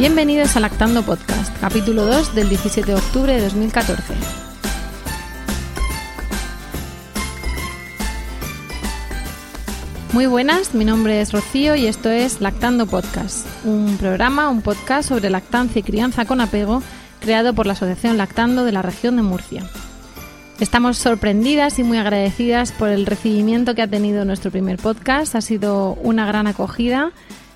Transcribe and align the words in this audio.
Bienvenidos 0.00 0.56
a 0.56 0.60
Lactando 0.60 1.02
Podcast, 1.02 1.54
capítulo 1.60 2.06
2 2.06 2.34
del 2.34 2.48
17 2.48 2.90
de 2.90 2.96
octubre 2.96 3.34
de 3.34 3.42
2014. 3.42 4.14
Muy 10.14 10.24
buenas, 10.24 10.72
mi 10.74 10.86
nombre 10.86 11.20
es 11.20 11.34
Rocío 11.34 11.76
y 11.76 11.86
esto 11.86 12.08
es 12.08 12.40
Lactando 12.40 12.86
Podcast, 12.86 13.46
un 13.66 13.98
programa, 13.98 14.48
un 14.48 14.62
podcast 14.62 15.06
sobre 15.06 15.28
lactancia 15.28 15.80
y 15.80 15.82
crianza 15.82 16.24
con 16.24 16.40
apego 16.40 16.82
creado 17.20 17.52
por 17.52 17.66
la 17.66 17.74
Asociación 17.74 18.16
Lactando 18.16 18.64
de 18.64 18.72
la 18.72 18.80
región 18.80 19.16
de 19.16 19.22
Murcia. 19.22 19.64
Estamos 20.60 20.96
sorprendidas 20.96 21.78
y 21.78 21.84
muy 21.84 21.98
agradecidas 21.98 22.72
por 22.72 22.88
el 22.88 23.04
recibimiento 23.04 23.74
que 23.74 23.82
ha 23.82 23.86
tenido 23.86 24.24
nuestro 24.24 24.50
primer 24.50 24.78
podcast. 24.78 25.34
Ha 25.34 25.42
sido 25.42 25.92
una 26.02 26.24
gran 26.24 26.46
acogida 26.46 27.12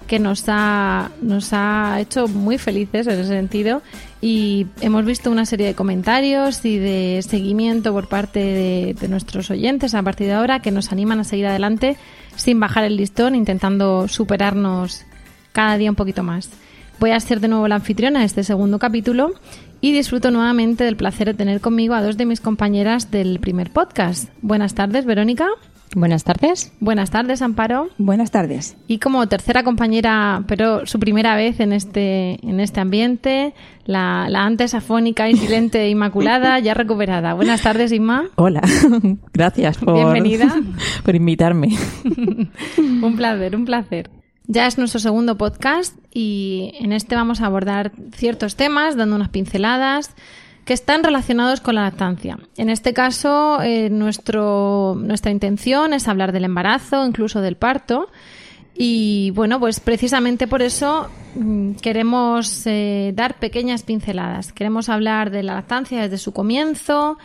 que 0.07 0.19
nos 0.19 0.45
ha, 0.49 1.11
nos 1.23 1.53
ha 1.53 1.99
hecho 2.01 2.29
muy 2.29 2.59
felices 2.59 3.07
en 3.07 3.21
ese 3.21 3.29
sentido 3.29 3.83
y 4.21 4.67
hemos 4.81 5.05
visto 5.05 5.31
una 5.31 5.47
serie 5.47 5.67
de 5.67 5.75
comentarios 5.75 6.65
y 6.65 6.79
de 6.79 7.25
seguimiento 7.27 7.93
por 7.93 8.09
parte 8.09 8.41
de, 8.41 8.97
de 8.99 9.09
nuestros 9.09 9.51
oyentes 9.51 9.95
a 9.95 10.03
partir 10.03 10.27
de 10.29 10.35
ahora 10.35 10.61
que 10.61 10.71
nos 10.71 10.93
animan 10.93 11.21
a 11.21 11.25
seguir 11.25 11.47
adelante 11.47 11.97
sin 12.37 12.61
bajar 12.61 12.85
el 12.85 12.97
listón, 12.97 13.35
intentando 13.35 14.09
superarnos 14.09 15.05
cada 15.53 15.77
día 15.77 15.91
un 15.91 15.97
poquito 15.97 16.23
más. 16.23 16.51
Voy 17.01 17.11
a 17.11 17.21
ser 17.21 17.41
de 17.41 17.49
nuevo 17.49 17.69
la 17.69 17.77
anfitriona 17.77 18.21
de 18.21 18.27
este 18.27 18.45
segundo 18.45 18.79
capítulo 18.79 19.33
y 19.81 19.93
disfruto 19.93 20.31
nuevamente 20.31 20.85
del 20.85 20.97
placer 20.97 21.29
de 21.29 21.35
tener 21.35 21.61
conmigo 21.61 21.95
a 21.95 22.03
dos 22.03 22.17
de 22.17 22.27
mis 22.27 22.41
compañeras 22.41 23.11
del 23.11 23.41
primer 23.41 23.71
podcast. 23.71 24.31
Buenas 24.41 24.75
tardes, 24.75 25.05
Verónica. 25.05 25.49
Buenas 25.95 26.25
tardes. 26.25 26.73
Buenas 26.81 27.11
tardes, 27.11 27.41
Amparo. 27.43 27.89
Buenas 27.99 28.31
tardes. 28.31 28.77
Y 28.89 28.99
como 28.99 29.27
tercera 29.29 29.63
compañera, 29.63 30.45
pero 30.49 30.87
su 30.87 30.99
primera 30.99 31.37
vez 31.37 31.61
en 31.61 31.73
este, 31.73 32.39
en 32.47 32.61
este 32.61 32.81
ambiente, 32.81 33.55
la, 33.85 34.27
la 34.29 34.45
antes 34.45 34.75
afónica 34.75 35.29
y 35.29 35.37
silente 35.37 35.89
Inmaculada, 35.89 36.59
ya 36.59 36.75
recuperada. 36.75 37.35
Buenas 37.35 37.63
tardes, 37.63 37.93
Inma. 37.93 38.25
Hola, 38.35 38.63
gracias 39.33 39.79
por, 39.79 39.95
Bienvenida. 39.95 40.55
por 41.05 41.15
invitarme. 41.15 41.77
un 42.79 43.15
placer, 43.17 43.55
un 43.55 43.65
placer. 43.65 44.11
Ya 44.47 44.67
es 44.67 44.77
nuestro 44.77 45.01
segundo 45.01 45.39
podcast 45.39 45.97
y 46.13 46.73
en 46.81 46.93
este 46.93 47.15
vamos 47.15 47.41
a 47.41 47.47
abordar 47.47 47.93
ciertos 48.13 48.57
temas, 48.57 48.97
dando 48.97 49.17
unas 49.17 49.31
pinceladas 49.31 50.15
que 50.65 50.73
están 50.73 51.03
relacionados 51.05 51.61
con 51.61 51.75
la 51.75 51.83
lactancia. 51.83 52.39
En 52.57 52.71
este 52.71 52.93
caso, 52.93 53.61
eh, 53.63 53.91
nuestro, 53.91 54.97
nuestra 54.99 55.31
intención 55.31 55.93
es 55.93 56.09
hablar 56.09 56.33
del 56.33 56.45
embarazo, 56.45 57.07
incluso 57.07 57.41
del 57.41 57.57
parto. 57.57 58.09
Y 58.77 59.31
bueno, 59.33 59.61
pues 59.61 59.79
precisamente 59.79 60.49
por 60.49 60.61
eso 60.61 61.09
mm, 61.37 61.75
queremos 61.75 62.67
eh, 62.67 63.13
dar 63.15 63.39
pequeñas 63.39 63.85
pinceladas. 63.85 64.53
Queremos 64.53 64.89
hablar 64.89 65.31
de 65.31 65.43
la 65.43 65.55
lactancia 65.55 66.03
desde 66.03 66.19
su 66.19 66.33
comienzo, 66.33 67.19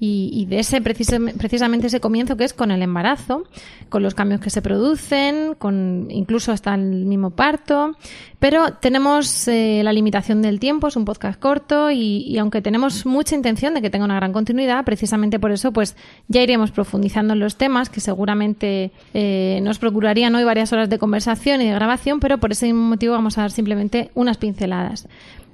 y, 0.00 0.30
y 0.32 0.46
de 0.46 0.60
ese 0.60 0.82
precisam- 0.82 1.32
precisamente 1.36 1.88
ese 1.88 2.00
comienzo 2.00 2.36
que 2.36 2.44
es 2.44 2.52
con 2.52 2.70
el 2.70 2.82
embarazo, 2.82 3.44
con 3.88 4.02
los 4.02 4.14
cambios 4.14 4.40
que 4.40 4.50
se 4.50 4.62
producen, 4.62 5.54
con 5.58 6.08
incluso 6.10 6.52
hasta 6.52 6.74
el 6.74 7.06
mismo 7.06 7.30
parto. 7.30 7.96
Pero 8.38 8.74
tenemos 8.74 9.48
eh, 9.48 9.80
la 9.82 9.92
limitación 9.92 10.42
del 10.42 10.60
tiempo, 10.60 10.86
es 10.86 10.96
un 10.96 11.04
podcast 11.04 11.40
corto 11.40 11.90
y, 11.90 12.22
y 12.28 12.38
aunque 12.38 12.62
tenemos 12.62 13.04
mucha 13.04 13.34
intención 13.34 13.74
de 13.74 13.82
que 13.82 13.90
tenga 13.90 14.04
una 14.04 14.14
gran 14.14 14.32
continuidad, 14.32 14.84
precisamente 14.84 15.40
por 15.40 15.50
eso 15.50 15.72
pues 15.72 15.96
ya 16.28 16.42
iremos 16.42 16.70
profundizando 16.70 17.32
en 17.32 17.40
los 17.40 17.56
temas 17.56 17.90
que 17.90 18.00
seguramente 18.00 18.92
eh, 19.14 19.58
nos 19.62 19.78
procurarían 19.80 20.34
hoy 20.36 20.44
varias 20.44 20.72
horas 20.72 20.88
de 20.88 20.98
conversación 20.98 21.60
y 21.60 21.66
de 21.66 21.74
grabación, 21.74 22.20
pero 22.20 22.38
por 22.38 22.52
ese 22.52 22.66
mismo 22.66 22.82
motivo 22.82 23.14
vamos 23.14 23.38
a 23.38 23.40
dar 23.40 23.50
simplemente 23.50 24.10
unas 24.14 24.36
pinceladas. 24.36 25.08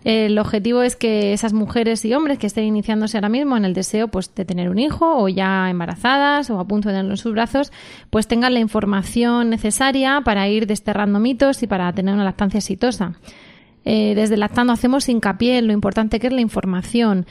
El 0.05 0.39
objetivo 0.39 0.83
es 0.83 0.97
que 0.97 1.33
esas 1.33 1.55
mujeres 1.55 2.05
y 2.05 2.13
hombres 2.13 2.39
que 2.39 2.47
estén 2.47 2.65
iniciándose 2.65 3.17
ahora 3.17 3.31
mismo 3.31 3.57
en 3.57 3.65
el 3.65 3.73
deseo 3.73 4.09
pues, 4.09 4.35
de 4.35 4.45
tener 4.45 4.69
un 4.69 4.79
hijo 4.79 5.17
o 5.17 5.29
ya 5.31 5.71
embarazadas 5.71 6.51
o 6.51 6.61
a 6.61 6.67
punto 6.67 6.89
de 6.89 6.95
tenerlo 6.95 7.13
en 7.13 7.17
sus 7.17 7.33
brazos, 7.33 7.73
pues 8.11 8.29
tengan 8.29 8.53
la 8.53 8.61
información 8.61 9.49
necesaria 9.49 10.21
para 10.23 10.47
ir 10.47 10.67
desterrando 10.67 11.21
mitos 11.21 11.63
y 11.63 11.67
para 11.67 11.91
tener 11.95 12.15
una 12.15 12.25
lactancia 12.25 12.59
exitosa. 12.59 13.19
Eh, 13.87 14.15
desde 14.15 14.37
Lactando 14.37 14.75
hacemos 14.75 15.09
hincapié 15.09 15.59
en 15.59 15.67
lo 15.67 15.73
importante 15.73 16.21
que 16.21 16.27
es 16.27 16.33
la 16.33 16.41
información 16.41 17.27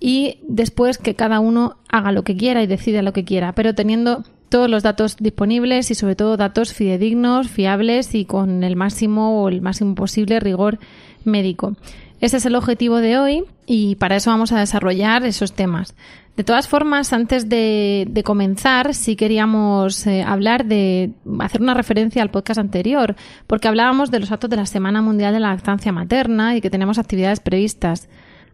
y 0.00 0.38
después 0.46 0.98
que 0.98 1.14
cada 1.14 1.40
uno 1.40 1.76
haga 1.88 2.12
lo 2.12 2.22
que 2.22 2.36
quiera 2.36 2.62
y 2.62 2.66
decida 2.66 3.02
lo 3.02 3.12
que 3.12 3.24
quiera, 3.24 3.54
pero 3.54 3.74
teniendo 3.74 4.24
todos 4.48 4.70
los 4.70 4.82
datos 4.82 5.16
disponibles 5.16 5.90
y 5.90 5.94
sobre 5.94 6.14
todo 6.14 6.36
datos 6.36 6.72
fidedignos, 6.72 7.48
fiables 7.48 8.14
y 8.14 8.24
con 8.24 8.62
el 8.62 8.76
máximo 8.76 9.42
o 9.42 9.48
el 9.48 9.62
máximo 9.62 9.94
posible 9.94 10.38
rigor 10.40 10.78
médico. 11.24 11.76
Ese 12.20 12.38
es 12.38 12.46
el 12.46 12.54
objetivo 12.54 12.96
de 12.96 13.18
hoy 13.18 13.44
y 13.66 13.96
para 13.96 14.16
eso 14.16 14.30
vamos 14.30 14.52
a 14.52 14.58
desarrollar 14.58 15.24
esos 15.24 15.52
temas. 15.52 15.94
De 16.36 16.44
todas 16.44 16.68
formas, 16.68 17.12
antes 17.12 17.48
de, 17.48 18.06
de 18.10 18.22
comenzar, 18.22 18.94
sí 18.94 19.16
queríamos 19.16 20.06
eh, 20.06 20.22
hablar 20.22 20.66
de 20.66 21.12
hacer 21.40 21.62
una 21.62 21.72
referencia 21.72 22.22
al 22.22 22.30
podcast 22.30 22.60
anterior, 22.60 23.16
porque 23.46 23.68
hablábamos 23.68 24.10
de 24.10 24.20
los 24.20 24.32
actos 24.32 24.50
de 24.50 24.56
la 24.56 24.66
Semana 24.66 25.00
Mundial 25.00 25.32
de 25.32 25.40
la 25.40 25.48
Lactancia 25.48 25.92
Materna 25.92 26.54
y 26.56 26.60
que 26.60 26.68
tenemos 26.68 26.98
actividades 26.98 27.40
previstas. 27.40 28.08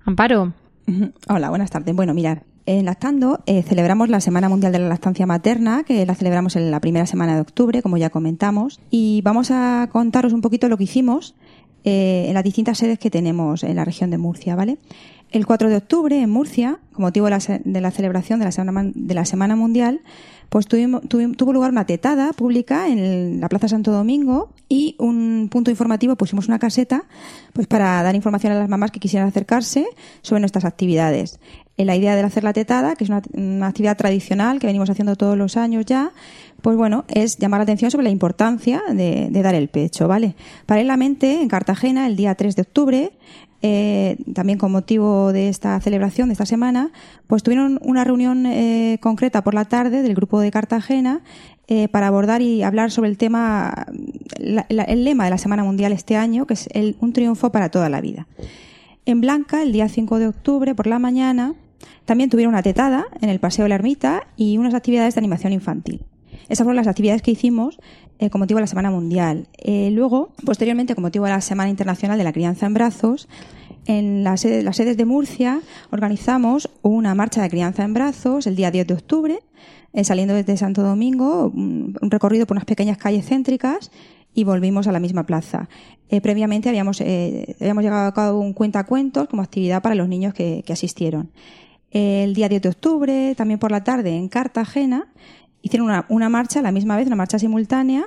Amparo. 0.04 0.52
Hola, 1.28 1.50
buenas 1.50 1.70
tardes. 1.70 1.94
Bueno, 1.94 2.14
mirad, 2.14 2.38
en 2.66 2.84
Lactando 2.84 3.42
eh, 3.46 3.62
celebramos 3.62 4.08
la 4.08 4.20
Semana 4.20 4.48
Mundial 4.48 4.72
de 4.72 4.78
la 4.78 4.88
Lactancia 4.88 5.26
Materna, 5.26 5.82
que 5.82 6.06
la 6.06 6.14
celebramos 6.14 6.54
en 6.54 6.70
la 6.70 6.80
primera 6.80 7.06
semana 7.06 7.34
de 7.34 7.40
octubre, 7.40 7.82
como 7.82 7.96
ya 7.96 8.10
comentamos, 8.10 8.80
y 8.90 9.20
vamos 9.22 9.50
a 9.50 9.88
contaros 9.90 10.32
un 10.32 10.40
poquito 10.40 10.68
lo 10.68 10.76
que 10.76 10.84
hicimos 10.84 11.34
eh, 11.84 12.26
en 12.28 12.34
las 12.34 12.44
distintas 12.44 12.78
sedes 12.78 12.98
que 12.98 13.10
tenemos 13.10 13.64
en 13.64 13.76
la 13.76 13.84
región 13.84 14.10
de 14.10 14.18
Murcia, 14.18 14.54
¿vale? 14.54 14.78
El 15.30 15.46
4 15.46 15.70
de 15.70 15.76
octubre, 15.76 16.20
en 16.20 16.30
Murcia, 16.30 16.78
con 16.92 17.02
motivo 17.02 17.26
de 17.26 17.30
la, 17.30 17.60
de 17.64 17.80
la 17.80 17.90
celebración 17.90 18.38
de 18.38 18.44
la, 18.44 18.52
semana, 18.52 18.90
de 18.94 19.14
la 19.14 19.24
Semana 19.24 19.56
Mundial, 19.56 20.00
pues 20.52 20.66
tuvimos, 20.68 21.00
tuvi- 21.04 21.34
tuvo 21.34 21.54
lugar 21.54 21.70
una 21.70 21.86
tetada 21.86 22.34
pública 22.34 22.86
en 22.88 23.40
la 23.40 23.48
Plaza 23.48 23.68
Santo 23.68 23.90
Domingo 23.90 24.50
y 24.68 24.96
un 24.98 25.48
punto 25.50 25.70
informativo, 25.70 26.14
pusimos 26.14 26.46
una 26.46 26.58
caseta 26.58 27.04
pues 27.54 27.66
para 27.66 28.02
dar 28.02 28.14
información 28.14 28.52
a 28.52 28.58
las 28.58 28.68
mamás 28.68 28.90
que 28.90 29.00
quisieran 29.00 29.26
acercarse 29.26 29.86
sobre 30.20 30.40
nuestras 30.40 30.66
actividades. 30.66 31.40
Eh, 31.78 31.86
La 31.86 31.96
idea 31.96 32.14
de 32.14 32.22
hacer 32.22 32.44
la 32.44 32.52
tetada, 32.52 32.96
que 32.96 33.04
es 33.04 33.08
una, 33.10 33.22
una 33.32 33.68
actividad 33.68 33.96
tradicional 33.96 34.58
que 34.58 34.66
venimos 34.66 34.90
haciendo 34.90 35.16
todos 35.16 35.38
los 35.38 35.56
años 35.56 35.86
ya, 35.86 36.12
pues 36.60 36.76
bueno, 36.76 37.06
es 37.08 37.38
llamar 37.38 37.60
la 37.60 37.62
atención 37.62 37.90
sobre 37.90 38.04
la 38.04 38.10
importancia 38.10 38.82
de, 38.92 39.28
de 39.30 39.42
dar 39.42 39.54
el 39.54 39.68
pecho, 39.68 40.06
¿vale? 40.06 40.34
Paralelamente, 40.66 41.40
en 41.40 41.48
Cartagena, 41.48 42.06
el 42.06 42.14
día 42.14 42.34
3 42.34 42.56
de 42.56 42.62
octubre, 42.62 43.12
eh, 43.64 44.16
también 44.34 44.58
con 44.58 44.72
motivo 44.72 45.32
de 45.32 45.48
esta 45.48 45.78
celebración 45.80 46.28
de 46.28 46.32
esta 46.32 46.46
semana, 46.46 46.90
pues 47.28 47.44
tuvieron 47.44 47.78
una 47.82 48.02
reunión 48.02 48.44
eh, 48.44 48.98
concreta 49.00 49.44
por 49.44 49.54
la 49.54 49.66
tarde 49.66 50.02
del 50.02 50.16
grupo 50.16 50.40
de 50.40 50.50
Cartagena 50.50 51.20
eh, 51.68 51.86
para 51.86 52.08
abordar 52.08 52.42
y 52.42 52.64
hablar 52.64 52.90
sobre 52.90 53.08
el 53.08 53.16
tema, 53.18 53.86
el 54.36 55.04
lema 55.04 55.24
de 55.24 55.30
la 55.30 55.38
Semana 55.38 55.62
Mundial 55.62 55.92
este 55.92 56.16
año, 56.16 56.44
que 56.44 56.54
es 56.54 56.68
un 56.98 57.12
triunfo 57.12 57.52
para 57.52 57.68
toda 57.70 57.88
la 57.88 58.00
vida. 58.00 58.26
En 59.06 59.20
Blanca, 59.20 59.62
el 59.62 59.70
día 59.70 59.88
5 59.88 60.18
de 60.18 60.26
octubre, 60.26 60.74
por 60.74 60.88
la 60.88 60.98
mañana, 60.98 61.54
también 62.04 62.30
tuvieron 62.30 62.54
una 62.54 62.64
tetada 62.64 63.06
en 63.20 63.28
el 63.28 63.38
Paseo 63.38 63.64
de 63.64 63.68
la 63.68 63.76
Ermita 63.76 64.26
y 64.36 64.58
unas 64.58 64.74
actividades 64.74 65.14
de 65.14 65.20
animación 65.20 65.52
infantil. 65.52 66.02
Esas 66.48 66.64
fueron 66.64 66.76
las 66.76 66.88
actividades 66.88 67.22
que 67.22 67.30
hicimos 67.30 67.78
eh, 68.18 68.28
con 68.28 68.40
motivo 68.40 68.58
de 68.58 68.62
la 68.62 68.66
Semana 68.66 68.90
Mundial. 68.90 69.46
Luego, 69.64 70.32
posteriormente, 70.44 70.96
con 70.96 71.02
motivo 71.02 71.26
de 71.26 71.30
la 71.30 71.40
Semana 71.40 71.70
Internacional 71.70 72.18
de 72.18 72.24
la 72.24 72.32
Crianza 72.32 72.66
en 72.66 72.74
Brazos, 72.74 73.28
en 73.86 74.24
las 74.24 74.40
sedes 74.40 74.96
de 74.96 75.04
Murcia 75.04 75.60
organizamos 75.90 76.70
una 76.82 77.14
marcha 77.14 77.42
de 77.42 77.50
crianza 77.50 77.84
en 77.84 77.94
brazos 77.94 78.46
el 78.46 78.56
día 78.56 78.70
10 78.70 78.86
de 78.86 78.94
octubre, 78.94 79.38
eh, 79.92 80.04
saliendo 80.04 80.34
desde 80.34 80.56
Santo 80.56 80.82
Domingo, 80.82 81.50
un, 81.54 81.96
un 82.00 82.10
recorrido 82.10 82.46
por 82.46 82.54
unas 82.56 82.64
pequeñas 82.64 82.96
calles 82.98 83.26
céntricas 83.26 83.90
y 84.34 84.44
volvimos 84.44 84.86
a 84.86 84.92
la 84.92 85.00
misma 85.00 85.24
plaza. 85.26 85.68
Eh, 86.08 86.20
previamente 86.20 86.68
habíamos, 86.68 87.00
eh, 87.00 87.56
habíamos 87.60 87.84
llevado 87.84 88.06
a 88.06 88.14
cabo 88.14 88.40
un 88.40 88.52
cuentacuentos 88.52 89.28
como 89.28 89.42
actividad 89.42 89.82
para 89.82 89.94
los 89.94 90.08
niños 90.08 90.32
que, 90.34 90.64
asistieron. 90.70 91.30
El 91.90 92.32
día 92.34 92.48
10 92.48 92.62
de 92.62 92.68
octubre, 92.70 93.34
también 93.34 93.58
por 93.58 93.70
la 93.70 93.84
tarde, 93.84 94.16
en 94.16 94.28
Cartagena, 94.28 95.08
hicieron 95.60 96.04
una, 96.08 96.28
marcha 96.30 96.62
la 96.62 96.72
misma 96.72 96.96
vez, 96.96 97.06
una 97.06 97.16
marcha 97.16 97.38
simultánea, 97.38 98.06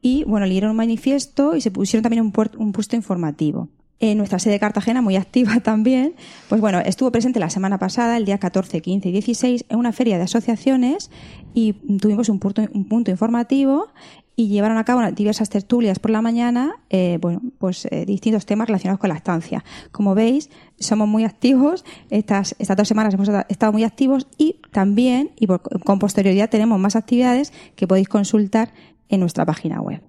y 0.00 0.24
bueno, 0.24 0.46
leyeron 0.46 0.70
un 0.70 0.76
manifiesto 0.78 1.54
y 1.54 1.60
se 1.60 1.70
pusieron 1.70 2.02
también 2.02 2.22
un, 2.22 2.32
puer- 2.32 2.56
un 2.56 2.72
puesto 2.72 2.96
informativo. 2.96 3.68
En 4.02 4.16
nuestra 4.16 4.38
sede 4.38 4.54
de 4.54 4.60
Cartagena, 4.60 5.02
muy 5.02 5.16
activa 5.16 5.60
también, 5.62 6.14
pues 6.48 6.60
bueno, 6.60 6.78
estuvo 6.80 7.12
presente 7.12 7.38
la 7.38 7.50
semana 7.50 7.78
pasada, 7.78 8.16
el 8.16 8.24
día 8.24 8.38
14, 8.38 8.80
15 8.80 9.08
y 9.10 9.12
16, 9.12 9.66
en 9.68 9.78
una 9.78 9.92
feria 9.92 10.16
de 10.16 10.24
asociaciones 10.24 11.10
y 11.52 11.74
tuvimos 11.74 12.28
un 12.30 12.38
punto, 12.38 12.62
un 12.72 12.86
punto 12.88 13.10
informativo 13.10 13.88
y 14.36 14.48
llevaron 14.48 14.78
a 14.78 14.84
cabo 14.84 15.02
diversas 15.12 15.50
tertulias 15.50 15.98
por 15.98 16.10
la 16.12 16.22
mañana, 16.22 16.76
eh, 16.88 17.18
bueno, 17.20 17.42
pues 17.58 17.86
eh, 17.90 18.06
distintos 18.06 18.46
temas 18.46 18.68
relacionados 18.68 18.98
con 18.98 19.08
la 19.10 19.16
estancia. 19.16 19.62
Como 19.92 20.14
veis, 20.14 20.48
somos 20.78 21.06
muy 21.06 21.24
activos, 21.24 21.84
estas, 22.08 22.56
estas 22.58 22.78
dos 22.78 22.88
semanas 22.88 23.12
hemos 23.12 23.28
estado 23.50 23.72
muy 23.72 23.84
activos 23.84 24.28
y 24.38 24.56
también, 24.70 25.32
y 25.38 25.46
por- 25.46 25.60
con 25.84 25.98
posterioridad, 25.98 26.48
tenemos 26.48 26.80
más 26.80 26.96
actividades 26.96 27.52
que 27.76 27.86
podéis 27.86 28.08
consultar 28.08 28.72
en 29.10 29.20
nuestra 29.20 29.44
página 29.44 29.82
web. 29.82 30.00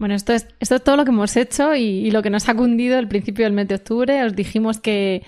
Bueno, 0.00 0.14
esto 0.14 0.32
es, 0.32 0.48
esto 0.60 0.76
es 0.76 0.82
todo 0.82 0.96
lo 0.96 1.04
que 1.04 1.10
hemos 1.10 1.36
hecho 1.36 1.76
y, 1.76 2.10
lo 2.10 2.22
que 2.22 2.30
nos 2.30 2.48
ha 2.48 2.54
cundido 2.54 2.98
el 2.98 3.06
principio 3.06 3.44
del 3.44 3.52
mes 3.52 3.68
de 3.68 3.74
octubre. 3.74 4.24
Os 4.24 4.34
dijimos 4.34 4.80
que 4.80 5.22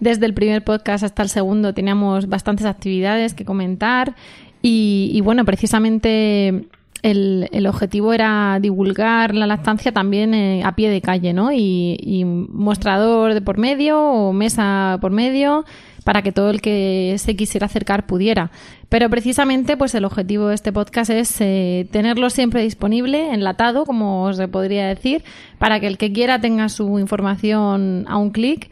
desde 0.00 0.26
el 0.26 0.34
primer 0.34 0.62
podcast 0.62 1.02
hasta 1.02 1.22
el 1.22 1.30
segundo 1.30 1.72
teníamos 1.72 2.28
bastantes 2.28 2.66
actividades 2.66 3.32
que 3.32 3.46
comentar 3.46 4.14
y 4.60 5.18
bueno, 5.22 5.46
precisamente 5.46 6.68
el, 7.02 7.48
el 7.52 7.66
objetivo 7.66 8.12
era 8.12 8.58
divulgar 8.60 9.34
la 9.34 9.46
lactancia 9.46 9.92
también 9.92 10.34
eh, 10.34 10.62
a 10.64 10.74
pie 10.74 10.90
de 10.90 11.00
calle, 11.00 11.32
¿no? 11.32 11.52
Y, 11.52 11.96
y 12.00 12.24
mostrador 12.24 13.34
de 13.34 13.40
por 13.40 13.58
medio 13.58 14.00
o 14.00 14.32
mesa 14.32 14.98
por 15.00 15.12
medio 15.12 15.64
para 16.08 16.22
que 16.22 16.32
todo 16.32 16.48
el 16.48 16.62
que 16.62 17.16
se 17.18 17.36
quisiera 17.36 17.66
acercar 17.66 18.06
pudiera. 18.06 18.50
Pero 18.88 19.10
precisamente, 19.10 19.76
pues 19.76 19.94
el 19.94 20.06
objetivo 20.06 20.48
de 20.48 20.54
este 20.54 20.72
podcast 20.72 21.10
es 21.10 21.36
eh, 21.40 21.86
tenerlo 21.92 22.30
siempre 22.30 22.62
disponible, 22.62 23.34
enlatado, 23.34 23.84
como 23.84 24.32
se 24.32 24.48
podría 24.48 24.86
decir, 24.86 25.22
para 25.58 25.80
que 25.80 25.86
el 25.86 25.98
que 25.98 26.10
quiera 26.10 26.40
tenga 26.40 26.70
su 26.70 26.98
información 26.98 28.06
a 28.08 28.16
un 28.16 28.30
clic 28.30 28.70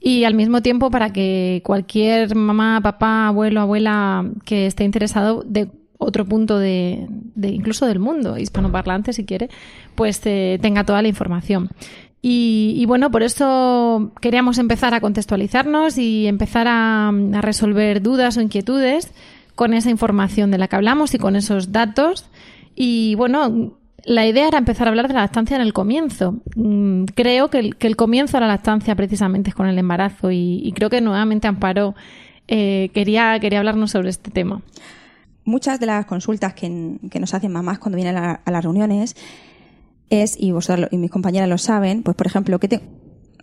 y 0.00 0.22
al 0.22 0.34
mismo 0.34 0.62
tiempo 0.62 0.88
para 0.92 1.12
que 1.12 1.60
cualquier 1.64 2.36
mamá, 2.36 2.80
papá, 2.80 3.26
abuelo, 3.26 3.60
abuela 3.60 4.24
que 4.44 4.66
esté 4.66 4.84
interesado 4.84 5.42
de 5.44 5.68
otro 5.98 6.24
punto 6.24 6.58
de, 6.58 7.06
incluso 7.42 7.86
del 7.86 7.98
mundo 7.98 8.38
hispanoparlante 8.38 9.12
si 9.12 9.24
quiere 9.24 9.48
pues 9.94 10.20
eh, 10.24 10.58
tenga 10.60 10.84
toda 10.84 11.02
la 11.02 11.08
información 11.08 11.70
y, 12.28 12.84
bueno 12.86 13.10
por 13.12 13.22
eso 13.22 14.10
queríamos 14.20 14.58
empezar 14.58 14.94
a 14.94 15.00
contextualizarnos 15.00 15.96
y 15.96 16.26
empezar 16.26 16.66
a, 16.68 17.12
resolver 17.40 18.02
dudas 18.02 18.36
o 18.36 18.40
inquietudes 18.40 19.12
con 19.54 19.74
esa 19.74 19.90
información 19.90 20.50
de 20.50 20.58
la 20.58 20.66
que 20.66 20.76
hablamos 20.76 21.14
y 21.14 21.18
con 21.18 21.36
esos 21.36 21.70
datos 21.70 22.28
y 22.74 23.14
bueno 23.14 23.74
la 24.04 24.26
idea 24.26 24.48
era 24.48 24.58
empezar 24.58 24.86
a 24.86 24.90
hablar 24.90 25.08
de 25.08 25.14
la 25.14 25.22
lactancia 25.22 25.56
en 25.56 25.62
el 25.62 25.72
comienzo. 25.72 26.36
Mm, 26.54 27.06
Creo 27.16 27.50
que 27.50 27.74
el, 27.76 27.96
comienzo 27.96 28.36
de 28.36 28.42
la 28.42 28.46
lactancia 28.46 28.94
precisamente 28.94 29.50
es 29.50 29.56
con 29.56 29.66
el 29.66 29.76
embarazo 29.76 30.30
y, 30.30 30.60
y 30.62 30.70
creo 30.72 30.90
que 30.90 31.00
nuevamente 31.00 31.48
Amparo 31.48 31.96
eh, 32.48 32.90
quería, 32.94 33.38
quería 33.40 33.58
hablarnos 33.58 33.90
sobre 33.90 34.10
este 34.10 34.30
tema. 34.30 34.62
Muchas 35.46 35.80
de 35.80 35.86
las 35.86 36.04
consultas 36.04 36.52
que, 36.52 36.98
que 37.10 37.20
nos 37.20 37.32
hacen 37.32 37.50
mamás 37.52 37.78
cuando 37.78 37.96
vienen 37.96 38.16
a, 38.18 38.32
a 38.44 38.50
las 38.50 38.62
reuniones 38.62 39.16
es, 40.10 40.36
y 40.38 40.52
vosotros 40.52 40.88
y 40.90 40.98
mis 40.98 41.10
compañeras 41.10 41.48
lo 41.48 41.56
saben, 41.56 42.02
pues 42.02 42.16
por 42.16 42.26
ejemplo, 42.26 42.58
que 42.58 42.68
te- 42.68 42.80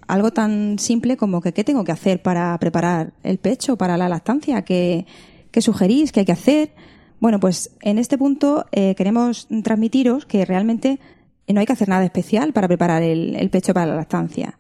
algo 0.08 0.32
tan 0.32 0.78
simple 0.80 1.18
como 1.18 1.42
que 1.42 1.54
qué 1.54 1.64
tengo 1.64 1.84
que 1.84 1.94
hacer 1.94 2.22
para 2.22 2.56
preparar 2.60 3.14
el 3.24 3.38
pecho 3.40 3.78
para 3.78 3.98
la 3.98 4.10
lactancia, 4.10 4.62
qué, 4.64 5.06
qué 5.50 5.62
sugerís, 5.62 6.12
qué 6.12 6.20
hay 6.20 6.26
que 6.26 6.34
hacer. 6.34 6.74
Bueno, 7.22 7.40
pues 7.40 7.72
en 7.82 7.98
este 7.98 8.18
punto 8.18 8.66
eh, 8.74 8.96
queremos 8.96 9.48
transmitiros 9.64 10.26
que 10.26 10.44
realmente 10.46 11.00
no 11.48 11.60
hay 11.60 11.66
que 11.66 11.74
hacer 11.74 11.88
nada 11.88 12.04
especial 12.04 12.52
para 12.52 12.68
preparar 12.68 13.02
el, 13.02 13.36
el 13.38 13.50
pecho 13.50 13.74
para 13.74 13.86
la 13.86 13.96
lactancia. 13.96 14.60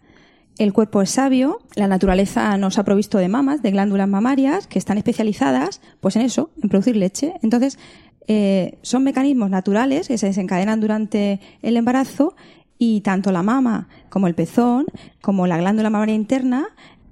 El 0.57 0.71
cuerpo 0.71 1.01
es 1.01 1.09
sabio, 1.09 1.59
la 1.75 1.87
naturaleza 1.87 2.57
nos 2.57 2.77
ha 2.77 2.83
provisto 2.83 3.17
de 3.17 3.27
mamas, 3.27 3.63
de 3.63 3.71
glándulas 3.71 4.07
mamarias, 4.07 4.67
que 4.67 4.77
están 4.77 4.97
especializadas, 4.97 5.81
pues 5.99 6.15
en 6.15 6.21
eso, 6.21 6.51
en 6.61 6.69
producir 6.69 6.95
leche. 6.95 7.33
Entonces, 7.41 7.79
eh, 8.27 8.77
son 8.83 9.03
mecanismos 9.03 9.49
naturales 9.49 10.07
que 10.07 10.17
se 10.17 10.27
desencadenan 10.27 10.79
durante 10.79 11.39
el 11.61 11.75
embarazo 11.75 12.35
y 12.77 13.01
tanto 13.01 13.31
la 13.31 13.43
mama 13.43 13.87
como 14.09 14.27
el 14.27 14.35
pezón, 14.35 14.85
como 15.21 15.47
la 15.47 15.57
glándula 15.57 15.89
mamaria 15.89 16.15
interna, 16.15 16.67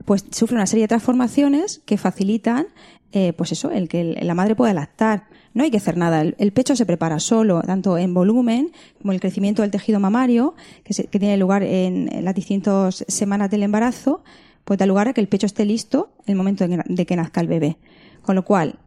pues 0.06 0.26
sufren 0.32 0.58
una 0.58 0.68
serie 0.68 0.84
de 0.84 0.90
transformaciones 0.90 1.82
que 1.86 1.98
facilitan, 1.98 2.68
eh, 3.12 3.34
pues 3.34 3.52
eso, 3.52 3.72
el 3.72 3.90
que 3.90 4.18
la 4.22 4.36
madre 4.36 4.56
pueda 4.56 4.74
lactar. 4.74 5.24
No 5.54 5.64
hay 5.64 5.72
que 5.72 5.78
hacer 5.78 5.98
nada. 5.98 6.22
El, 6.22 6.52
pecho 6.54 6.76
se 6.76 6.86
prepara 6.86 7.20
solo, 7.20 7.62
tanto 7.62 7.98
en 7.98 8.14
volumen 8.14 8.72
como 9.02 9.12
el 9.12 9.20
crecimiento 9.20 9.62
del 9.64 9.72
tejido 9.72 10.00
mamario, 10.00 10.56
que, 10.84 10.94
se- 10.94 11.08
que 11.08 11.20
tiene 11.20 11.36
lugar 11.38 11.64
en, 11.64 12.10
las 12.24 12.34
distintas 12.36 13.04
semanas 13.08 13.50
del 13.52 13.64
embarazo, 13.64 14.24
pues 14.64 14.80
da 14.80 14.86
lugar 14.86 15.10
a 15.10 15.14
que 15.14 15.20
el 15.22 15.28
pecho 15.28 15.46
esté 15.48 15.66
listo 15.66 16.14
el 16.26 16.36
momento 16.36 16.64
de 16.64 16.70
que, 16.70 16.78
na- 16.78 16.86
de 16.88 17.06
que 17.06 17.16
nazca 17.16 17.42
el 17.42 17.48
bebé. 17.48 17.78
Con 18.22 18.36
lo 18.36 18.46
cual, 18.46 18.80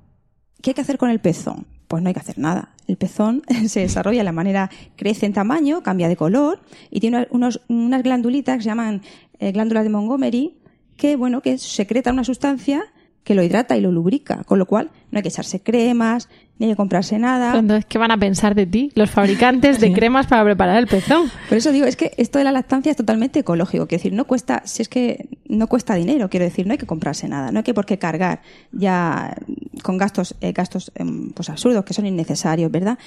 ¿qué 0.62 0.70
hay 0.70 0.74
que 0.74 0.80
hacer 0.80 0.96
con 0.96 1.10
el 1.10 1.20
pezón? 1.20 1.66
Pues 1.86 2.02
no 2.02 2.08
hay 2.08 2.14
que 2.14 2.20
hacer 2.20 2.38
nada. 2.38 2.74
El 2.86 2.96
pezón 2.96 3.42
se 3.68 3.80
desarrolla 3.80 4.18
de 4.20 4.24
la 4.24 4.32
manera, 4.32 4.70
crece 4.96 5.26
en 5.26 5.34
tamaño, 5.34 5.82
cambia 5.82 6.08
de 6.08 6.16
color 6.16 6.60
y 6.90 7.00
tiene 7.00 7.26
unos, 7.30 7.60
unas 7.68 8.02
glandulitas 8.02 8.56
que 8.56 8.62
se 8.62 8.68
llaman 8.70 9.02
eh, 9.38 9.52
glándulas 9.52 9.84
de 9.84 9.90
Montgomery 9.90 10.56
que, 10.96 11.16
bueno, 11.16 11.42
que 11.42 11.58
secretan 11.58 12.14
una 12.14 12.24
sustancia 12.24 12.84
que 13.24 13.34
lo 13.34 13.42
hidrata 13.42 13.76
y 13.76 13.80
lo 13.80 13.90
lubrica, 13.90 14.44
con 14.44 14.58
lo 14.58 14.66
cual 14.66 14.90
no 15.10 15.16
hay 15.18 15.22
que 15.22 15.30
echarse 15.30 15.58
cremas, 15.60 16.28
ni 16.58 16.66
hay 16.66 16.72
que 16.72 16.76
comprarse 16.76 17.18
nada. 17.18 17.52
Pero 17.52 17.60
Entonces, 17.60 17.86
¿qué 17.86 17.96
van 17.98 18.10
a 18.10 18.18
pensar 18.18 18.54
de 18.54 18.66
ti 18.66 18.92
los 18.94 19.10
fabricantes 19.10 19.80
de 19.80 19.92
cremas 19.94 20.26
para 20.26 20.44
preparar 20.44 20.76
el 20.76 20.86
pezón? 20.86 21.30
Por 21.48 21.56
eso 21.58 21.72
digo, 21.72 21.86
es 21.86 21.96
que 21.96 22.12
esto 22.18 22.38
de 22.38 22.44
la 22.44 22.52
lactancia 22.52 22.90
es 22.90 22.96
totalmente 22.96 23.40
ecológico. 23.40 23.86
Quiero 23.86 24.00
decir, 24.00 24.12
no 24.12 24.26
cuesta, 24.26 24.62
si 24.66 24.82
es 24.82 24.88
que 24.90 25.26
no 25.48 25.66
cuesta 25.68 25.94
dinero, 25.94 26.28
quiero 26.28 26.44
decir, 26.44 26.66
no 26.66 26.72
hay 26.72 26.78
que 26.78 26.86
comprarse 26.86 27.26
nada, 27.26 27.50
no 27.50 27.58
hay 27.60 27.64
que 27.64 27.72
por 27.74 27.86
qué 27.86 27.98
cargar 27.98 28.42
ya 28.72 29.34
con 29.82 29.96
gastos, 29.96 30.36
eh, 30.42 30.52
gastos 30.52 30.92
em, 30.94 31.30
pues 31.30 31.48
absurdos 31.48 31.84
que 31.84 31.94
son 31.94 32.04
innecesarios, 32.06 32.70
¿verdad? 32.70 32.98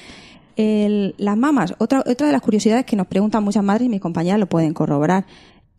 El- 0.55 1.13
las 1.19 1.37
mamas, 1.37 1.75
otra, 1.77 1.99
otra 1.99 2.25
de 2.25 2.33
las 2.33 2.41
curiosidades 2.41 2.85
que 2.85 2.95
nos 2.95 3.05
preguntan 3.05 3.43
muchas 3.43 3.63
madres 3.63 3.85
y 3.85 3.89
mis 3.89 4.01
compañeras 4.01 4.39
lo 4.39 4.47
pueden 4.47 4.73
corroborar. 4.73 5.25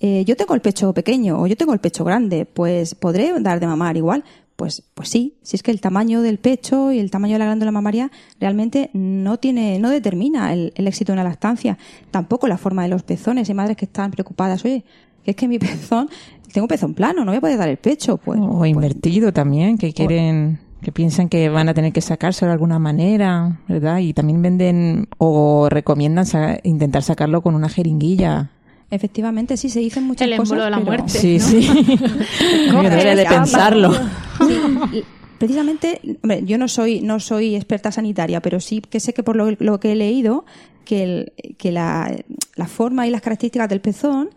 Eh, 0.00 0.24
yo 0.26 0.36
tengo 0.36 0.54
el 0.54 0.60
pecho 0.60 0.92
pequeño 0.92 1.40
o 1.40 1.46
yo 1.46 1.56
tengo 1.56 1.72
el 1.72 1.80
pecho 1.80 2.04
grande, 2.04 2.44
pues 2.46 2.94
podré 2.94 3.32
dar 3.40 3.60
de 3.60 3.66
mamar 3.66 3.96
igual. 3.96 4.24
Pues, 4.56 4.82
pues 4.94 5.08
sí, 5.08 5.36
si 5.42 5.54
es 5.54 5.62
que 5.62 5.70
el 5.70 5.80
tamaño 5.80 6.20
del 6.20 6.38
pecho 6.38 6.90
y 6.90 6.98
el 6.98 7.12
tamaño 7.12 7.34
de 7.34 7.38
la 7.38 7.44
glándula 7.44 7.70
mamaria 7.70 8.10
realmente 8.40 8.90
no 8.92 9.38
tiene, 9.38 9.78
no 9.78 9.88
determina 9.88 10.52
el, 10.52 10.72
el 10.74 10.88
éxito 10.88 11.12
de 11.12 11.14
una 11.14 11.24
lactancia. 11.24 11.78
Tampoco 12.10 12.48
la 12.48 12.58
forma 12.58 12.82
de 12.82 12.88
los 12.88 13.04
pezones. 13.04 13.48
Hay 13.48 13.54
madres 13.54 13.76
que 13.76 13.84
están 13.84 14.10
preocupadas, 14.10 14.64
oye, 14.64 14.84
que 15.24 15.30
es 15.30 15.36
que 15.36 15.46
mi 15.46 15.58
pezón, 15.60 16.08
tengo 16.52 16.64
un 16.64 16.68
pezón 16.68 16.94
plano, 16.94 17.24
no 17.24 17.30
voy 17.30 17.36
a 17.38 17.40
poder 17.40 17.56
dar 17.56 17.68
el 17.68 17.76
pecho. 17.76 18.16
Pues, 18.16 18.40
O 18.40 18.58
pues, 18.58 18.70
invertido 18.72 19.32
también, 19.32 19.78
que 19.78 19.92
quieren, 19.92 20.58
que 20.82 20.90
piensan 20.90 21.28
que 21.28 21.48
van 21.50 21.68
a 21.68 21.74
tener 21.74 21.92
que 21.92 22.00
sacárselo 22.00 22.48
de 22.48 22.54
alguna 22.54 22.80
manera, 22.80 23.60
¿verdad? 23.68 23.98
Y 23.98 24.12
también 24.12 24.42
venden 24.42 25.06
o 25.18 25.68
recomiendan 25.70 26.26
sa- 26.26 26.58
intentar 26.64 27.04
sacarlo 27.04 27.42
con 27.42 27.54
una 27.54 27.68
jeringuilla. 27.68 28.50
Efectivamente, 28.90 29.56
sí, 29.56 29.68
se 29.68 29.80
dicen 29.80 30.04
muchas 30.04 30.28
El 30.28 30.36
cosas. 30.36 30.52
émbolo 30.52 30.64
de 30.64 30.70
la 30.70 30.76
pero- 30.78 30.86
muerte. 30.86 31.18
Sí, 31.18 31.38
sí. 31.40 31.68
¿Cómo 32.70 32.82
Yo 32.82 32.90
debería 32.90 33.14
de 33.16 33.26
pensarlo. 33.26 33.92
Sí, 33.94 35.04
precisamente, 35.38 36.00
hombre, 36.22 36.42
yo 36.44 36.58
no 36.58 36.68
soy, 36.68 37.00
no 37.00 37.20
soy 37.20 37.54
experta 37.56 37.92
sanitaria, 37.92 38.40
pero 38.40 38.60
sí 38.60 38.80
que 38.80 39.00
sé 39.00 39.12
que 39.12 39.22
por 39.22 39.36
lo, 39.36 39.50
lo 39.58 39.80
que 39.80 39.92
he 39.92 39.96
leído, 39.96 40.44
que, 40.84 41.02
el- 41.02 41.32
que 41.58 41.70
la, 41.72 42.10
la 42.56 42.66
forma 42.66 43.06
y 43.06 43.10
las 43.10 43.20
características 43.20 43.68
del 43.68 43.80
pezón 43.80 44.30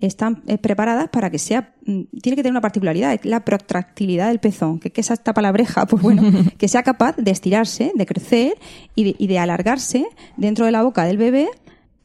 están 0.00 0.42
eh, 0.48 0.58
preparadas 0.58 1.08
para 1.08 1.30
que 1.30 1.38
sea, 1.38 1.72
mm, 1.86 2.02
tiene 2.20 2.36
que 2.36 2.42
tener 2.42 2.50
una 2.50 2.60
particularidad, 2.60 3.14
es 3.14 3.24
la 3.24 3.44
protractilidad 3.44 4.28
del 4.28 4.38
pezón, 4.38 4.78
que, 4.80 4.90
que 4.90 5.00
es 5.00 5.10
esta 5.10 5.32
palabreja, 5.32 5.86
pues 5.86 6.02
bueno, 6.02 6.22
que 6.58 6.68
sea 6.68 6.82
capaz 6.82 7.16
de 7.16 7.30
estirarse, 7.30 7.90
de 7.94 8.04
crecer 8.04 8.54
y 8.94 9.04
de, 9.04 9.16
y 9.18 9.26
de 9.28 9.38
alargarse 9.38 10.04
dentro 10.36 10.66
de 10.66 10.72
la 10.72 10.82
boca 10.82 11.04
del 11.04 11.16
bebé 11.16 11.48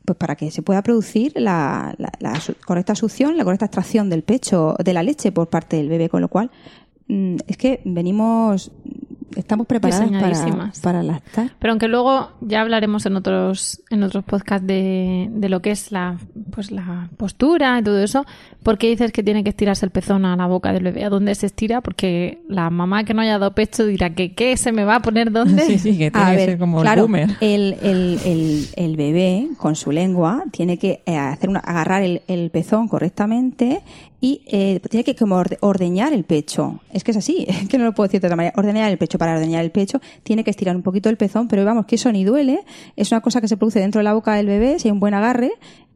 pues 0.10 0.18
para 0.18 0.36
que 0.36 0.50
se 0.50 0.64
pueda 0.64 0.82
producir 0.82 1.34
la, 1.36 1.94
la- 2.00 2.12
correcta 2.66 2.96
succión, 2.96 3.38
la 3.38 3.44
correcta 3.44 3.66
extracción 3.66 4.10
del 4.10 4.24
pecho, 4.24 4.76
de 4.84 4.92
la 4.94 5.04
leche 5.04 5.32
por 5.32 5.50
parte 5.50 5.78
del 5.78 5.88
bebé, 5.88 6.10
con 6.10 6.22
lo 6.22 6.30
cual 6.30 6.50
mm, 7.08 7.36
es 7.46 7.58
que 7.58 7.82
venimos, 7.86 8.72
estamos 9.36 9.68
preparadas 9.68 10.10
para, 10.12 10.72
para 10.82 11.04
lactar. 11.04 11.52
Pero 11.60 11.72
aunque 11.74 11.88
luego 11.88 12.32
ya 12.42 12.62
hablaremos 12.62 13.06
en 13.06 13.16
otros, 13.16 13.82
en 13.90 14.04
otros 14.04 14.24
podcasts 14.24 14.66
de, 14.68 15.28
de 15.32 15.50
lo 15.50 15.62
que 15.62 15.72
es 15.72 15.92
la 15.92 16.18
pues 16.52 16.72
la 16.72 17.10
postura 17.18 17.80
y 17.80 17.84
todo 17.84 18.02
eso, 18.04 18.26
¿por 18.64 18.78
qué 18.78 18.88
dices 18.90 19.12
que 19.12 19.24
tiene 19.24 19.44
que 19.44 19.50
estirarse 19.50 19.86
el 19.86 19.92
pezón 19.92 20.26
a 20.26 20.36
la 20.36 20.48
boca 20.48 20.74
del 20.74 20.84
bebé? 20.84 21.04
¿A 21.06 21.10
dónde 21.10 21.36
se 21.36 21.46
estira? 21.46 21.82
Porque 21.82 22.42
la 22.48 22.70
mamá 22.70 23.04
que 23.04 23.14
no 23.14 23.22
haya 23.22 23.38
dado 23.40 23.54
pecho 23.54 23.86
dirá 23.86 24.10
que 24.12 24.34
qué 24.34 24.58
se 24.58 24.72
me 24.72 24.84
va 24.84 24.96
a 24.96 25.02
poner 25.02 25.32
dónde. 25.32 25.64
Sí, 25.70 25.78
sí, 25.78 25.98
que 25.98 26.10
tiene 26.12 26.26
A 26.28 26.30
que 26.32 26.36
ver, 26.38 26.50
ser 26.50 26.58
como 26.60 26.82
claro, 26.82 27.02
el 27.02 27.08
boomer. 27.08 27.30
el, 27.42 27.76
el- 27.82 28.20
el- 28.26 28.66
el 28.76 28.98
bebé 28.98 29.50
con 29.58 29.76
su 29.76 29.92
lengua 29.92 30.44
tiene 30.52 30.78
que 30.78 31.02
eh, 31.06 31.18
hacer 31.18 31.50
una, 31.50 31.60
agarrar 31.60 32.02
el, 32.04 32.22
el 32.28 32.50
pezón 32.50 32.88
correctamente 32.88 33.82
y 34.22 34.42
eh, 34.48 34.80
tiene 34.90 35.04
que 35.04 35.16
como 35.16 35.36
orde- 35.38 35.58
ordeñar 35.62 36.12
el 36.14 36.24
pecho. 36.26 36.82
Es 36.92 37.04
que 37.04 37.12
es 37.12 37.18
así, 37.18 37.48
que 37.70 37.78
no 37.78 37.86
lo 37.86 37.94
puedo 37.94 38.08
decir 38.08 38.20
de 38.22 38.28
otra 38.28 38.36
manera. 38.36 38.54
Ordeñar 38.58 38.92
el 38.92 38.98
pecho. 38.98 39.18
Para 39.18 39.34
ordeñar 39.34 39.64
el 39.64 39.72
pecho 39.72 40.02
tiene 40.24 40.44
que 40.44 40.50
estirar 40.52 40.76
un 40.76 40.82
poquito 40.84 41.10
el 41.10 41.18
pezón, 41.18 41.48
pero 41.48 41.64
vamos, 41.66 41.86
que 41.86 41.96
eso 41.96 42.12
ni 42.12 42.24
duele. 42.24 42.60
Es 42.96 43.12
una 43.12 43.22
cosa 43.22 43.40
que 43.42 43.48
se 43.48 43.58
produce 43.58 43.80
dentro 43.80 44.00
de 44.00 44.04
la 44.04 44.14
boca 44.14 44.34
del 44.36 44.48
bebé, 44.48 44.80
si 44.80 44.88
hay 44.88 44.92
un 44.92 45.00
buen 45.00 45.14
agarre. 45.14 45.52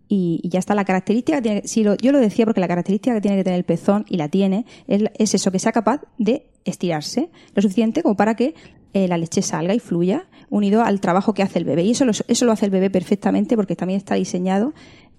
Y, 0.10 0.42
ya 0.48 0.60
está 0.60 0.76
la 0.76 0.86
característica 0.86 1.38
que 1.38 1.42
tiene 1.42 1.62
si 1.66 1.84
lo- 1.84 1.96
yo 1.96 2.12
lo 2.12 2.20
decía 2.20 2.46
porque 2.46 2.60
la 2.60 2.68
característica 2.68 3.16
que 3.16 3.22
tiene 3.22 3.38
que 3.38 3.44
tener 3.46 3.58
el 3.58 3.64
pezón 3.66 4.06
y 4.10 4.18
la 4.18 4.28
tiene 4.28 4.66
es, 4.88 5.04
es 5.18 5.34
eso 5.34 5.52
que 5.52 5.58
sea 5.60 5.72
capaz 5.72 6.02
de 6.20 6.46
estirarse 6.66 7.30
lo 7.56 7.62
suficiente 7.62 8.04
como 8.04 8.16
para 8.16 8.36
que 8.36 8.54
eh, 8.94 9.08
la 9.08 9.18
leche 9.18 9.42
salga 9.42 9.74
y 9.74 9.80
fluya 9.80 10.28
unido 10.50 10.84
al 10.84 11.00
trabajo 11.00 11.34
que 11.34 11.42
hace 11.42 11.58
el 11.58 11.66
bebé 11.66 11.84
y 11.84 11.92
eso 11.92 12.06
lo, 12.06 12.12
eso 12.12 12.46
lo 12.46 12.52
hace 12.52 12.66
el 12.66 12.72
bebé 12.72 12.92
perfectamente 12.92 13.56
porque 13.56 13.76
también 13.76 13.98
está 13.98 14.14
diseñado 14.16 14.74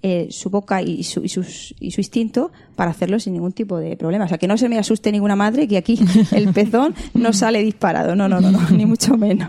eh, 0.06 0.26
su 0.30 0.50
boca 0.50 0.82
y 0.82 1.02
su, 1.02 1.25
y, 1.25 1.30
sus- 1.30 1.75
y 1.80 1.90
su 1.92 2.00
instinto 2.02 2.52
para 2.76 2.90
hacerlo 2.90 3.18
sin 3.18 3.32
ningún 3.32 3.52
tipo 3.52 3.78
de 3.78 3.96
problema. 3.96 4.26
O 4.26 4.28
sea, 4.28 4.37
que 4.37 4.46
no 4.46 4.58
se 4.58 4.68
me 4.68 4.78
asuste 4.78 5.11
ninguna 5.11 5.34
madre 5.34 5.66
que 5.66 5.78
aquí 5.78 5.99
el 6.32 6.52
pezón 6.52 6.94
no 7.14 7.32
sale 7.32 7.62
disparado. 7.62 8.14
No, 8.14 8.28
no, 8.28 8.38
no, 8.40 8.50
no 8.50 8.61
ni 8.70 8.84
mucho 8.84 9.16
menos. 9.16 9.49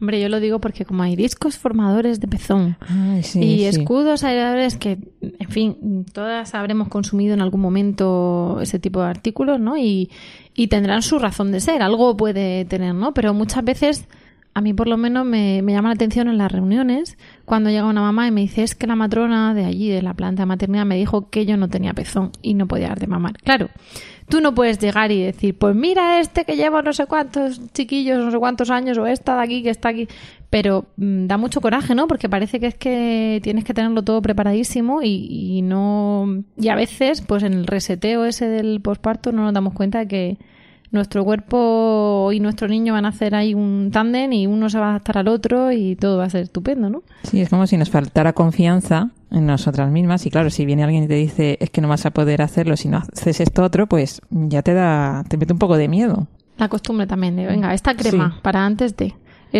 Hombre, 0.00 0.20
yo 0.20 0.28
lo 0.28 0.40
digo 0.40 0.60
porque 0.60 0.84
como 0.84 1.04
hay 1.04 1.14
discos 1.14 1.56
formadores 1.56 2.18
de 2.20 2.26
pezón 2.26 2.76
Ay, 2.80 3.22
sí, 3.22 3.38
y 3.40 3.58
sí. 3.60 3.64
escudos 3.66 4.24
aeradores 4.24 4.76
que, 4.76 4.98
en 5.22 5.48
fin, 5.48 6.04
todas 6.12 6.54
habremos 6.54 6.88
consumido 6.88 7.32
en 7.32 7.40
algún 7.40 7.60
momento 7.60 8.58
ese 8.60 8.78
tipo 8.80 9.00
de 9.00 9.06
artículos, 9.06 9.60
¿no? 9.60 9.76
Y, 9.78 10.10
y 10.54 10.66
tendrán 10.66 11.00
su 11.02 11.18
razón 11.20 11.52
de 11.52 11.60
ser, 11.60 11.80
algo 11.80 12.16
puede 12.16 12.64
tener, 12.64 12.92
¿no? 12.94 13.14
Pero 13.14 13.32
muchas 13.34 13.64
veces, 13.64 14.04
a 14.54 14.60
mí 14.60 14.72
por 14.72 14.86
lo 14.86 14.96
menos 14.96 15.26
me, 15.26 15.62
me 15.62 15.72
llama 15.72 15.88
la 15.88 15.94
atención 15.94 16.28
en 16.28 16.38
las 16.38 16.50
reuniones, 16.50 17.18
cuando 17.44 17.70
llega 17.70 17.86
una 17.86 18.00
mamá 18.00 18.28
y 18.28 18.30
me 18.30 18.40
dice, 18.42 18.62
es 18.62 18.76
que 18.76 18.86
la 18.86 18.94
matrona 18.94 19.52
de 19.52 19.64
allí, 19.64 19.90
de 19.90 20.00
la 20.00 20.14
planta 20.14 20.42
de 20.42 20.46
maternidad, 20.46 20.86
me 20.86 20.96
dijo 20.96 21.28
que 21.28 21.44
yo 21.44 21.56
no 21.56 21.68
tenía 21.68 21.92
pezón 21.92 22.30
y 22.40 22.54
no 22.54 22.68
podía 22.68 22.88
dar 22.88 23.00
de 23.00 23.08
mamar. 23.08 23.36
Claro, 23.38 23.68
tú 24.28 24.40
no 24.40 24.54
puedes 24.54 24.78
llegar 24.78 25.10
y 25.10 25.22
decir, 25.22 25.58
pues 25.58 25.74
mira 25.74 26.20
este 26.20 26.44
que 26.44 26.54
lleva 26.54 26.82
no 26.82 26.92
sé 26.92 27.06
cuántos 27.06 27.72
chiquillos, 27.72 28.24
no 28.24 28.30
sé 28.30 28.38
cuántos 28.38 28.70
años, 28.70 28.96
o 28.96 29.06
esta 29.06 29.36
de 29.36 29.42
aquí 29.42 29.62
que 29.64 29.70
está 29.70 29.88
aquí. 29.88 30.06
Pero 30.50 30.86
mm, 30.96 31.26
da 31.26 31.36
mucho 31.36 31.60
coraje, 31.60 31.96
¿no? 31.96 32.06
Porque 32.06 32.28
parece 32.28 32.60
que 32.60 32.68
es 32.68 32.76
que 32.76 33.40
tienes 33.42 33.64
que 33.64 33.74
tenerlo 33.74 34.02
todo 34.02 34.22
preparadísimo 34.22 35.02
y, 35.02 35.26
y 35.58 35.62
no. 35.62 36.44
Y 36.56 36.68
a 36.68 36.76
veces, 36.76 37.22
pues 37.22 37.42
en 37.42 37.54
el 37.54 37.66
reseteo 37.66 38.24
ese 38.24 38.46
del 38.46 38.80
posparto 38.80 39.32
no 39.32 39.42
nos 39.42 39.52
damos 39.52 39.74
cuenta 39.74 39.98
de 39.98 40.06
que 40.06 40.38
nuestro 40.94 41.24
cuerpo 41.24 42.30
y 42.32 42.40
nuestro 42.40 42.68
niño 42.68 42.92
van 42.94 43.04
a 43.04 43.08
hacer 43.08 43.34
ahí 43.34 43.52
un 43.54 43.90
tándem 43.92 44.32
y 44.32 44.46
uno 44.46 44.70
se 44.70 44.78
va 44.78 44.86
a 44.86 44.90
adaptar 44.90 45.18
al 45.18 45.28
otro 45.28 45.72
y 45.72 45.96
todo 45.96 46.18
va 46.18 46.24
a 46.24 46.30
ser 46.30 46.42
estupendo, 46.44 46.88
¿no? 46.88 47.02
Sí, 47.24 47.40
es 47.40 47.48
como 47.50 47.66
si 47.66 47.76
nos 47.76 47.90
faltara 47.90 48.32
confianza 48.32 49.10
en 49.30 49.46
nosotras 49.46 49.90
mismas 49.90 50.24
y 50.26 50.30
claro, 50.30 50.48
si 50.50 50.64
viene 50.64 50.84
alguien 50.84 51.04
y 51.04 51.08
te 51.08 51.14
dice 51.14 51.58
es 51.60 51.70
que 51.70 51.80
no 51.80 51.88
vas 51.88 52.06
a 52.06 52.12
poder 52.12 52.40
hacerlo 52.40 52.76
si 52.76 52.88
no 52.88 52.98
haces 52.98 53.40
esto 53.40 53.62
otro, 53.62 53.86
pues 53.86 54.22
ya 54.30 54.62
te 54.62 54.72
da, 54.74 55.24
te 55.28 55.36
mete 55.36 55.52
un 55.52 55.58
poco 55.58 55.76
de 55.76 55.88
miedo. 55.88 56.28
La 56.56 56.68
costumbre 56.68 57.06
también 57.08 57.34
de, 57.34 57.46
venga, 57.46 57.74
esta 57.74 57.96
crema 57.96 58.30
Sí. 58.34 58.40
para 58.42 58.64
antes 58.64 58.96
de, 58.96 59.12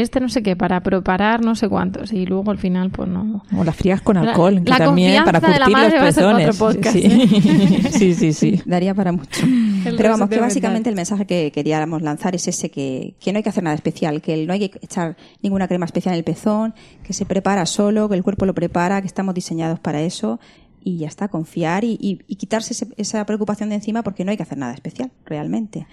este 0.02 0.18
no 0.20 0.28
sé 0.28 0.42
qué, 0.42 0.56
para 0.56 0.80
preparar 0.82 1.44
no 1.44 1.54
sé 1.54 1.68
cuántos 1.68 2.12
y 2.12 2.26
luego 2.26 2.50
al 2.50 2.58
final 2.58 2.90
pues 2.90 3.08
no. 3.08 3.42
O 3.56 3.62
las 3.64 3.76
frías 3.76 4.00
con 4.02 4.16
La- 4.16 4.30
alcohol, 4.30 4.62
que 4.64 4.70
la 4.70 4.78
también 4.78 5.24
para 5.24 5.40
confianza 5.40 5.52
de 5.54 5.58
la 5.58 5.64
curtir 5.66 5.76
madre 5.92 6.06
los 6.06 6.14
pezones. 6.14 6.48
otro 6.48 6.66
podcast, 6.66 6.96
sí. 6.96 7.82
sí, 7.92 8.14
sí, 8.14 8.32
sí. 8.32 8.62
Daría 8.66 8.94
para 8.94 9.12
mucho. 9.12 9.44
El 9.44 9.96
Pero 9.96 10.10
vamos, 10.10 10.28
que 10.28 10.40
básicamente 10.40 10.90
mental. 10.90 10.92
el 10.92 10.96
mensaje 10.96 11.26
que 11.26 11.52
queríamos 11.52 12.02
lanzar 12.02 12.34
es 12.34 12.48
ese 12.48 12.70
que, 12.70 13.14
que 13.20 13.32
no 13.32 13.36
hay 13.38 13.42
que 13.42 13.50
hacer 13.50 13.62
nada 13.62 13.76
especial, 13.76 14.20
que 14.20 14.46
no 14.46 14.52
hay 14.52 14.68
que 14.68 14.78
echar 14.82 15.16
ninguna 15.42 15.68
crema 15.68 15.84
especial 15.86 16.14
en 16.14 16.18
el 16.18 16.24
pezón, 16.24 16.74
que 17.02 17.12
se 17.12 17.24
prepara 17.26 17.64
solo, 17.66 18.08
que 18.08 18.14
el 18.16 18.22
cuerpo 18.22 18.46
lo 18.46 18.54
prepara, 18.54 19.00
que 19.00 19.06
estamos 19.06 19.34
diseñados 19.34 19.78
para 19.78 20.00
eso 20.02 20.40
y 20.82 20.98
ya 20.98 21.06
está, 21.08 21.28
confiar 21.28 21.84
y, 21.84 21.96
y- 22.00 22.18
y 22.26 22.36
quitarse 22.36 22.72
ese- 22.74 22.88
esa 22.96 23.24
preocupación 23.26 23.68
de 23.68 23.76
encima 23.76 24.02
porque 24.02 24.24
no 24.24 24.30
hay 24.32 24.36
que 24.36 24.42
hacer 24.42 24.58
nada 24.58 24.74
especial, 24.74 25.10
realmente. 25.24 25.86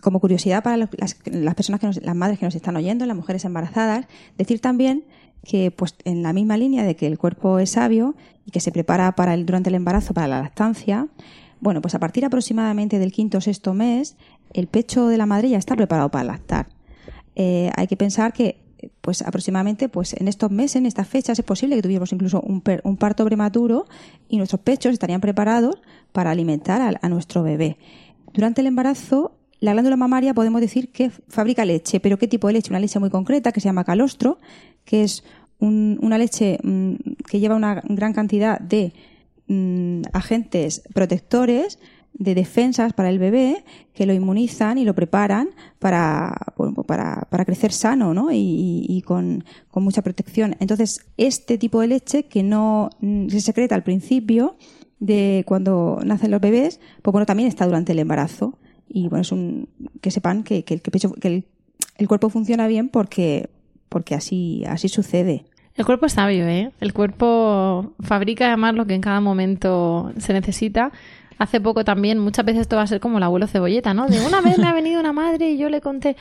Como 0.00 0.20
curiosidad 0.20 0.62
para 0.62 0.76
las, 0.76 0.88
las 1.24 1.54
personas 1.54 1.80
que 1.80 1.86
nos, 1.86 2.02
las 2.02 2.14
madres 2.14 2.38
que 2.38 2.44
nos 2.44 2.54
están 2.54 2.76
oyendo, 2.76 3.04
las 3.06 3.16
mujeres 3.16 3.44
embarazadas, 3.44 4.06
decir 4.36 4.60
también 4.60 5.04
que 5.44 5.70
pues 5.70 5.94
en 6.04 6.22
la 6.22 6.32
misma 6.32 6.56
línea 6.56 6.84
de 6.84 6.94
que 6.96 7.06
el 7.06 7.18
cuerpo 7.18 7.58
es 7.58 7.70
sabio 7.70 8.14
y 8.44 8.50
que 8.50 8.60
se 8.60 8.72
prepara 8.72 9.12
para 9.16 9.34
el, 9.34 9.46
durante 9.46 9.70
el 9.70 9.74
embarazo 9.76 10.14
para 10.14 10.26
la 10.28 10.40
lactancia, 10.42 11.08
bueno, 11.60 11.80
pues 11.80 11.94
a 11.94 11.98
partir 11.98 12.24
aproximadamente 12.24 12.98
del 12.98 13.10
quinto 13.12 13.38
o 13.38 13.40
sexto 13.40 13.74
mes, 13.74 14.16
el 14.52 14.66
pecho 14.68 15.08
de 15.08 15.16
la 15.16 15.26
madre 15.26 15.48
ya 15.50 15.58
está 15.58 15.74
preparado 15.76 16.10
para 16.10 16.24
lactar. 16.24 16.68
Eh, 17.34 17.70
hay 17.76 17.86
que 17.86 17.96
pensar 17.96 18.32
que 18.32 18.60
pues 19.00 19.22
aproximadamente 19.22 19.88
pues 19.88 20.12
en 20.14 20.28
estos 20.28 20.50
meses, 20.52 20.76
en 20.76 20.86
estas 20.86 21.08
fechas, 21.08 21.38
es 21.38 21.44
posible 21.44 21.74
que 21.74 21.82
tuviéramos 21.82 22.12
incluso 22.12 22.40
un, 22.40 22.60
per- 22.60 22.80
un 22.84 22.96
parto 22.96 23.24
prematuro 23.24 23.86
y 24.28 24.36
nuestros 24.36 24.60
pechos 24.60 24.92
estarían 24.92 25.20
preparados 25.20 25.76
para 26.12 26.30
alimentar 26.30 26.80
al- 26.80 26.98
a, 27.02 27.08
nuestro 27.08 27.42
bebé. 27.42 27.76
Durante 28.32 28.60
el 28.60 28.68
embarazo, 28.68 29.32
la 29.60 29.72
glándula 29.72 29.96
mamaria 29.96 30.34
podemos 30.34 30.60
decir 30.60 30.90
que 30.92 31.10
fabrica 31.10 31.64
leche, 31.64 32.00
pero 32.00 32.18
¿qué 32.18 32.28
tipo 32.28 32.46
de 32.46 32.54
leche? 32.54 32.70
Una 32.70 32.80
leche 32.80 32.98
muy 32.98 33.10
concreta 33.10 33.52
que 33.52 33.60
se 33.60 33.68
llama 33.68 33.84
calostro, 33.84 34.38
que 34.84 35.02
es 35.04 35.24
un- 35.58 35.98
una 36.02 36.18
leche 36.18 36.58
mm, 36.62 36.94
que 37.28 37.40
lleva 37.40 37.56
una 37.56 37.82
gran 37.88 38.12
cantidad 38.12 38.60
de 38.60 38.92
mm, 39.48 40.02
agentes 40.12 40.82
protectores 40.94 41.78
de 42.12 42.34
defensas 42.34 42.92
para 42.92 43.10
el 43.10 43.18
bebé 43.18 43.64
que 43.94 44.04
lo 44.06 44.12
inmunizan 44.12 44.76
y 44.78 44.84
lo 44.84 44.94
preparan 44.94 45.50
para, 45.78 46.36
bueno, 46.56 46.82
para, 46.82 47.26
crecer 47.46 47.72
sano 47.72 48.12
¿no? 48.12 48.28
y, 48.32 49.02
con 49.06 49.44
mucha 49.74 50.02
protección. 50.02 50.56
Entonces, 50.58 51.06
este 51.16 51.58
tipo 51.58 51.80
de 51.80 51.86
leche 51.86 52.24
que 52.24 52.42
no 52.42 52.90
mm, 53.00 53.28
se 53.28 53.40
secreta 53.40 53.74
al 53.74 53.84
principio 53.84 54.56
de 54.98 55.44
cuando 55.46 56.00
nacen 56.04 56.30
los 56.32 56.40
bebés, 56.40 56.80
pues 57.02 57.12
bueno, 57.12 57.24
también 57.26 57.48
está 57.48 57.66
durante 57.66 57.92
el 57.92 58.00
embarazo. 58.00 58.58
Y 58.88 59.08
bueno, 59.08 59.22
es 59.22 59.32
un, 59.32 59.68
que 60.00 60.10
sepan 60.10 60.42
que, 60.42 60.64
que 60.64 60.80
que 60.80 60.90
pecho- 60.90 61.12
que 61.14 61.28
el, 61.28 61.44
el 61.96 62.08
cuerpo 62.08 62.30
funciona 62.30 62.66
bien 62.66 62.88
porque, 62.88 63.48
porque 63.88 64.14
así, 64.14 64.64
así 64.66 64.88
sucede. 64.88 65.44
El 65.76 65.84
cuerpo 65.86 66.06
es 66.06 66.12
sabio, 66.14 66.46
¿eh? 66.48 66.72
El 66.80 66.92
cuerpo 66.92 67.92
fabrica 68.00 68.48
además 68.48 68.74
lo 68.74 68.86
que 68.86 68.94
en 68.94 69.00
cada 69.00 69.20
momento 69.20 70.12
se 70.18 70.32
necesita. 70.32 70.90
Hace 71.38 71.60
poco 71.60 71.84
también, 71.84 72.18
muchas 72.18 72.44
veces 72.44 72.62
esto 72.62 72.74
va 72.76 72.82
a 72.82 72.86
ser 72.88 72.98
como 72.98 73.18
el 73.18 73.22
abuelo 73.22 73.46
cebolleta, 73.46 73.94
¿no? 73.94 74.08
De 74.08 74.20
una 74.20 74.40
vez 74.40 74.58
me 74.58 74.66
ha 74.66 74.72
venido 74.72 74.98
una 74.98 75.12
madre 75.12 75.52
y 75.52 75.56
yo 75.58 75.68
le 75.68 75.80
conté 75.80 76.16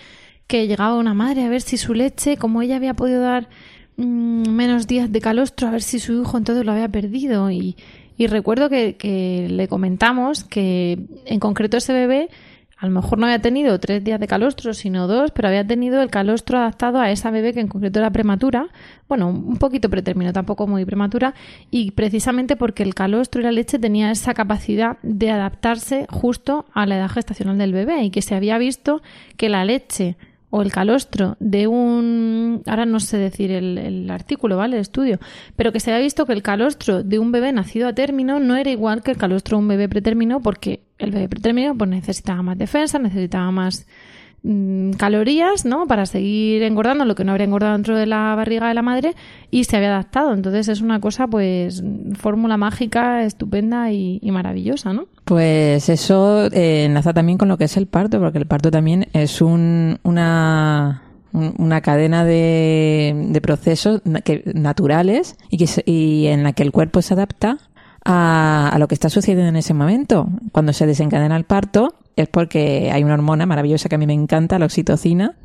que 0.45 0.67
llegaba 0.67 0.95
una 0.95 1.15
madre 1.15 1.43
a 1.43 1.49
ver 1.49 1.61
si 1.61 1.77
su 1.77 1.95
leche, 1.95 2.37
como 2.37 2.61
ella 2.61 2.75
había 2.75 2.93
podido 2.93 3.21
dar 3.21 3.49
mm, 3.97 4.49
menos 4.49 4.85
días 4.85 5.11
de 5.11 5.19
calostro, 5.19 5.67
a 5.67 5.71
ver 5.71 5.81
si 5.81 5.97
su 5.99 6.21
hijo 6.21 6.37
entonces 6.37 6.63
lo 6.65 6.71
había 6.71 6.87
perdido. 6.89 7.49
Y, 7.49 7.75
y 8.15 8.27
recuerdo 8.27 8.69
que, 8.69 8.95
que 8.95 9.47
le 9.49 9.67
comentamos 9.67 10.43
que 10.43 10.99
en 11.25 11.39
concreto 11.39 11.77
ese 11.77 11.93
bebé 11.93 12.29
a 12.79 12.85
lo 12.85 12.91
mejor 12.91 13.17
no 13.17 13.25
había 13.25 13.39
tenido 13.39 13.79
tres 13.79 14.03
días 14.03 14.19
de 14.19 14.27
calostro, 14.27 14.73
sino 14.73 15.07
dos, 15.07 15.31
pero 15.31 15.47
había 15.47 15.65
tenido 15.65 16.01
el 16.01 16.11
calostro 16.11 16.59
adaptado 16.59 16.99
a 16.99 17.09
esa 17.09 17.31
bebé 17.31 17.51
que 17.53 17.59
en 17.59 17.67
concreto 17.67 17.97
era 17.97 18.11
prematura, 18.11 18.67
bueno, 19.07 19.29
un 19.29 19.57
poquito 19.57 19.89
pretérmino, 19.89 20.31
tampoco 20.31 20.67
muy 20.67 20.85
prematura, 20.85 21.33
y 21.71 21.91
precisamente 21.91 22.55
porque 22.55 22.83
el 22.83 22.93
calostro 22.93 23.41
y 23.41 23.45
la 23.45 23.51
leche 23.51 23.79
tenía 23.79 24.11
esa 24.11 24.35
capacidad 24.35 24.97
de 25.01 25.31
adaptarse 25.31 26.05
justo 26.09 26.65
a 26.73 26.85
la 26.85 26.97
edad 26.97 27.09
gestacional 27.09 27.57
del 27.57 27.73
bebé. 27.73 28.03
Y 28.03 28.11
que 28.11 28.21
se 28.21 28.35
había 28.35 28.59
visto 28.59 29.01
que 29.37 29.49
la 29.49 29.65
leche 29.65 30.17
o 30.49 30.61
el 30.61 30.71
calostro 30.71 31.35
de 31.39 31.67
un 31.67 32.61
ahora 32.67 32.85
no 32.85 32.99
sé 32.99 33.17
decir 33.17 33.51
el, 33.51 34.09
artículo, 34.09 34.55
¿vale? 34.55 34.75
El 34.75 34.81
estudio, 34.81 35.19
pero 35.55 35.71
que 35.71 35.79
se 35.79 35.91
había 35.91 36.03
visto 36.03 36.25
que 36.25 36.33
el 36.33 36.43
calostro 36.43 37.03
de 37.03 37.19
un 37.19 37.31
bebé 37.31 37.51
nacido 37.51 37.87
a 37.87 37.93
término 37.93 38.39
no 38.39 38.55
era 38.55 38.69
igual 38.69 39.01
que 39.01 39.11
el 39.11 39.17
calostro 39.17 39.57
de 39.57 39.63
un 39.63 39.67
bebé 39.67 39.89
pretérmino 39.89 40.41
porque 40.41 40.86
el 40.99 41.11
bebé 41.11 41.29
pretérmino 41.29 41.75
pues 41.77 41.89
necesitaba 41.89 42.41
más 42.41 42.57
defensa, 42.57 42.97
necesitaba 42.99 43.51
más 43.51 43.85
mm, 44.43 44.91
calorías, 44.93 45.65
¿no? 45.65 45.87
Para 45.87 46.05
seguir 46.05 46.63
engordando 46.63 47.05
lo 47.05 47.15
que 47.15 47.23
no 47.23 47.31
habría 47.31 47.45
engordado 47.45 47.73
dentro 47.73 47.97
de 47.97 48.05
la 48.05 48.33
barriga 48.35 48.67
de 48.67 48.73
la 48.73 48.81
madre 48.81 49.13
y 49.51 49.63
se 49.65 49.77
había 49.77 49.89
adaptado. 49.89 50.33
Entonces 50.33 50.67
es 50.69 50.81
una 50.81 50.99
cosa, 50.99 51.27
pues, 51.27 51.83
fórmula 52.15 52.57
mágica, 52.57 53.23
estupenda 53.23 53.91
y, 53.91 54.19
maravillosa, 54.31 54.93
¿no? 54.93 55.05
Pues 55.25 55.89
eso 55.89 56.47
eh, 56.51 56.85
enlaza 56.85 57.13
también 57.13 57.37
con 57.37 57.47
lo 57.49 57.57
que 57.57 57.65
es 57.65 57.77
el 57.77 57.87
parto, 57.87 58.19
porque 58.19 58.37
el 58.37 58.45
parto 58.47 58.71
también 58.71 59.07
es 59.13 59.41
un, 59.41 59.99
una, 60.03 61.01
un- 61.33 61.53
una 61.57 61.81
cadena 61.81 62.23
de, 62.23 63.13
de 63.29 63.41
procesos 63.41 64.01
naturales 64.53 65.35
y, 65.49 65.57
que 65.57 65.83
y 65.85 66.27
en 66.27 66.43
la 66.43 66.53
que 66.53 66.63
el 66.63 66.71
cuerpo 66.71 67.01
se 67.01 67.13
adapta 67.13 67.57
a, 68.09 68.69
a 68.69 68.79
lo 68.79 68.87
que 68.87 68.95
está 68.95 69.09
sucediendo 69.09 69.49
en 69.49 69.57
ese 69.57 69.73
momento. 69.73 70.29
Cuando 70.53 70.71
se 70.71 70.87
desencadena 70.87 71.35
el 71.35 71.43
parto 71.43 71.93
es 72.15 72.29
porque 72.29 72.89
hay 72.91 73.03
una 73.03 73.13
hormona 73.13 73.45
maravillosa 73.45 73.89
que 73.89 73.95
a 73.95 73.97
mí 73.97 74.07
me 74.07 74.13
encanta, 74.13 74.57
la 74.57 74.65
oxitocina, 74.65 75.35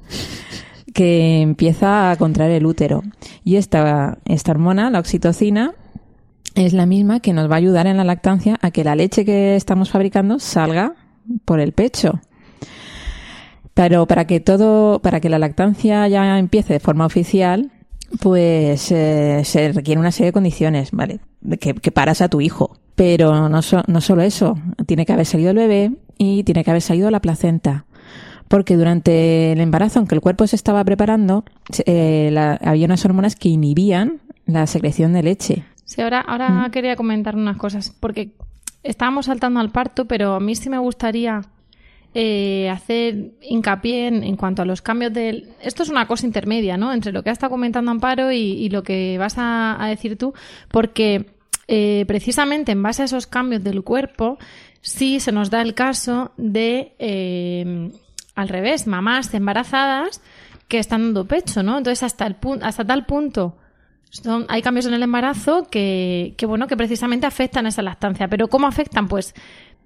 que 0.95 1.41
empieza 1.41 2.11
a 2.11 2.17
contraer 2.17 2.53
el 2.53 2.67
útero. 2.67 3.03
Y 3.45 3.57
esta, 3.57 4.19
esta 4.25 4.53
hormona, 4.53 4.91
la 4.91 5.01
oxitocina, 5.01 5.75
es 6.55 6.73
la 6.73 6.87
misma 6.87 7.21
que 7.21 7.33
nos 7.33 7.51
va 7.51 7.55
a 7.55 7.59
ayudar 7.59 7.87
en 7.87 7.97
la 7.97 8.05
lactancia 8.05 8.59
a 8.63 8.71
que 8.71 8.85
la 8.85 8.95
leche 8.95 9.25
que 9.25 9.57
estamos 9.57 9.91
fabricando 9.91 10.39
salga 10.39 10.95
por 11.45 11.59
el 11.61 11.73
pecho. 11.73 12.21
Pero 13.75 14.07
para 14.07 14.27
que 14.27 14.39
todo, 14.39 15.01
para 15.01 15.21
que 15.21 15.31
la 15.31 15.39
lactancia 15.39 16.07
ya 16.09 16.39
empiece 16.39 16.75
de 16.75 16.81
forma 16.81 17.07
oficial, 17.07 17.73
pues 18.21 18.91
eh, 18.93 19.43
se 19.45 19.73
requiere 19.73 20.01
una 20.01 20.13
serie 20.13 20.27
de 20.27 20.33
condiciones, 20.33 20.91
¿vale? 20.93 21.21
Que, 21.61 21.75
que 21.75 21.91
paras 21.93 22.21
a 22.21 22.29
tu 22.29 22.41
hijo. 22.41 22.77
Pero 22.95 23.49
no, 23.49 23.61
no 23.87 24.01
solo 24.01 24.23
eso, 24.23 24.59
tiene 24.87 25.07
que 25.07 25.13
haber 25.13 25.27
salido 25.27 25.51
el 25.51 25.57
bebé 25.57 25.93
y 26.19 26.45
tiene 26.45 26.63
que 26.63 26.71
haber 26.71 26.83
salido 26.83 27.11
la 27.11 27.21
placenta. 27.21 27.87
Porque 28.49 28.77
durante 28.77 29.53
el 29.53 29.61
embarazo, 29.61 29.99
aunque 29.99 30.15
el 30.15 30.21
cuerpo 30.21 30.47
se 30.47 30.57
estaba 30.57 30.85
preparando, 30.85 31.45
eh, 31.87 32.37
había 32.61 32.87
unas 32.87 33.05
hormonas 33.05 33.35
que 33.35 33.49
inhibían 33.49 34.21
la 34.45 34.67
secreción 34.67 35.15
de 35.15 35.23
leche. 35.23 35.65
Sí, 35.85 36.03
ahora, 36.03 36.21
ahora 36.21 36.69
quería 36.71 36.97
comentar 36.97 37.35
unas 37.35 37.57
cosas, 37.57 37.97
porque 37.99 38.35
estábamos 38.83 39.27
saltando 39.27 39.61
al 39.61 39.71
parto, 39.71 40.05
pero 40.05 40.35
a 40.35 40.41
mí 40.41 40.55
sí 40.55 40.69
me 40.69 40.79
gustaría 40.79 41.43
eh, 42.15 42.69
hacer 42.69 43.33
hincapié 43.41 44.09
en, 44.09 44.37
cuanto 44.37 44.63
a 44.63 44.65
los 44.65 44.83
cambios 44.83 45.13
del... 45.13 45.49
Esto 45.63 45.83
es 45.83 45.89
una 45.89 46.07
cosa 46.07 46.27
intermedia, 46.27 46.77
¿no? 46.77 46.93
Entre 46.93 47.13
lo 47.13 47.23
que 47.23 47.31
ha 47.31 47.33
estado 47.33 47.51
comentando 47.51 47.91
Amparo 47.91 48.31
y, 48.33 48.69
lo 48.69 48.83
que 48.83 49.17
vas 49.19 49.35
a, 49.39 49.87
decir 49.89 50.19
tú, 50.19 50.35
porque 50.69 51.27
eh, 51.69 52.05
precisamente 52.07 52.73
en 52.73 52.83
base 52.83 53.03
a 53.03 53.05
esos 53.07 53.27
cambios 53.27 53.65
del 53.65 53.83
cuerpo, 53.83 54.39
sí 54.83 55.21
se 55.21 55.33
nos 55.33 55.49
da 55.49 55.63
el 55.63 55.75
caso 55.75 56.33
de, 56.37 56.95
eh, 56.99 57.91
al 58.35 58.49
revés, 58.49 58.87
mamás 58.87 59.33
embarazadas 59.33 60.21
que 60.69 60.79
están 60.79 61.03
dando 61.03 61.27
pecho, 61.27 61.63
¿no? 61.63 61.79
Entonces, 61.79 62.03
hasta, 62.03 62.27
el 62.27 62.37
hasta 62.63 62.85
tal 62.85 63.07
punto 63.07 63.57
hay 64.49 64.61
cambios 64.61 64.87
en 64.87 64.95
el 64.95 65.03
embarazo 65.03 65.67
que, 65.71 66.35
que, 66.37 66.45
bueno, 66.45 66.67
que 66.67 66.77
precisamente 66.77 67.27
afectan 67.27 67.65
a 67.67 67.71
esa 67.71 67.83
lactancia. 67.83 68.29
Pero 68.29 68.49
¿cómo 68.49 68.67
afectan? 68.67 69.09
Pues 69.09 69.35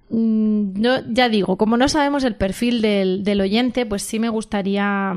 Mm, 0.09 0.81
yo 0.81 0.99
ya 1.09 1.29
digo, 1.29 1.57
como 1.57 1.77
no 1.77 1.89
sabemos 1.89 2.23
el 2.23 2.35
perfil 2.35 2.81
del, 2.81 3.23
del, 3.23 3.41
oyente, 3.41 3.85
pues 3.85 4.03
sí 4.03 4.19
me 4.19 4.29
gustaría, 4.29 5.13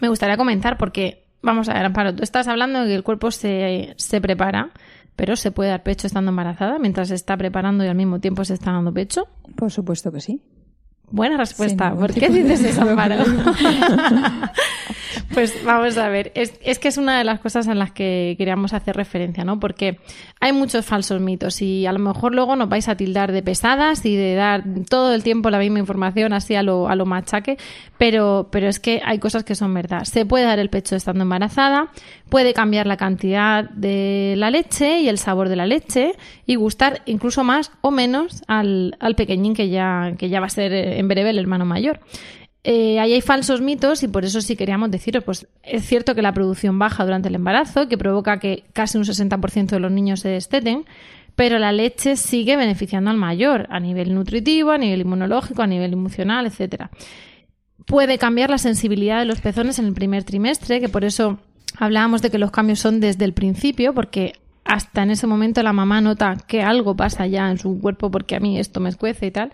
me 0.00 0.08
gustaría 0.08 0.36
comentar 0.36 0.78
porque, 0.78 1.24
vamos 1.42 1.68
a 1.68 1.74
ver, 1.74 1.86
Amparo, 1.86 2.14
tú 2.14 2.22
estás 2.22 2.46
hablando 2.48 2.80
de 2.80 2.88
que 2.88 2.94
el 2.94 3.02
cuerpo 3.02 3.30
se, 3.30 3.94
se 3.96 4.20
prepara, 4.20 4.70
pero 5.16 5.34
¿se 5.34 5.50
puede 5.50 5.70
dar 5.70 5.82
pecho 5.82 6.06
estando 6.06 6.30
embarazada 6.30 6.78
mientras 6.78 7.08
se 7.08 7.14
está 7.14 7.36
preparando 7.36 7.84
y 7.84 7.88
al 7.88 7.96
mismo 7.96 8.20
tiempo 8.20 8.44
se 8.44 8.54
está 8.54 8.72
dando 8.72 8.92
pecho? 8.92 9.28
Por 9.56 9.72
supuesto 9.72 10.12
que 10.12 10.20
sí. 10.20 10.42
Buena 11.08 11.36
respuesta. 11.36 11.94
¿Por 11.94 12.12
qué 12.12 12.28
dices 12.28 12.62
eso, 12.64 12.82
Amparo? 12.82 13.16
pues 15.32 15.64
vamos 15.64 15.96
a 15.98 16.08
ver. 16.08 16.32
Es, 16.34 16.54
es, 16.62 16.78
que 16.78 16.88
es 16.88 16.98
una 16.98 17.18
de 17.18 17.24
las 17.24 17.40
cosas 17.40 17.66
en 17.66 17.78
las 17.78 17.92
que 17.92 18.34
queríamos 18.38 18.72
hacer 18.72 18.96
referencia, 18.96 19.44
¿no? 19.44 19.60
Porque 19.60 19.98
hay 20.40 20.52
muchos 20.52 20.84
falsos 20.84 21.20
mitos 21.20 21.62
y 21.62 21.86
a 21.86 21.92
lo 21.92 21.98
mejor 21.98 22.34
luego 22.34 22.56
nos 22.56 22.68
vais 22.68 22.88
a 22.88 22.96
tildar 22.96 23.32
de 23.32 23.42
pesadas 23.42 24.04
y 24.04 24.16
de 24.16 24.34
dar 24.34 24.64
todo 24.88 25.14
el 25.14 25.22
tiempo 25.22 25.50
la 25.50 25.58
misma 25.58 25.78
información 25.78 26.32
así 26.32 26.54
a 26.54 26.62
lo, 26.62 26.88
a 26.88 26.94
lo 26.94 27.06
machaque, 27.06 27.58
pero, 27.98 28.48
pero 28.50 28.68
es 28.68 28.80
que 28.80 29.00
hay 29.04 29.18
cosas 29.18 29.44
que 29.44 29.54
son 29.54 29.72
verdad. 29.74 30.04
Se 30.04 30.26
puede 30.26 30.44
dar 30.44 30.58
el 30.58 30.70
pecho 30.70 30.96
estando 30.96 31.22
embarazada, 31.22 31.88
puede 32.28 32.54
cambiar 32.54 32.86
la 32.86 32.96
cantidad 32.96 33.68
de 33.70 34.34
la 34.36 34.50
leche 34.50 35.00
y 35.00 35.08
el 35.08 35.18
sabor 35.18 35.48
de 35.48 35.56
la 35.56 35.66
leche 35.66 36.12
y 36.46 36.56
gustar 36.56 37.02
incluso 37.06 37.44
más 37.44 37.72
o 37.80 37.90
menos 37.90 38.42
al, 38.46 38.96
al 39.00 39.14
pequeñín 39.14 39.54
que 39.54 39.68
ya, 39.68 40.14
que 40.18 40.28
ya 40.28 40.40
va 40.40 40.46
a 40.46 40.50
ser 40.50 40.72
eh, 40.72 40.98
en 40.98 41.08
breve 41.08 41.30
el 41.30 41.38
hermano 41.38 41.64
mayor. 41.64 42.00
Eh, 42.68 42.98
ahí 42.98 43.12
hay 43.12 43.20
falsos 43.20 43.60
mitos 43.60 44.02
y 44.02 44.08
por 44.08 44.24
eso 44.24 44.40
sí 44.40 44.56
queríamos 44.56 44.90
deciros, 44.90 45.22
pues 45.22 45.46
es 45.62 45.86
cierto 45.86 46.16
que 46.16 46.20
la 46.20 46.32
producción 46.32 46.80
baja 46.80 47.04
durante 47.04 47.28
el 47.28 47.36
embarazo, 47.36 47.86
que 47.86 47.96
provoca 47.96 48.40
que 48.40 48.64
casi 48.72 48.98
un 48.98 49.04
60% 49.04 49.66
de 49.66 49.78
los 49.78 49.92
niños 49.92 50.18
se 50.18 50.30
desteten, 50.30 50.84
pero 51.36 51.60
la 51.60 51.70
leche 51.70 52.16
sigue 52.16 52.56
beneficiando 52.56 53.08
al 53.08 53.18
mayor 53.18 53.68
a 53.70 53.78
nivel 53.78 54.12
nutritivo, 54.12 54.72
a 54.72 54.78
nivel 54.78 55.02
inmunológico, 55.02 55.62
a 55.62 55.68
nivel 55.68 55.92
emocional, 55.92 56.44
etcétera. 56.44 56.90
Puede 57.86 58.18
cambiar 58.18 58.50
la 58.50 58.58
sensibilidad 58.58 59.20
de 59.20 59.26
los 59.26 59.40
pezones 59.40 59.78
en 59.78 59.86
el 59.86 59.94
primer 59.94 60.24
trimestre, 60.24 60.80
que 60.80 60.88
por 60.88 61.04
eso 61.04 61.38
hablábamos 61.78 62.20
de 62.20 62.30
que 62.30 62.38
los 62.38 62.50
cambios 62.50 62.80
son 62.80 62.98
desde 62.98 63.26
el 63.26 63.32
principio, 63.32 63.94
porque 63.94 64.32
hasta 64.64 65.04
en 65.04 65.12
ese 65.12 65.28
momento 65.28 65.62
la 65.62 65.72
mamá 65.72 66.00
nota 66.00 66.36
que 66.48 66.62
algo 66.62 66.96
pasa 66.96 67.28
ya 67.28 67.48
en 67.48 67.58
su 67.58 67.78
cuerpo 67.80 68.10
porque 68.10 68.34
a 68.34 68.40
mí 68.40 68.58
esto 68.58 68.80
me 68.80 68.88
escuece 68.88 69.26
y 69.26 69.30
tal. 69.30 69.52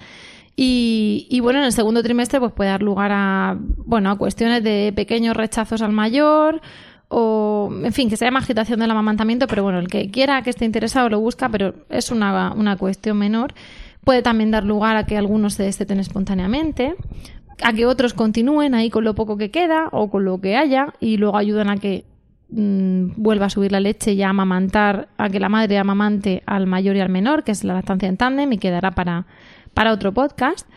Y, 0.54 1.40
bueno, 1.40 1.60
en 1.60 1.64
el 1.64 1.72
segundo 1.72 2.02
trimestre 2.02 2.38
pues 2.38 2.52
puede 2.52 2.70
dar 2.70 2.82
lugar 2.82 3.10
a, 3.12 3.56
bueno, 3.58 4.10
a 4.10 4.18
cuestiones 4.18 4.62
de 4.62 4.92
pequeños 4.94 5.36
rechazos 5.36 5.80
al 5.82 5.92
mayor 5.92 6.60
o, 7.08 7.70
en 7.84 7.92
fin, 7.92 8.08
que 8.08 8.16
se 8.16 8.24
llama 8.24 8.38
agitación 8.38 8.80
del 8.80 8.90
amamantamiento, 8.90 9.46
pero 9.46 9.62
bueno, 9.62 9.78
el 9.78 9.88
que 9.88 10.10
quiera 10.10 10.42
que 10.42 10.50
esté 10.50 10.64
interesado 10.64 11.08
lo 11.08 11.20
busca, 11.20 11.48
pero 11.48 11.74
es 11.90 12.10
una, 12.10 12.52
una 12.52 12.76
cuestión 12.76 13.18
menor. 13.18 13.54
Puede 14.04 14.22
también 14.22 14.50
dar 14.50 14.64
lugar 14.64 14.96
a 14.96 15.04
que 15.04 15.16
algunos 15.16 15.54
se 15.54 15.64
desteten 15.64 16.00
espontáneamente, 16.00 16.94
a 17.62 17.72
que 17.72 17.86
otros 17.86 18.14
continúen 18.14 18.74
ahí 18.74 18.90
con 18.90 19.04
lo 19.04 19.14
poco 19.14 19.36
que 19.36 19.50
queda 19.50 19.88
o 19.92 20.10
con 20.10 20.24
lo 20.24 20.40
que 20.40 20.56
haya 20.56 20.94
y 21.00 21.18
luego 21.18 21.36
ayudan 21.36 21.68
a 21.68 21.76
que 21.76 22.04
mm, 22.50 23.12
vuelva 23.16 23.46
a 23.46 23.50
subir 23.50 23.72
la 23.72 23.80
leche 23.80 24.12
y 24.14 24.22
a 24.22 24.30
amamantar, 24.30 25.08
a 25.18 25.28
que 25.28 25.38
la 25.38 25.48
madre 25.48 25.78
amamante 25.78 26.42
al 26.46 26.66
mayor 26.66 26.96
y 26.96 27.00
al 27.00 27.10
menor, 27.10 27.44
que 27.44 27.52
es 27.52 27.62
la 27.62 27.74
lactancia 27.74 28.08
en 28.08 28.16
tándem 28.16 28.52
y 28.52 28.58
quedará 28.58 28.90
para 28.92 29.26
para 29.82 29.94
otro 29.94 30.14
podcast. 30.14 30.68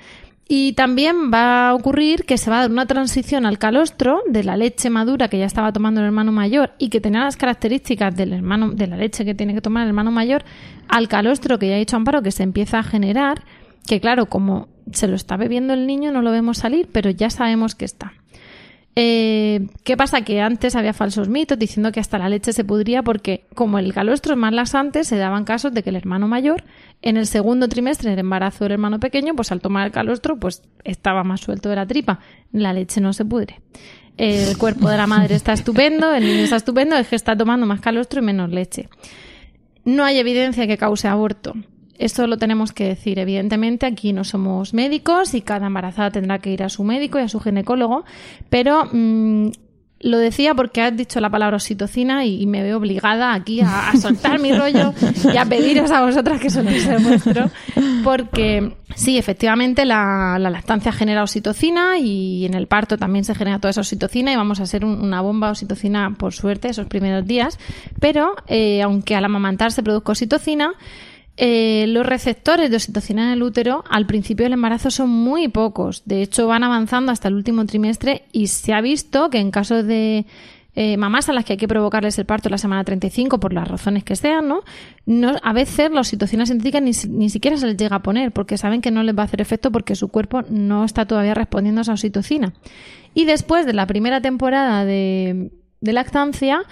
Y 0.47 0.73
también 0.73 1.31
va 1.31 1.69
a 1.69 1.75
ocurrir 1.75 2.25
que 2.25 2.39
se 2.39 2.49
va 2.49 2.57
a 2.57 2.61
dar 2.61 2.71
una 2.71 2.87
transición 2.87 3.45
al 3.45 3.59
calostro 3.59 4.23
de 4.27 4.43
la 4.43 4.57
leche 4.57 4.89
madura 4.89 5.27
que 5.27 5.37
ya 5.37 5.45
estaba 5.45 5.71
tomando 5.71 6.01
el 6.01 6.07
hermano 6.07 6.31
mayor 6.31 6.73
y 6.79 6.89
que 6.89 7.01
tenía 7.01 7.21
las 7.23 7.37
características 7.37 8.15
del 8.15 8.33
hermano, 8.33 8.71
de 8.71 8.87
la 8.87 8.97
leche 8.97 9.23
que 9.23 9.35
tiene 9.35 9.53
que 9.53 9.61
tomar 9.61 9.83
el 9.83 9.89
hermano 9.89 10.09
mayor 10.09 10.43
al 10.87 11.07
calostro 11.07 11.59
que 11.59 11.67
ya 11.67 11.75
ha 11.75 11.77
dicho 11.77 11.95
Amparo 11.95 12.23
que 12.23 12.31
se 12.31 12.41
empieza 12.41 12.79
a 12.79 12.83
generar, 12.83 13.43
que 13.87 13.99
claro, 13.99 14.25
como 14.25 14.69
se 14.91 15.07
lo 15.07 15.15
está 15.15 15.37
bebiendo 15.37 15.73
el 15.73 15.85
niño 15.85 16.11
no 16.11 16.23
lo 16.23 16.31
vemos 16.31 16.57
salir, 16.57 16.89
pero 16.91 17.11
ya 17.11 17.29
sabemos 17.29 17.75
que 17.75 17.85
está. 17.85 18.13
Eh, 18.97 19.67
¿Qué 19.83 19.97
pasa? 19.97 20.21
Que 20.21 20.39
antes 20.39 20.75
había 20.75 20.93
falsos 20.93 21.27
mitos 21.27 21.59
diciendo 21.59 21.91
que 21.91 21.99
hasta 21.99 22.17
la 22.17 22.29
leche 22.29 22.53
se 22.53 22.63
pudría 22.63 23.03
porque, 23.03 23.45
como 23.53 23.77
el 23.77 23.93
calostro 23.93 24.33
es 24.33 24.39
más 24.39 24.53
laxante, 24.53 25.03
se 25.03 25.17
daban 25.17 25.43
casos 25.43 25.73
de 25.73 25.83
que 25.83 25.89
el 25.89 25.97
hermano 25.97 26.29
mayor, 26.29 26.63
en 27.01 27.17
el 27.17 27.27
segundo 27.27 27.67
trimestre 27.67 28.11
del 28.11 28.19
embarazo 28.19 28.63
del 28.63 28.73
hermano 28.73 28.99
pequeño, 28.99 29.35
pues 29.35 29.51
al 29.51 29.59
tomar 29.59 29.87
el 29.87 29.91
calostro, 29.91 30.39
pues 30.39 30.61
estaba 30.85 31.25
más 31.25 31.41
suelto 31.41 31.69
de 31.69 31.75
la 31.75 31.85
tripa. 31.85 32.19
La 32.53 32.71
leche 32.71 33.01
no 33.01 33.11
se 33.11 33.25
pudre. 33.25 33.59
El 34.17 34.57
cuerpo 34.57 34.89
de 34.89 34.95
la 34.95 35.07
madre 35.07 35.35
está 35.35 35.51
estupendo, 35.51 36.13
el 36.13 36.23
niño 36.23 36.43
está 36.43 36.55
estupendo, 36.55 36.95
es 36.95 37.07
que 37.07 37.17
está 37.17 37.35
tomando 37.35 37.65
más 37.65 37.81
calostro 37.81 38.21
y 38.21 38.25
menos 38.25 38.49
leche. 38.49 38.87
No 39.83 40.05
hay 40.05 40.19
evidencia 40.19 40.67
que 40.67 40.77
cause 40.77 41.09
aborto. 41.09 41.53
Esto 41.97 42.27
lo 42.27 42.37
tenemos 42.37 42.73
que 42.73 42.85
decir. 42.85 43.19
Evidentemente, 43.19 43.85
aquí 43.85 44.13
no 44.13 44.23
somos 44.23 44.73
médicos 44.73 45.33
y 45.33 45.41
cada 45.41 45.67
embarazada 45.67 46.11
tendrá 46.11 46.39
que 46.39 46.51
ir 46.51 46.63
a 46.63 46.69
su 46.69 46.83
médico 46.83 47.19
y 47.19 47.23
a 47.23 47.29
su 47.29 47.39
ginecólogo, 47.39 48.03
pero 48.49 48.89
mm, 48.91 49.49
lo 50.01 50.19
decía 50.19 50.53
porque 50.53 50.81
has 50.81 50.95
dicho 50.95 51.19
la 51.19 51.29
palabra 51.29 51.55
oxitocina 51.55 52.25
y, 52.25 52.45
me 52.45 52.61
veo 52.61 52.77
obligada 52.77 53.33
aquí 53.33 53.61
a, 53.61 53.91
soltar 53.99 54.39
mi 54.39 54.53
rollo 54.53 54.93
y 55.33 55.37
a 55.37 55.45
pediros 55.45 55.89
a 55.89 56.05
vosotras 56.05 56.39
que 56.39 56.49
soltéis 56.49 56.85
el 56.85 57.01
vuestro, 57.01 57.49
porque 58.03 58.75
sí, 58.95 59.17
efectivamente 59.17 59.85
la, 59.85 60.37
lactancia 60.37 60.91
genera 60.91 61.23
oxitocina 61.23 61.97
y 61.97 62.45
en 62.45 62.53
el 62.53 62.67
parto 62.67 62.97
también 62.97 63.25
se 63.25 63.33
genera 63.33 63.59
toda 63.59 63.71
esa 63.71 63.81
oxitocina 63.81 64.31
y 64.31 64.35
vamos 64.35 64.59
a 64.59 64.65
ser 64.65 64.85
una 64.85 65.21
bomba 65.21 65.49
oxitocina 65.49 66.13
por 66.17 66.33
suerte 66.33 66.69
esos 66.69 66.87
primeros 66.87 67.25
días, 67.25 67.57
pero 67.99 68.35
eh, 68.47 68.81
aunque 68.83 69.15
al 69.15 69.25
amamantar 69.25 69.71
se 69.71 69.81
produzca 69.81 70.11
oxitocina, 70.11 70.73
eh, 71.37 71.85
los 71.87 72.05
receptores 72.05 72.69
de 72.69 72.77
oxitocina 72.77 73.25
en 73.25 73.31
el 73.31 73.43
útero 73.43 73.83
al 73.89 74.05
principio 74.05 74.45
del 74.45 74.53
embarazo 74.53 74.89
son 74.89 75.09
muy 75.09 75.49
pocos. 75.49 76.03
De 76.05 76.21
hecho, 76.21 76.47
van 76.47 76.63
avanzando 76.63 77.11
hasta 77.11 77.27
el 77.27 77.35
último 77.35 77.65
trimestre 77.65 78.23
y 78.31 78.47
se 78.47 78.73
ha 78.73 78.79
visto 78.79 79.29
que 79.29 79.39
en 79.39 79.51
caso 79.51 79.83
de 79.83 80.25
eh, 80.75 80.95
mamás 80.95 81.27
a 81.27 81.33
las 81.33 81.43
que 81.43 81.53
hay 81.53 81.57
que 81.57 81.67
provocarles 81.67 82.17
el 82.19 82.25
parto 82.25 82.49
la 82.49 82.57
semana 82.57 82.85
35 82.85 83.39
por 83.39 83.53
las 83.53 83.67
razones 83.67 84.03
que 84.03 84.15
sean, 84.15 84.47
¿no? 84.47 84.61
a 85.41 85.53
veces 85.53 85.91
la 85.91 86.01
oxitocina 86.01 86.45
sintética 86.45 86.79
ni, 86.81 86.93
siquiera 86.93 87.55
se 87.57 87.67
les 87.67 87.77
llega 87.77 87.97
a 87.97 88.01
poner 88.01 88.31
porque 88.31 88.57
saben 88.57 88.81
que 88.81 88.91
no 88.91 89.03
les 89.03 89.15
va 89.15 89.21
a 89.21 89.25
hacer 89.25 89.39
efecto 89.39 89.71
porque 89.71 89.95
su 89.95 90.09
cuerpo 90.09 90.41
no 90.49 90.83
está 90.83 91.05
todavía 91.05 91.33
respondiendo 91.33 91.79
a 91.79 91.83
esa 91.83 91.93
oxitocina. 91.93 92.53
Y 93.13 93.25
después 93.25 93.65
de 93.65 93.73
la 93.73 93.87
primera 93.87 94.21
temporada 94.21 94.83
de 94.83 95.51
lactancia, 95.81 96.63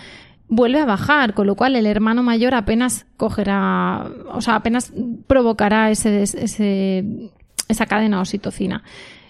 vuelve 0.55 0.79
a 0.79 0.85
bajar, 0.85 1.33
con 1.33 1.47
lo 1.47 1.55
cual 1.55 1.75
el 1.75 1.85
hermano 1.85 2.23
mayor 2.23 2.53
apenas 2.53 3.05
cogerá, 3.17 4.07
o 4.31 4.41
sea, 4.41 4.55
apenas 4.55 4.93
provocará 5.27 5.91
ese, 5.91 6.23
esa 6.23 7.85
cadena 7.85 8.21
oxitocina. 8.21 8.83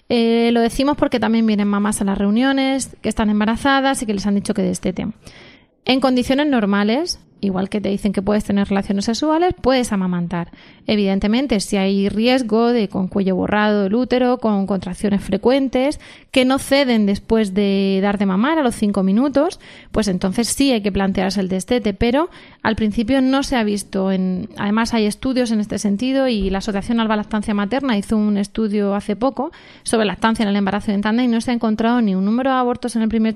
Eh, 0.10 0.52
lo 0.52 0.62
decimos 0.62 0.98
porque 0.98 1.20
también 1.20 1.46
vienen 1.48 1.68
mamás 1.68 2.02
a 2.02 2.06
las 2.06 2.18
reuniones 2.18 2.96
que 3.02 3.10
están 3.10 3.30
embarazadas 3.30 4.02
y 4.02 4.06
que 4.06 4.14
les 4.14 4.28
han 4.28 4.36
dicho 4.36 4.54
que 4.54 4.62
desteten. 4.62 5.14
En 5.86 6.00
condiciones 6.00 6.48
normales, 6.48 7.20
igual 7.44 7.70
que 7.70 7.82
te 7.82 7.90
dicen 7.90 8.14
que 8.14 8.22
puedes 8.22 8.44
tener 8.44 8.68
relaciones 8.68 9.06
sexuales, 9.06 9.54
puedes 9.60 9.92
amamantar. 9.92 10.52
Evidentemente, 10.88 11.60
si 11.60 11.78
hay 11.78 12.10
riesgo 12.10 12.68
de 12.68 12.90
con 12.90 13.08
cuello 13.08 13.36
borrado 13.36 13.84
del 13.84 13.96
útero, 13.96 14.38
con 14.38 14.68
contracciones 14.68 15.22
frecuentes, 15.22 16.00
que 16.32 16.46
no 16.46 16.60
ceden 16.60 17.06
después 17.06 17.54
de 17.54 18.00
dar 18.02 18.18
de 18.18 18.26
mamar 18.26 18.60
a 18.60 18.64
los 18.64 18.76
cinco 18.76 19.04
minutos, 19.04 19.60
pues 19.92 20.08
entonces 20.08 20.48
sí 20.48 20.72
hay 20.72 20.82
que 20.82 20.92
plantearse 20.92 21.40
el 21.40 21.50
destete, 21.50 21.94
pero 21.94 22.30
al 22.62 22.76
principio 22.76 23.22
no 23.22 23.44
se 23.44 23.56
ha 23.56 23.64
visto. 23.64 24.12
En... 24.12 24.50
Además, 24.58 24.94
hay 24.94 25.06
estudios 25.06 25.52
en 25.52 25.60
este 25.60 25.80
sentido 25.80 26.28
y 26.28 26.50
la 26.50 26.60
Asociación 26.60 27.00
Alba 27.00 27.16
Lactancia 27.16 27.54
Materna 27.54 27.98
hizo 27.98 28.18
un 28.18 28.38
estudio 28.38 28.96
hace 28.96 29.16
poco 29.16 29.52
sobre 29.84 30.06
lactancia 30.06 30.44
en 30.44 30.50
el 30.50 30.56
embarazo 30.56 30.92
en 30.92 31.02
tanda 31.02 31.24
y 31.24 31.28
no 31.28 31.42
se 31.42 31.52
ha 31.52 31.54
encontrado 31.54 32.02
ni 32.02 32.16
un 32.16 32.26
número 32.26 32.52
de 32.52 32.58
abortos 32.58 32.96
en 32.96 33.04
el 33.04 33.10
primer 33.10 33.36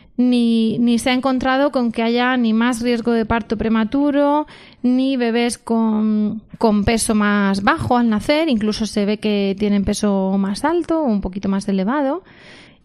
Ni, 0.17 0.77
ni 0.77 0.99
se 0.99 1.09
ha 1.09 1.13
encontrado 1.13 1.71
con 1.71 1.91
que 1.91 2.03
haya 2.03 2.35
ni 2.37 2.53
más 2.53 2.81
riesgo 2.81 3.11
de 3.11 3.25
parto 3.25 3.57
prematuro, 3.57 4.45
ni 4.83 5.17
bebés 5.17 5.57
con, 5.57 6.41
con 6.57 6.83
peso 6.83 7.15
más 7.15 7.63
bajo 7.63 7.97
al 7.97 8.09
nacer, 8.09 8.49
incluso 8.49 8.85
se 8.85 9.05
ve 9.05 9.17
que 9.17 9.55
tienen 9.57 9.83
peso 9.83 10.35
más 10.37 10.63
alto 10.63 11.01
o 11.01 11.05
un 11.05 11.21
poquito 11.21 11.49
más 11.49 11.67
elevado. 11.67 12.23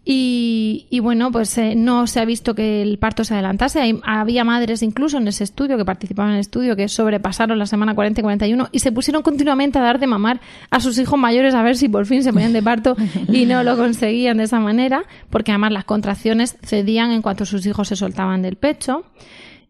Y, 0.09 0.87
y 0.89 1.01
bueno, 1.01 1.33
pues 1.33 1.59
eh, 1.59 1.75
no 1.75 2.07
se 2.07 2.21
ha 2.21 2.25
visto 2.25 2.55
que 2.55 2.81
el 2.81 2.97
parto 2.97 3.25
se 3.25 3.35
adelantase. 3.35 3.99
Había 4.05 4.45
madres 4.45 4.85
incluso 4.85 5.19
en 5.19 5.27
ese 5.27 5.43
estudio 5.43 5.77
que 5.77 5.85
participaban 5.85 6.31
en 6.31 6.37
el 6.37 6.41
estudio 6.43 6.77
que 6.77 6.87
sobrepasaron 6.87 7.59
la 7.59 7.67
semana 7.67 7.93
40 7.93 8.21
y 8.21 8.23
41 8.23 8.69
y 8.71 8.79
se 8.79 8.93
pusieron 8.93 9.25
continuamente 9.25 9.81
a 9.81 9.83
dar 9.83 9.99
de 9.99 10.07
mamar 10.07 10.41
a 10.71 10.79
sus 10.79 10.97
hijos 10.99 11.19
mayores 11.19 11.55
a 11.55 11.63
ver 11.65 11.77
si 11.77 11.89
por 11.89 12.07
fin 12.07 12.23
se 12.23 12.33
ponían 12.33 12.53
de 12.53 12.63
parto 12.63 12.97
y 13.33 13.47
no 13.47 13.65
lo 13.65 13.77
conseguían 13.77 14.37
de 14.37 14.45
esa 14.45 14.61
manera, 14.61 15.03
porque 15.29 15.51
además 15.51 15.73
las 15.73 15.85
contracciones 15.85 16.57
cedían 16.63 17.11
en 17.11 17.21
cuanto 17.21 17.45
sus 17.45 17.67
hijos 17.67 17.89
se 17.89 17.97
soltaban 17.97 18.43
del 18.43 18.55
pecho. 18.55 19.05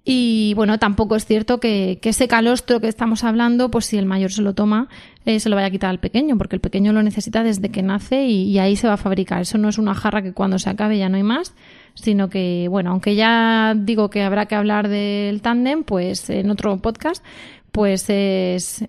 Y 0.09 0.55
bueno, 0.55 0.79
tampoco 0.79 1.17
es 1.17 1.27
cierto 1.27 1.59
que, 1.59 1.99
que 2.01 2.11
ese 2.11 2.29
calostro 2.29 2.79
que 2.81 2.87
estamos 2.87 3.25
hablando, 3.25 3.73
pues 3.73 3.87
si 3.87 3.99
el 3.99 4.07
mayor 4.07 4.31
se 4.31 4.41
lo 4.41 4.55
toma, 4.55 4.87
eh, 5.25 5.41
se 5.41 5.49
lo 5.49 5.57
vaya 5.57 5.67
a 5.67 5.71
quitar 5.73 5.91
al 5.91 5.99
pequeño, 5.99 6.39
porque 6.39 6.55
el 6.55 6.61
pequeño 6.61 6.93
lo 6.93 7.03
necesita 7.03 7.43
desde 7.43 7.71
que 7.71 7.83
nace 7.83 8.25
y, 8.25 8.45
y 8.45 8.61
ahí 8.61 8.77
se 8.77 8.87
va 8.87 8.95
a 8.95 8.99
fabricar. 8.99 9.43
Eso 9.43 9.59
no 9.59 9.69
es 9.69 9.79
una 9.79 9.97
jarra 9.97 10.23
que 10.23 10.33
cuando 10.33 10.61
se 10.61 10.71
acabe 10.71 10.97
ya 10.97 11.09
no 11.09 11.17
hay 11.17 11.25
más, 11.25 11.55
sino 11.95 12.31
que, 12.31 12.69
bueno, 12.71 12.93
aunque 12.93 13.17
ya 13.17 13.75
digo 13.77 14.09
que 14.09 14.23
habrá 14.23 14.47
que 14.47 14.55
hablar 14.55 14.87
del 14.87 15.43
tándem, 15.43 15.83
pues 15.83 16.31
en 16.31 16.53
otro 16.53 16.77
podcast, 16.77 17.25
pues 17.73 18.09
es, 18.09 18.85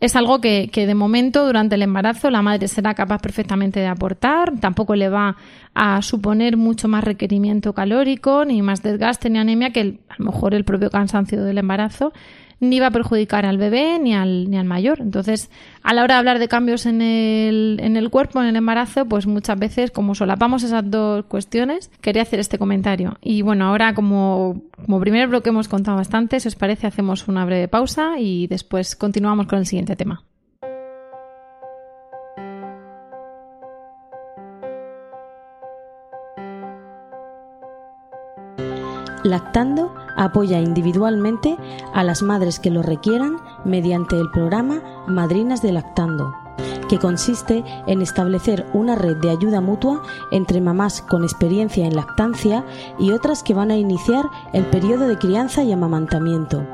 es 0.00 0.16
algo 0.16 0.40
que, 0.40 0.68
que 0.72 0.86
de 0.86 0.94
momento 0.94 1.46
durante 1.46 1.74
el 1.76 1.82
embarazo 1.82 2.30
la 2.30 2.42
madre 2.42 2.68
será 2.68 2.94
capaz 2.94 3.20
perfectamente 3.20 3.80
de 3.80 3.86
aportar, 3.86 4.52
tampoco 4.60 4.94
le 4.94 5.08
va 5.08 5.36
a 5.74 6.02
suponer 6.02 6.56
mucho 6.56 6.88
más 6.88 7.04
requerimiento 7.04 7.72
calórico, 7.72 8.44
ni 8.44 8.60
más 8.62 8.82
desgaste, 8.82 9.30
ni 9.30 9.38
anemia 9.38 9.70
que 9.70 9.80
el- 9.80 10.00
a 10.08 10.14
lo 10.18 10.26
mejor 10.26 10.54
el 10.54 10.64
propio 10.64 10.90
cansancio 10.90 11.42
del 11.44 11.58
embarazo, 11.58 12.12
ni 12.60 12.80
va 12.80 12.88
a 12.88 12.90
perjudicar 12.90 13.44
al 13.44 13.58
bebé 13.58 13.98
ni 13.98 14.14
al, 14.14 14.50
ni 14.50 14.56
al 14.56 14.64
mayor. 14.64 15.00
Entonces, 15.00 15.50
a 15.82 15.92
la 15.94 16.02
hora 16.02 16.14
de 16.14 16.18
hablar 16.20 16.38
de 16.38 16.48
cambios 16.48 16.86
en 16.86 17.02
el, 17.02 17.78
en 17.82 17.96
el 17.96 18.10
cuerpo, 18.10 18.40
en 18.40 18.48
el 18.48 18.56
embarazo, 18.56 19.06
pues 19.06 19.26
muchas 19.26 19.58
veces, 19.58 19.90
como 19.90 20.14
solapamos 20.14 20.62
esas 20.62 20.90
dos 20.90 21.24
cuestiones, 21.26 21.90
quería 22.00 22.22
hacer 22.22 22.40
este 22.40 22.58
comentario. 22.58 23.18
Y 23.20 23.42
bueno, 23.42 23.66
ahora 23.66 23.94
como, 23.94 24.62
como 24.84 25.00
primer 25.00 25.28
bloque 25.28 25.50
hemos 25.50 25.68
contado 25.68 25.96
bastante, 25.96 26.40
si 26.40 26.48
os 26.48 26.56
parece, 26.56 26.86
hacemos 26.86 27.28
una 27.28 27.44
breve 27.44 27.68
pausa 27.68 28.18
y 28.18 28.46
después 28.46 28.96
continuamos 28.96 29.46
con 29.46 29.58
el 29.58 29.66
siguiente 29.66 29.96
tema. 29.96 30.22
Lactando 39.24 40.05
apoya 40.16 40.60
individualmente 40.60 41.56
a 41.92 42.04
las 42.04 42.22
madres 42.22 42.58
que 42.58 42.70
lo 42.70 42.82
requieran 42.82 43.36
mediante 43.64 44.18
el 44.18 44.30
programa 44.30 44.80
Madrinas 45.06 45.62
de 45.62 45.72
Lactando, 45.72 46.34
que 46.88 46.98
consiste 46.98 47.64
en 47.86 48.02
establecer 48.02 48.66
una 48.72 48.94
red 48.94 49.16
de 49.18 49.30
ayuda 49.30 49.60
mutua 49.60 50.02
entre 50.30 50.60
mamás 50.60 51.02
con 51.02 51.24
experiencia 51.24 51.86
en 51.86 51.96
lactancia 51.96 52.64
y 52.98 53.12
otras 53.12 53.42
que 53.42 53.54
van 53.54 53.70
a 53.70 53.76
iniciar 53.76 54.26
el 54.52 54.64
periodo 54.66 55.06
de 55.06 55.18
crianza 55.18 55.62
y 55.62 55.72
amamantamiento. 55.72 56.66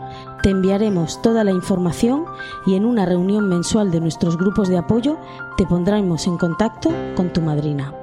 Te 0.44 0.50
enviaremos 0.50 1.22
toda 1.22 1.44
la 1.44 1.52
información 1.52 2.26
y 2.66 2.76
en 2.76 2.86
una 2.86 3.06
reunión 3.06 3.50
mensual 3.50 3.92
de 3.92 4.00
nuestros 4.00 4.38
grupos 4.38 4.70
de 4.70 4.78
apoyo 4.78 5.18
te 5.58 5.66
pondremos 5.66 6.28
en 6.28 6.38
contacto 6.38 6.90
con 7.16 7.34
tu 7.34 7.42
madrina. 7.42 7.94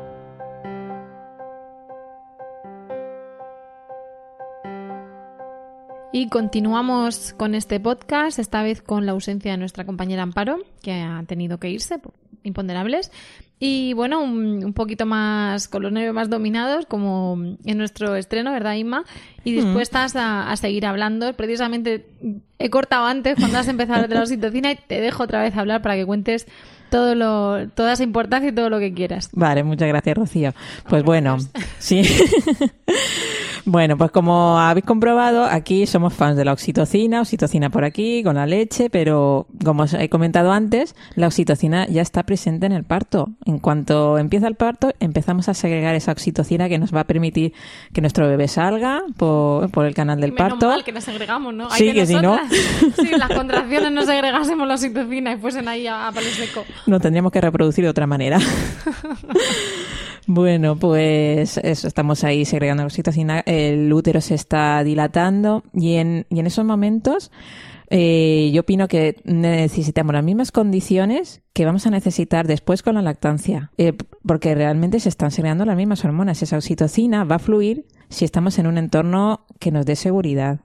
Y 6.16 6.28
continuamos 6.28 7.34
con 7.36 7.56
este 7.56 7.80
podcast, 7.80 8.38
esta 8.38 8.62
vez 8.62 8.82
con 8.82 9.04
la 9.04 9.10
ausencia 9.10 9.50
de 9.50 9.58
nuestra 9.58 9.84
compañera 9.84 10.22
Amparo, 10.22 10.58
que 10.80 10.92
ha 10.92 11.24
tenido 11.26 11.58
que 11.58 11.70
irse 11.70 11.98
por 11.98 12.14
imponderables. 12.44 13.10
Y 13.66 13.94
bueno, 13.94 14.20
un, 14.22 14.62
un 14.62 14.74
poquito 14.74 15.06
más, 15.06 15.68
con 15.68 15.82
los 15.82 15.90
nervios 15.90 16.14
más 16.14 16.28
dominados, 16.28 16.84
como 16.84 17.56
en 17.64 17.78
nuestro 17.78 18.14
estreno, 18.14 18.52
¿verdad, 18.52 18.74
Inma? 18.74 19.04
Y 19.42 19.52
dispuestas 19.52 20.16
a, 20.16 20.50
a 20.50 20.56
seguir 20.58 20.84
hablando. 20.84 21.32
Precisamente 21.32 22.04
he 22.58 22.68
cortado 22.68 23.06
antes 23.06 23.36
cuando 23.38 23.56
has 23.56 23.68
empezado 23.68 24.04
a 24.04 24.06
de 24.06 24.14
la 24.16 24.20
oxitocina 24.20 24.70
y 24.70 24.76
te 24.76 25.00
dejo 25.00 25.22
otra 25.22 25.40
vez 25.40 25.56
hablar 25.56 25.80
para 25.80 25.94
que 25.94 26.04
cuentes 26.04 26.46
todo 26.94 27.16
lo, 27.16 27.68
toda 27.70 27.94
esa 27.94 28.04
importancia 28.04 28.50
y 28.50 28.52
todo 28.52 28.70
lo 28.70 28.78
que 28.78 28.94
quieras. 28.94 29.28
Vale, 29.32 29.64
muchas 29.64 29.88
gracias, 29.88 30.16
Rocío. 30.16 30.52
Pues 30.88 31.02
bueno, 31.02 31.38
sí. 31.80 32.02
Bueno, 33.66 33.96
pues 33.96 34.10
como 34.10 34.58
habéis 34.60 34.84
comprobado, 34.84 35.44
aquí 35.44 35.86
somos 35.86 36.12
fans 36.12 36.36
de 36.36 36.44
la 36.44 36.52
oxitocina, 36.52 37.22
oxitocina 37.22 37.70
por 37.70 37.84
aquí, 37.84 38.22
con 38.22 38.34
la 38.36 38.44
leche, 38.46 38.90
pero 38.90 39.46
como 39.64 39.84
os 39.84 39.94
he 39.94 40.10
comentado 40.10 40.52
antes, 40.52 40.94
la 41.14 41.28
oxitocina 41.28 41.86
ya 41.88 42.02
está 42.02 42.24
presente 42.24 42.66
en 42.66 42.72
el 42.72 42.84
parto. 42.84 43.30
En 43.46 43.58
cuanto 43.58 44.18
empieza 44.18 44.48
el 44.48 44.54
parto, 44.54 44.92
empezamos 45.00 45.48
a 45.48 45.54
segregar 45.54 45.94
esa 45.94 46.12
oxitocina 46.12 46.68
que 46.68 46.78
nos 46.78 46.94
va 46.94 47.00
a 47.00 47.04
permitir 47.04 47.54
que 47.94 48.02
nuestro 48.02 48.28
bebé 48.28 48.48
salga 48.48 49.02
por, 49.16 49.70
por 49.70 49.86
el 49.86 49.94
canal 49.94 50.20
del 50.20 50.32
Menos 50.32 50.50
parto. 50.50 50.68
mal 50.68 50.84
que 50.84 50.92
nos 50.92 51.04
segregamos, 51.04 51.54
¿no? 51.54 51.70
Sí, 51.70 51.88
Hay 51.88 51.94
que 51.94 52.04
si 52.06 52.14
no- 52.16 52.38
si 53.00 53.08
las 53.16 53.30
contracciones 53.30 53.90
no 53.92 54.02
segregásemos 54.02 54.68
la 54.68 54.74
oxitocina 54.74 55.32
y 55.32 55.36
fuesen 55.38 55.68
ahí 55.68 55.86
a, 55.86 56.08
a 56.08 56.12
palo 56.12 56.28
seco. 56.28 56.64
Nos 56.86 57.00
tendríamos 57.00 57.32
que 57.32 57.40
reproducir 57.40 57.84
de 57.84 57.90
otra 57.90 58.06
manera. 58.06 58.38
bueno, 60.26 60.76
pues 60.76 61.58
eso, 61.58 61.88
estamos 61.88 62.24
ahí 62.24 62.44
segregando 62.44 62.82
la 62.82 62.86
oxitocina, 62.86 63.40
el 63.46 63.92
útero 63.92 64.20
se 64.20 64.34
está 64.34 64.82
dilatando 64.84 65.62
y 65.72 65.94
en, 65.94 66.26
y 66.30 66.40
en 66.40 66.46
esos 66.46 66.64
momentos 66.64 67.30
Eh, 67.90 68.50
yo 68.52 68.62
opino 68.62 68.88
que 68.88 69.20
necesitamos 69.24 70.14
las 70.14 70.24
mismas 70.24 70.50
condiciones 70.52 71.42
que 71.52 71.64
vamos 71.64 71.86
a 71.86 71.90
necesitar 71.90 72.46
después 72.46 72.82
con 72.82 72.94
la 72.94 73.02
lactancia, 73.02 73.70
eh, 73.76 73.92
porque 74.26 74.54
realmente 74.54 74.98
se 75.00 75.08
están 75.10 75.30
segregando 75.30 75.64
las 75.64 75.76
mismas 75.76 76.04
hormonas. 76.04 76.42
Esa 76.42 76.56
oxitocina 76.56 77.24
va 77.24 77.36
a 77.36 77.38
fluir 77.38 77.86
si 78.08 78.24
estamos 78.24 78.58
en 78.58 78.66
un 78.66 78.78
entorno 78.78 79.46
que 79.60 79.70
nos 79.70 79.86
dé 79.86 79.96
seguridad, 79.96 80.60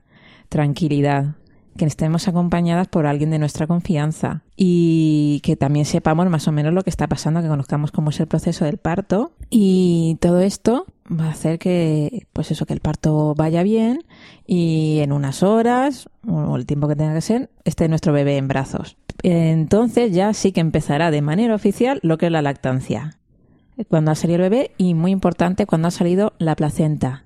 tranquilidad, 0.48 1.36
que 1.80 1.86
estemos 1.86 2.28
acompañadas 2.28 2.88
por 2.88 3.06
alguien 3.06 3.30
de 3.30 3.38
nuestra 3.38 3.66
confianza 3.66 4.42
y 4.54 5.40
que 5.42 5.56
también 5.56 5.86
sepamos 5.86 6.28
más 6.28 6.46
o 6.46 6.52
menos 6.52 6.74
lo 6.74 6.82
que 6.84 6.90
está 6.90 7.06
pasando, 7.06 7.40
que 7.40 7.48
conozcamos 7.48 7.90
cómo 7.90 8.10
es 8.10 8.20
el 8.20 8.26
proceso 8.26 8.66
del 8.66 8.76
parto 8.76 9.32
y 9.48 10.18
todo 10.20 10.40
esto 10.42 10.84
va 11.10 11.24
a 11.24 11.30
hacer 11.30 11.58
que 11.58 12.26
pues 12.34 12.50
eso 12.50 12.66
que 12.66 12.74
el 12.74 12.80
parto 12.80 13.34
vaya 13.34 13.62
bien 13.62 14.04
y 14.46 14.98
en 15.00 15.10
unas 15.10 15.42
horas 15.42 16.10
o 16.28 16.54
el 16.54 16.66
tiempo 16.66 16.86
que 16.86 16.96
tenga 16.96 17.14
que 17.14 17.22
ser 17.22 17.48
esté 17.64 17.88
nuestro 17.88 18.12
bebé 18.12 18.36
en 18.36 18.46
brazos. 18.46 18.98
Entonces 19.22 20.12
ya 20.12 20.34
sí 20.34 20.52
que 20.52 20.60
empezará 20.60 21.10
de 21.10 21.22
manera 21.22 21.54
oficial 21.54 21.98
lo 22.02 22.18
que 22.18 22.26
es 22.26 22.32
la 22.32 22.42
lactancia. 22.42 23.16
Cuando 23.88 24.10
ha 24.10 24.14
salido 24.16 24.44
el 24.44 24.50
bebé 24.50 24.72
y 24.76 24.92
muy 24.92 25.12
importante 25.12 25.64
cuando 25.64 25.88
ha 25.88 25.92
salido 25.92 26.34
la 26.36 26.56
placenta. 26.56 27.24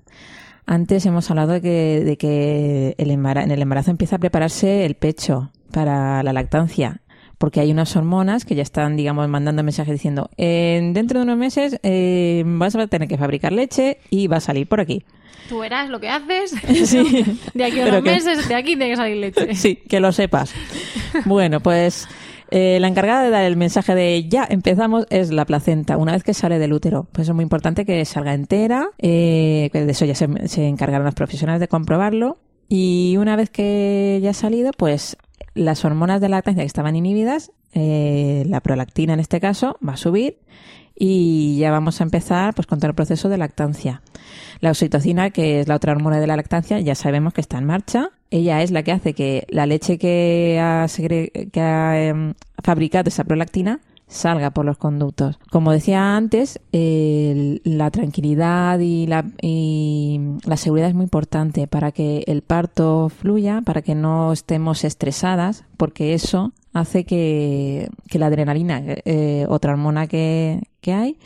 Antes 0.65 1.05
hemos 1.05 1.29
hablado 1.29 1.53
de 1.53 1.61
que, 1.61 2.01
de 2.03 2.17
que 2.17 2.95
el 2.97 3.11
en 3.11 3.51
el 3.51 3.61
embarazo 3.61 3.91
empieza 3.91 4.15
a 4.15 4.19
prepararse 4.19 4.85
el 4.85 4.95
pecho 4.95 5.51
para 5.71 6.23
la 6.23 6.33
lactancia, 6.33 7.01
porque 7.37 7.59
hay 7.59 7.71
unas 7.71 7.95
hormonas 7.95 8.45
que 8.45 8.55
ya 8.55 8.63
están, 8.63 8.95
digamos, 8.95 9.27
mandando 9.27 9.61
mensajes 9.61 9.93
diciendo, 9.93 10.29
dentro 10.37 11.19
de 11.19 11.23
unos 11.23 11.37
meses 11.37 11.79
eh, 11.83 12.43
vas 12.45 12.75
a 12.75 12.87
tener 12.87 13.07
que 13.07 13.17
fabricar 13.17 13.51
leche 13.51 13.99
y 14.09 14.27
va 14.27 14.37
a 14.37 14.41
salir 14.41 14.67
por 14.67 14.79
aquí. 14.79 15.03
Tú 15.49 15.59
verás 15.59 15.89
lo 15.89 15.99
que 15.99 16.09
haces. 16.09 16.55
Sí. 16.85 17.23
De 17.53 17.65
aquí 17.65 17.79
a 17.81 17.87
unos 17.87 18.03
meses, 18.03 18.47
de 18.47 18.55
aquí 18.55 18.75
tiene 18.75 18.89
que 18.89 18.95
salir 18.95 19.17
leche. 19.17 19.55
Sí, 19.55 19.75
que 19.75 19.99
lo 19.99 20.11
sepas. 20.11 20.53
Bueno, 21.25 21.59
pues 21.59 22.07
eh, 22.57 22.79
la 22.79 22.87
encargada 22.87 23.21
de 23.21 23.31
dar 23.31 23.43
el 23.43 23.57
mensaje 23.57 23.93
de 23.95 24.29
ya 24.29 24.47
empezamos 24.49 25.07
es 25.09 25.29
la 25.29 25.43
placenta, 25.43 25.97
una 25.97 26.13
vez 26.13 26.23
que 26.23 26.33
sale 26.33 26.57
del 26.57 26.71
útero. 26.71 27.05
Pues 27.11 27.27
es 27.27 27.35
muy 27.35 27.43
importante 27.43 27.83
que 27.83 28.05
salga 28.05 28.33
entera, 28.33 28.91
eh, 28.97 29.69
de 29.73 29.91
eso 29.91 30.05
ya 30.05 30.15
se, 30.15 30.47
se 30.47 30.65
encargaron 30.65 31.03
los 31.03 31.15
profesionales 31.15 31.59
de 31.59 31.67
comprobarlo. 31.67 32.37
Y 32.69 33.17
una 33.19 33.35
vez 33.35 33.49
que 33.49 34.21
ya 34.23 34.29
ha 34.29 34.33
salido, 34.33 34.71
pues 34.71 35.17
las 35.53 35.83
hormonas 35.83 36.21
de 36.21 36.29
lactancia 36.29 36.63
que 36.63 36.67
estaban 36.67 36.95
inhibidas, 36.95 37.51
eh, 37.73 38.45
la 38.47 38.61
prolactina 38.61 39.15
en 39.15 39.19
este 39.19 39.41
caso, 39.41 39.77
va 39.85 39.93
a 39.93 39.97
subir 39.97 40.37
y 40.97 41.57
ya 41.57 41.71
vamos 41.71 41.99
a 41.99 42.05
empezar 42.05 42.53
pues 42.55 42.67
con 42.67 42.79
todo 42.79 42.87
el 42.87 42.95
proceso 42.95 43.27
de 43.27 43.37
lactancia. 43.37 44.01
La 44.61 44.69
oxitocina, 44.69 45.29
que 45.31 45.59
es 45.59 45.67
la 45.67 45.75
otra 45.75 45.91
hormona 45.91 46.21
de 46.21 46.27
la 46.27 46.37
lactancia, 46.37 46.79
ya 46.79 46.95
sabemos 46.95 47.33
que 47.33 47.41
está 47.41 47.57
en 47.57 47.65
marcha. 47.65 48.11
Ella 48.31 48.61
es 48.61 48.71
la 48.71 48.83
que 48.83 48.91
hace 48.91 49.13
que 49.13 49.45
la 49.49 49.65
leche 49.65 49.97
que 49.97 50.59
ha, 50.59 51.99
em, 51.99 52.33
fabricado 52.63 53.09
esa 53.09 53.23
prolactina 53.23 53.79
salga 54.07 54.51
por 54.51 54.65
los 54.65 54.77
conductos. 54.77 55.39
Como 55.51 55.71
decía 55.71 56.15
antes, 56.15 56.59
la 56.71 57.91
tranquilidad 57.91 58.79
y 58.79 59.07
la, 59.07 59.25
y 59.41 60.19
la 60.45 60.57
seguridad 60.57 60.89
es 60.89 60.95
muy 60.95 61.03
importante 61.03 61.67
para 61.67 61.91
que 61.91 62.23
el 62.27 62.41
parto 62.41 63.09
fluya, 63.09 63.61
para 63.61 63.81
que 63.81 63.95
no 63.95 64.31
estemos 64.31 64.83
estresadas, 64.83 65.63
porque 65.77 66.13
eso 66.13 66.53
hace 66.73 67.05
que, 67.05 67.89
la 68.11 68.27
adrenalina, 68.27 68.81
eh, 68.85 69.45
otra 69.49 69.71
hormona 69.71 70.07
que, 70.07 70.61
que 70.81 70.93
hay, 70.93 71.17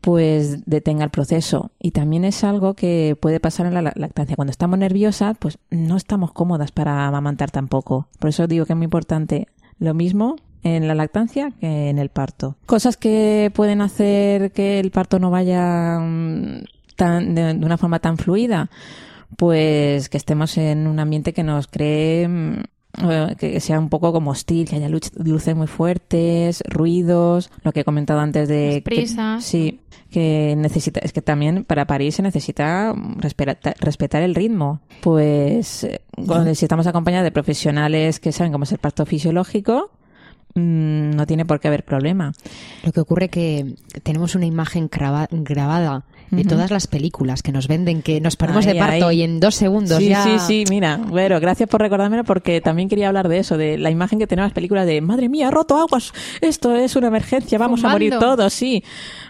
pues 0.00 0.64
detenga 0.66 1.04
el 1.04 1.10
proceso. 1.10 1.70
Y 1.78 1.90
también 1.90 2.24
es 2.24 2.44
algo 2.44 2.74
que 2.74 3.16
puede 3.20 3.40
pasar 3.40 3.66
en 3.66 3.74
la 3.74 3.82
lactancia. 3.82 4.36
Cuando 4.36 4.50
estamos 4.50 4.78
nerviosas, 4.78 5.36
pues 5.38 5.58
no 5.70 5.96
estamos 5.96 6.32
cómodas 6.32 6.72
para 6.72 7.06
amamantar 7.06 7.50
tampoco. 7.50 8.08
Por 8.18 8.30
eso 8.30 8.46
digo 8.46 8.66
que 8.66 8.72
es 8.72 8.76
muy 8.76 8.84
importante 8.84 9.48
lo 9.78 9.94
mismo 9.94 10.36
en 10.62 10.88
la 10.88 10.94
lactancia 10.94 11.52
que 11.60 11.88
en 11.88 11.98
el 11.98 12.10
parto. 12.10 12.56
Cosas 12.66 12.96
que 12.96 13.50
pueden 13.54 13.80
hacer 13.80 14.52
que 14.52 14.80
el 14.80 14.90
parto 14.90 15.18
no 15.18 15.30
vaya 15.30 15.98
mm, 15.98 16.64
tan, 16.96 17.34
de, 17.34 17.52
una 17.52 17.78
forma 17.78 17.98
tan 17.98 18.18
fluida, 18.18 18.70
pues 19.36 20.08
que 20.08 20.16
estemos 20.16 20.56
en 20.58 20.86
un 20.86 20.98
ambiente 20.98 21.32
que 21.32 21.42
nos 21.42 21.66
cree 21.66 22.28
mm, 22.28 22.62
que 23.38 23.60
sea 23.60 23.78
un 23.78 23.88
poco 23.88 24.12
como 24.12 24.30
hostil, 24.30 24.68
que 24.68 24.76
haya 24.76 24.88
luces 24.88 25.56
muy 25.56 25.66
fuertes, 25.66 26.62
ruidos, 26.68 27.50
lo 27.62 27.72
que 27.72 27.80
he 27.80 27.84
comentado 27.84 28.20
antes 28.20 28.48
de... 28.48 28.82
prisas. 28.84 29.44
sí, 29.44 29.80
que 30.10 30.54
necesita, 30.56 31.00
es 31.00 31.12
que 31.12 31.22
también 31.22 31.64
para 31.64 31.86
parir 31.86 32.12
se 32.12 32.22
necesita 32.22 32.94
respetar, 33.16 33.76
respetar 33.78 34.22
el 34.22 34.34
ritmo. 34.34 34.80
Pues 35.02 35.84
eh, 35.84 36.00
si 36.54 36.64
estamos 36.64 36.86
acompañados 36.86 37.24
de 37.24 37.30
profesionales 37.30 38.18
que 38.18 38.32
saben 38.32 38.52
cómo 38.52 38.64
es 38.64 38.72
el 38.72 38.78
parto 38.78 39.06
fisiológico, 39.06 39.90
Mm, 40.54 41.14
no 41.14 41.26
tiene 41.26 41.44
por 41.44 41.60
qué 41.60 41.68
haber 41.68 41.84
problema. 41.84 42.32
Lo 42.84 42.92
que 42.92 43.00
ocurre 43.00 43.28
que 43.28 43.74
tenemos 44.02 44.34
una 44.34 44.46
imagen 44.46 44.88
grabada 44.90 46.04
de 46.30 46.44
todas 46.44 46.70
las 46.70 46.86
películas 46.86 47.42
que 47.42 47.50
nos 47.50 47.66
venden, 47.66 48.02
que 48.02 48.20
nos 48.20 48.36
ponemos 48.36 48.64
de 48.64 48.76
parto 48.76 49.10
y 49.10 49.22
en 49.22 49.40
dos 49.40 49.56
segundos 49.56 49.98
sí, 49.98 50.08
ya... 50.08 50.22
Sí, 50.22 50.38
sí, 50.38 50.64
mira, 50.70 50.96
bueno, 50.96 51.40
gracias 51.40 51.68
por 51.68 51.80
recordármelo 51.80 52.22
porque 52.22 52.60
también 52.60 52.88
quería 52.88 53.08
hablar 53.08 53.28
de 53.28 53.38
eso, 53.38 53.56
de 53.56 53.78
la 53.78 53.90
imagen 53.90 54.20
que 54.20 54.28
tenemos 54.28 54.50
las 54.50 54.54
películas 54.54 54.86
de, 54.86 55.00
madre 55.00 55.28
mía, 55.28 55.50
roto 55.50 55.76
aguas, 55.76 56.12
esto 56.40 56.74
es 56.76 56.94
una 56.94 57.08
emergencia, 57.08 57.58
vamos 57.58 57.82
a 57.82 57.88
morir 57.88 58.16
todos, 58.20 58.52
sí, 58.52 58.84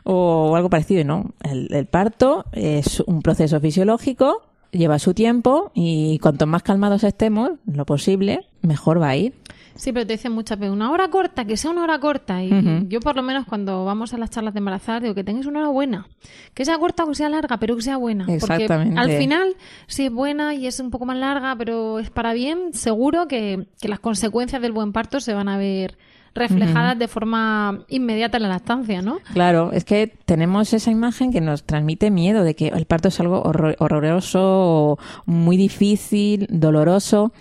o, 0.04 0.54
algo 0.54 0.68
parecido, 0.68 1.04
¿no? 1.04 1.32
el 1.42 1.86
parto 1.86 2.44
es 2.52 3.00
un 3.00 3.22
proceso 3.22 3.60
fisiológico 3.60 4.42
lleva 4.72 4.98
su 4.98 5.14
tiempo 5.14 5.72
y 5.74 6.18
cuanto 6.18 6.46
más 6.46 6.62
calmados 6.62 7.04
estemos, 7.04 7.52
lo 7.66 7.84
posible, 7.86 8.46
mejor 8.62 9.00
va 9.00 9.08
a 9.10 9.16
ir. 9.16 9.34
Sí, 9.74 9.92
pero 9.92 10.06
te 10.06 10.14
dicen 10.14 10.32
muchas 10.32 10.58
veces, 10.58 10.72
una 10.72 10.90
hora 10.90 11.08
corta, 11.08 11.44
que 11.44 11.56
sea 11.56 11.70
una 11.70 11.82
hora 11.84 11.98
corta. 11.98 12.42
Y 12.42 12.50
yo 12.88 13.00
por 13.00 13.16
lo 13.16 13.22
menos 13.22 13.46
cuando 13.46 13.84
vamos 13.84 14.12
a 14.14 14.18
las 14.18 14.30
charlas 14.30 14.54
de 14.54 14.58
embarazada 14.58 15.00
digo 15.00 15.14
que 15.14 15.24
tengáis 15.24 15.46
una 15.46 15.60
hora 15.60 15.68
buena. 15.68 16.08
Que 16.54 16.64
sea 16.64 16.78
corta 16.78 17.04
o 17.04 17.08
que 17.08 17.14
sea 17.14 17.28
larga, 17.28 17.58
pero 17.58 17.76
que 17.76 17.82
sea 17.82 17.96
buena. 17.96 18.26
Exactamente. 18.28 18.94
Porque 18.94 19.12
al 19.12 19.18
final, 19.18 19.56
si 19.86 20.06
es 20.06 20.12
buena 20.12 20.54
y 20.54 20.66
es 20.66 20.80
un 20.80 20.90
poco 20.90 21.06
más 21.06 21.16
larga, 21.16 21.54
pero 21.56 21.98
es 21.98 22.10
para 22.10 22.32
bien, 22.32 22.72
seguro 22.72 23.28
que, 23.28 23.66
que 23.80 23.88
las 23.88 24.00
consecuencias 24.00 24.60
del 24.60 24.72
buen 24.72 24.92
parto 24.92 25.20
se 25.20 25.34
van 25.34 25.48
a 25.48 25.56
ver 25.56 25.96
reflejadas 26.34 26.98
de 26.98 27.08
forma 27.08 27.84
inmediata 27.88 28.36
en 28.36 28.44
la 28.44 28.48
lactancia, 28.50 29.02
¿no? 29.02 29.18
Claro, 29.32 29.72
es 29.72 29.84
que 29.84 30.12
tenemos 30.24 30.72
esa 30.72 30.90
imagen 30.90 31.32
que 31.32 31.40
nos 31.40 31.64
transmite 31.64 32.10
miedo 32.10 32.44
de 32.44 32.54
que 32.54 32.68
el 32.68 32.86
parto 32.86 33.08
es 33.08 33.20
algo 33.20 33.42
horroroso, 33.42 34.98
muy 35.26 35.56
difícil, 35.56 36.46
doloroso, 36.50 37.32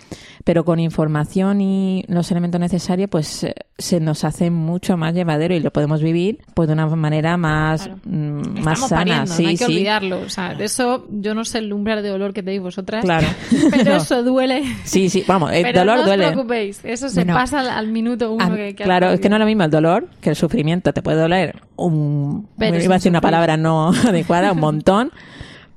pero 0.44 0.64
con 0.64 0.80
información 0.80 1.60
y 1.60 2.04
los 2.08 2.30
elementos 2.30 2.60
necesarios, 2.60 3.08
pues 3.10 3.44
eh, 3.44 3.54
se 3.80 4.00
nos 4.00 4.24
hace 4.24 4.50
mucho 4.50 4.96
más 4.96 5.14
llevadero 5.14 5.54
y 5.54 5.60
lo 5.60 5.72
podemos 5.72 6.02
vivir 6.02 6.38
pues 6.54 6.68
de 6.68 6.74
una 6.74 6.86
manera 6.86 7.36
más, 7.36 7.90
mm, 8.04 8.60
más 8.60 8.88
sana. 8.88 9.26
sí, 9.26 9.42
no 9.42 9.48
hay 9.48 9.56
que 9.56 9.64
olvidarlo. 9.64 10.20
O 10.20 10.28
sea, 10.28 10.54
de 10.54 10.64
eso 10.64 11.06
yo 11.10 11.34
no 11.34 11.44
sé 11.44 11.58
el 11.58 11.72
umbral 11.72 12.02
de 12.02 12.08
dolor 12.08 12.32
que 12.32 12.42
tenéis 12.42 12.62
vosotras. 12.62 13.04
Claro. 13.04 13.26
Pero 13.70 13.96
eso 13.96 14.22
duele. 14.22 14.62
Sí, 14.84 15.08
sí, 15.08 15.24
vamos, 15.26 15.52
el 15.52 15.62
pero 15.62 15.80
dolor 15.80 15.98
no 15.98 16.04
duele. 16.04 16.26
os 16.26 16.32
preocupéis, 16.32 16.80
eso 16.84 17.08
se 17.08 17.26
pasa 17.26 17.76
al 17.76 17.88
minuto 17.88 18.32
uno 18.32 18.54
que, 18.54 18.74
que 18.74 18.84
Claro, 18.84 19.10
es 19.10 19.20
que 19.20 19.28
no 19.28 19.36
es 19.36 19.40
lo 19.40 19.46
mismo 19.46 19.64
el 19.64 19.70
dolor 19.70 20.08
que 20.20 20.30
el 20.30 20.36
sufrimiento. 20.36 20.92
Te 20.92 21.02
puede 21.02 21.18
doler 21.18 21.60
un. 21.76 22.48
iba 22.58 22.94
a 22.94 22.98
decir 22.98 23.10
una 23.10 23.20
palabra 23.20 23.56
no 23.56 23.90
adecuada, 24.08 24.52
un 24.52 24.60
montón 24.60 25.10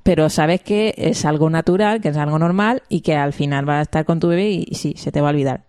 pero 0.03 0.29
sabes 0.29 0.61
que 0.61 0.93
es 0.97 1.23
algo 1.25 1.49
natural, 1.49 2.01
que 2.01 2.09
es 2.09 2.17
algo 2.17 2.37
normal 2.37 2.83
y 2.89 3.01
que 3.01 3.15
al 3.15 3.33
final 3.33 3.65
vas 3.65 3.79
a 3.79 3.81
estar 3.83 4.05
con 4.05 4.19
tu 4.19 4.27
bebé 4.27 4.49
y, 4.49 4.75
sí, 4.75 4.93
se 4.97 5.11
te 5.11 5.21
va 5.21 5.29
a 5.29 5.31
olvidar. 5.31 5.63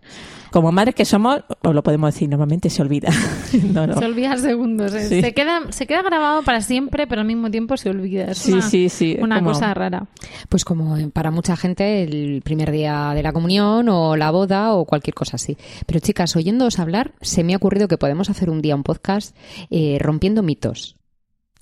Como 0.55 0.71
madres 0.71 0.95
que 0.95 1.03
somos, 1.03 1.41
os 1.63 1.75
lo 1.75 1.83
podemos 1.83 2.13
decir, 2.13 2.29
normalmente 2.29 2.69
se 2.69 2.81
olvida. 2.81 3.11
Se 3.51 4.05
olvida 4.05 4.37
segundos. 4.37 4.93
¿eh? 4.93 5.21
Se, 5.21 5.33
queda, 5.33 5.63
se 5.69 5.85
queda 5.85 6.01
grabado 6.01 6.43
para 6.43 6.61
siempre, 6.61 7.07
pero 7.07 7.19
al 7.19 7.27
mismo 7.27 7.51
tiempo 7.51 7.75
se 7.75 7.89
olvida. 7.89 8.31
Es 8.31 8.47
una, 8.47 8.61
sí, 8.61 8.87
sí, 8.87 9.17
una 9.19 9.43
cosa 9.43 9.73
rara. 9.73 10.07
Pues 10.47 10.63
como 10.63 10.97
para 11.09 11.29
mucha 11.29 11.57
gente 11.57 12.03
el 12.03 12.41
primer 12.41 12.71
día 12.71 13.11
de 13.13 13.21
la 13.21 13.33
comunión 13.33 13.89
o 13.89 14.15
la 14.15 14.31
boda 14.31 14.73
o 14.75 14.85
cualquier 14.85 15.13
cosa 15.13 15.35
así. 15.35 15.57
Pero 15.85 15.99
chicas, 15.99 16.33
oyéndoos 16.37 16.79
hablar, 16.79 17.11
se 17.19 17.43
me 17.43 17.53
ha 17.53 17.57
ocurrido 17.57 17.89
que 17.89 17.97
podemos 17.97 18.29
hacer 18.29 18.49
un 18.49 18.61
día 18.61 18.77
un 18.77 18.83
podcast 18.83 19.35
eh, 19.69 19.97
rompiendo 19.99 20.41
mitos 20.41 20.95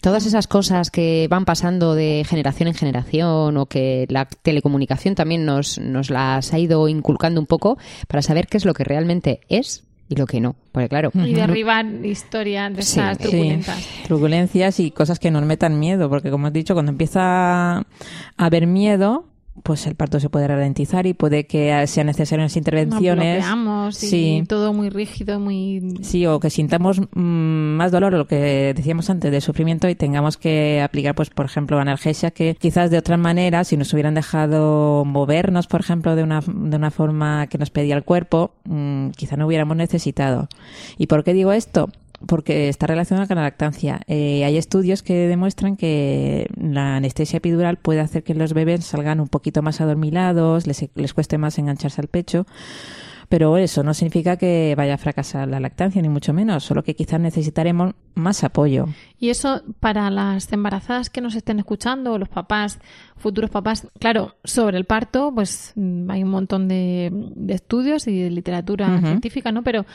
todas 0.04 0.26
esas 0.26 0.48
cosas 0.48 0.92
que 0.92 1.28
van 1.30 1.46
pasando 1.46 1.96
de 1.96 2.26
generación 2.28 2.68
en 2.68 2.74
generación 2.74 3.56
o 3.56 3.68
que 3.68 4.06
la 4.10 4.26
telecomunicación 4.26 5.16
también 5.16 5.46
nos, 5.46 5.80
nos 5.80 6.10
las 6.10 6.54
ha 6.54 6.60
ido 6.60 6.90
inculcando 6.90 7.40
un 7.40 7.48
poco 7.48 7.78
para 8.10 8.22
saber 8.22 8.48
qué 8.48 8.58
es 8.58 8.66
lo 8.66 8.74
que 8.74 8.84
realmente 8.84 9.40
es 9.48 9.86
y 10.10 10.16
lo 10.16 10.26
que 10.26 10.42
no. 10.42 10.58
Porque 10.74 10.90
claro. 10.90 11.10
Y 11.14 11.34
derribar 11.34 11.86
historias 12.04 12.76
de 12.76 12.82
esas 12.82 13.18
truculentas. 13.18 13.82
Truculencias 14.06 14.82
y 14.82 14.92
cosas 14.92 15.20
que 15.20 15.32
nos 15.32 15.46
metan 15.46 15.80
miedo, 15.80 16.10
porque 16.10 16.30
como 16.30 16.48
has 16.48 16.54
dicho, 16.54 16.74
cuando 16.74 16.92
empieza 16.92 17.78
a 17.78 17.86
haber 18.36 18.68
miedo, 18.68 19.26
pues 19.62 19.86
el 19.86 19.94
parto 19.96 20.20
se 20.20 20.30
puede 20.30 20.48
ralentizar 20.48 21.06
y 21.06 21.14
puede 21.14 21.46
que 21.46 21.86
sean 21.86 22.08
necesarias 22.08 22.58
intervenciones. 22.58 23.38
Bloqueamos 23.38 24.04
y 24.04 24.08
Sí. 24.08 24.44
todo 24.48 24.74
muy 24.74 24.90
rígido, 24.90 25.40
muy... 25.40 26.00
Sí, 26.02 26.26
o 26.26 26.40
que 26.40 26.50
sintamos 26.50 27.00
mm, 27.00 27.76
más 27.78 27.92
dolor, 27.92 28.14
lo 28.14 28.26
que 28.26 28.74
decíamos 28.76 29.10
antes, 29.12 29.32
de 29.32 29.42
sufrimiento 29.42 29.88
y 29.88 29.96
tengamos 29.96 30.38
que 30.38 30.82
aplicar, 30.82 31.14
pues, 31.14 31.30
por 31.30 31.46
ejemplo, 31.46 31.78
analgesia, 31.80 32.32
que 32.32 32.56
quizás 32.56 32.90
de 32.90 32.98
otra 32.98 33.16
manera, 33.18 33.64
si 33.64 33.78
nos 33.78 33.94
hubieran 33.94 34.16
dejado 34.16 35.06
movernos, 35.06 35.68
por 35.68 35.82
ejemplo, 35.82 36.16
de 36.16 36.24
una, 36.24 36.42
de 36.46 36.76
una 36.76 36.90
forma 36.92 37.46
que 37.48 37.58
nos 37.60 37.70
pedía 37.70 37.96
el 37.96 38.04
cuerpo, 38.04 38.54
mm, 38.66 39.10
quizá 39.12 39.38
no 39.38 39.46
hubiéramos 39.46 39.78
necesitado. 39.78 40.48
¿Y 40.98 41.06
por 41.08 41.24
qué 41.24 41.34
digo 41.34 41.52
esto? 41.54 41.90
Porque 42.28 42.70
está 42.70 42.88
relacionado 42.88 43.28
con 43.28 43.36
la 43.36 43.44
lactancia. 43.44 44.02
Eh, 44.08 44.46
hay 44.46 44.58
estudios 44.58 45.04
que 45.04 45.28
demuestran 45.28 45.76
que 45.76 46.48
la 46.56 46.98
anestesia 46.98 47.38
epidural 47.38 47.78
puede 47.78 48.00
hacer 48.00 48.24
que 48.24 48.34
los 48.34 48.54
bebés 48.54 48.86
salgan 48.86 49.20
un 49.20 49.28
poquito 49.28 49.62
más 49.62 49.82
adormilados, 49.82 50.68
les, 50.68 50.88
les 50.96 51.14
cueste 51.14 51.38
más 51.38 51.58
engancharse 51.60 52.02
al 52.02 52.08
pecho. 52.08 52.46
Pero 53.34 53.58
eso 53.58 53.82
no 53.82 53.96
significa 53.96 54.38
que 54.38 54.76
vaya 54.78 54.94
a 54.94 54.98
fracasar 55.00 55.48
la 55.48 55.60
lactancia, 55.60 56.00
ni 56.04 56.08
mucho 56.08 56.34
menos, 56.34 56.64
solo 56.64 56.84
que 56.84 56.96
quizás 56.96 57.20
necesitaremos 57.20 57.96
más 58.14 58.44
apoyo. 58.44 58.86
Y 59.18 59.30
eso 59.30 59.64
para 59.80 60.12
las 60.12 60.52
embarazadas 60.54 61.10
que 61.10 61.20
nos 61.20 61.34
estén 61.34 61.58
escuchando, 61.58 62.20
los 62.20 62.30
papás, 62.30 62.80
futuros 63.18 63.50
papás, 63.50 63.88
claro, 64.00 64.36
sobre 64.44 64.78
el 64.78 64.86
parto, 64.86 65.32
pues 65.34 65.74
mm, 65.76 66.12
hay 66.12 66.24
un 66.24 66.30
montón 66.30 66.68
de, 66.68 67.10
de 67.12 67.54
estudios 67.56 68.08
y 68.08 68.22
de 68.22 68.30
literatura 68.30 69.00
científica, 69.00 69.52
¿no? 69.52 69.64
Pero 69.64 69.86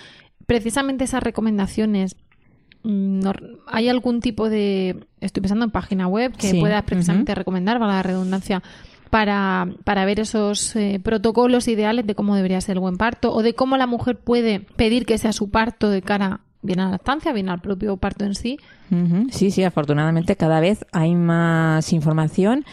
precisamente 0.48 1.04
esas 1.04 1.22
recomendaciones, 1.22 2.16
mm, 2.82 3.20
¿hay 3.66 3.90
algún 3.90 4.20
tipo 4.20 4.48
de, 4.48 4.96
estoy 5.20 5.42
pensando 5.42 5.66
en 5.66 5.70
página 5.70 6.08
web 6.08 6.32
que 6.34 6.52
Sí, 6.52 6.58
puedas 6.58 6.82
precisamente 6.84 7.34
recomendar, 7.34 7.78
para 7.78 7.92
la 7.92 8.02
redundancia, 8.02 8.62
para, 9.10 9.68
para 9.84 10.06
ver 10.06 10.20
esos 10.20 10.74
eh, 10.74 11.00
protocolos 11.04 11.68
ideales 11.68 12.06
de 12.06 12.14
cómo 12.14 12.34
debería 12.34 12.62
ser 12.62 12.76
el 12.76 12.80
buen 12.80 12.96
parto 12.96 13.30
o 13.34 13.42
de 13.42 13.54
cómo 13.54 13.76
la 13.76 13.86
mujer 13.86 14.16
puede 14.16 14.60
pedir 14.60 15.04
que 15.04 15.18
sea 15.18 15.34
su 15.34 15.50
parto 15.50 15.90
de 15.90 16.00
cara 16.00 16.40
bien 16.62 16.80
a 16.80 16.86
la 16.86 16.92
lactancia, 16.92 17.34
bien 17.34 17.50
al 17.50 17.60
propio 17.60 17.98
parto 17.98 18.24
en 18.24 18.34
sí? 18.34 18.58
Sí, 19.30 19.50
sí, 19.50 19.64
afortunadamente 19.64 20.34
cada 20.36 20.60
vez 20.60 20.86
hay 20.92 21.14
más 21.14 21.92
información 21.92 22.64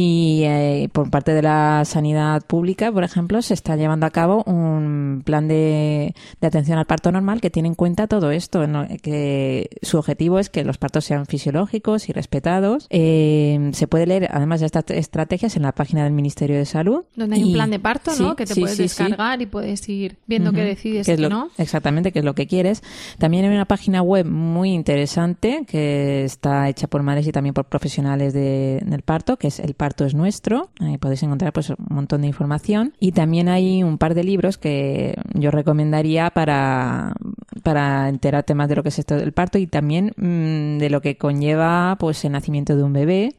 y 0.00 0.42
eh, 0.44 0.88
por 0.92 1.10
parte 1.10 1.34
de 1.34 1.42
la 1.42 1.82
sanidad 1.84 2.42
pública, 2.46 2.92
por 2.92 3.02
ejemplo, 3.02 3.42
se 3.42 3.52
está 3.52 3.74
llevando 3.74 4.06
a 4.06 4.10
cabo 4.10 4.44
un 4.46 5.22
plan 5.24 5.48
de, 5.48 6.14
de 6.40 6.46
atención 6.46 6.78
al 6.78 6.86
parto 6.86 7.10
normal 7.10 7.40
que 7.40 7.50
tiene 7.50 7.66
en 7.66 7.74
cuenta 7.74 8.06
todo 8.06 8.30
esto, 8.30 8.62
que 9.02 9.68
su 9.82 9.98
objetivo 9.98 10.38
es 10.38 10.50
que 10.50 10.62
los 10.62 10.78
partos 10.78 11.04
sean 11.04 11.26
fisiológicos 11.26 12.08
y 12.08 12.12
respetados. 12.12 12.86
Eh, 12.90 13.70
se 13.72 13.88
puede 13.88 14.06
leer 14.06 14.28
además 14.30 14.60
de 14.60 14.66
estas 14.66 14.84
estrategias 14.90 15.56
en 15.56 15.62
la 15.62 15.72
página 15.72 16.04
del 16.04 16.12
Ministerio 16.12 16.56
de 16.58 16.64
Salud. 16.64 17.02
Donde 17.16 17.34
hay 17.34 17.42
un 17.42 17.48
Y- 17.50 17.54
plan 17.54 17.70
de 17.72 17.80
parto, 17.80 18.12
sí, 18.12 18.22
¿no? 18.22 18.36
Que 18.36 18.46
te 18.46 18.54
sí, 18.54 18.60
puedes 18.60 18.76
sí, 18.76 18.88
sí. 18.88 19.02
descargar 19.02 19.42
y 19.42 19.46
puedes 19.46 19.88
ir 19.88 20.16
viendo 20.28 20.52
qué 20.52 20.60
Ujú. 20.60 20.68
decides 20.68 21.06
Que 21.06 21.12
y 21.12 21.14
es 21.14 21.18
qué 21.18 21.22
lo- 21.22 21.28
no. 21.28 21.48
Exactamente, 21.58 22.12
que 22.12 22.20
es 22.20 22.24
lo 22.24 22.34
que 22.36 22.46
quieres. 22.46 22.84
También 23.18 23.46
hay 23.46 23.50
una 23.52 23.64
página 23.64 24.00
web 24.02 24.26
muy 24.26 24.70
interesante 24.74 25.64
que 25.66 26.22
está 26.24 26.68
hecha 26.68 26.86
por 26.86 27.02
madres 27.02 27.26
y 27.26 27.32
también 27.32 27.52
por 27.52 27.64
profesionales 27.64 28.32
de- 28.32 28.80
del 28.86 29.02
parto, 29.02 29.36
que 29.38 29.48
es 29.48 29.58
El 29.58 29.74
parto 29.74 29.87
es 29.98 30.14
nuestro. 30.14 30.70
Ahí 30.80 30.98
podéis 30.98 31.22
encontrar 31.22 31.52
pues 31.52 31.70
un 31.70 31.76
montón 31.88 32.22
de 32.22 32.28
información. 32.28 32.94
Y 32.98 33.12
también 33.12 33.48
hay 33.48 33.82
un 33.82 33.98
par 33.98 34.14
de 34.14 34.24
libros 34.24 34.58
que 34.58 35.14
yo 35.34 35.50
recomendaría 35.50 36.30
para, 36.30 37.14
para 37.62 38.08
enterarte 38.08 38.54
más 38.54 38.68
de 38.68 38.76
lo 38.76 38.82
que 38.82 38.90
es 38.90 38.98
esto 38.98 39.16
del 39.16 39.32
parto 39.32 39.58
y 39.58 39.66
también 39.66 40.12
mm, 40.16 40.78
de 40.78 40.90
lo 40.90 41.00
que 41.00 41.16
conlleva 41.16 41.96
pues 41.98 42.24
el 42.24 42.32
nacimiento 42.32 42.76
de 42.76 42.82
un 42.82 42.92
bebé. 42.92 43.36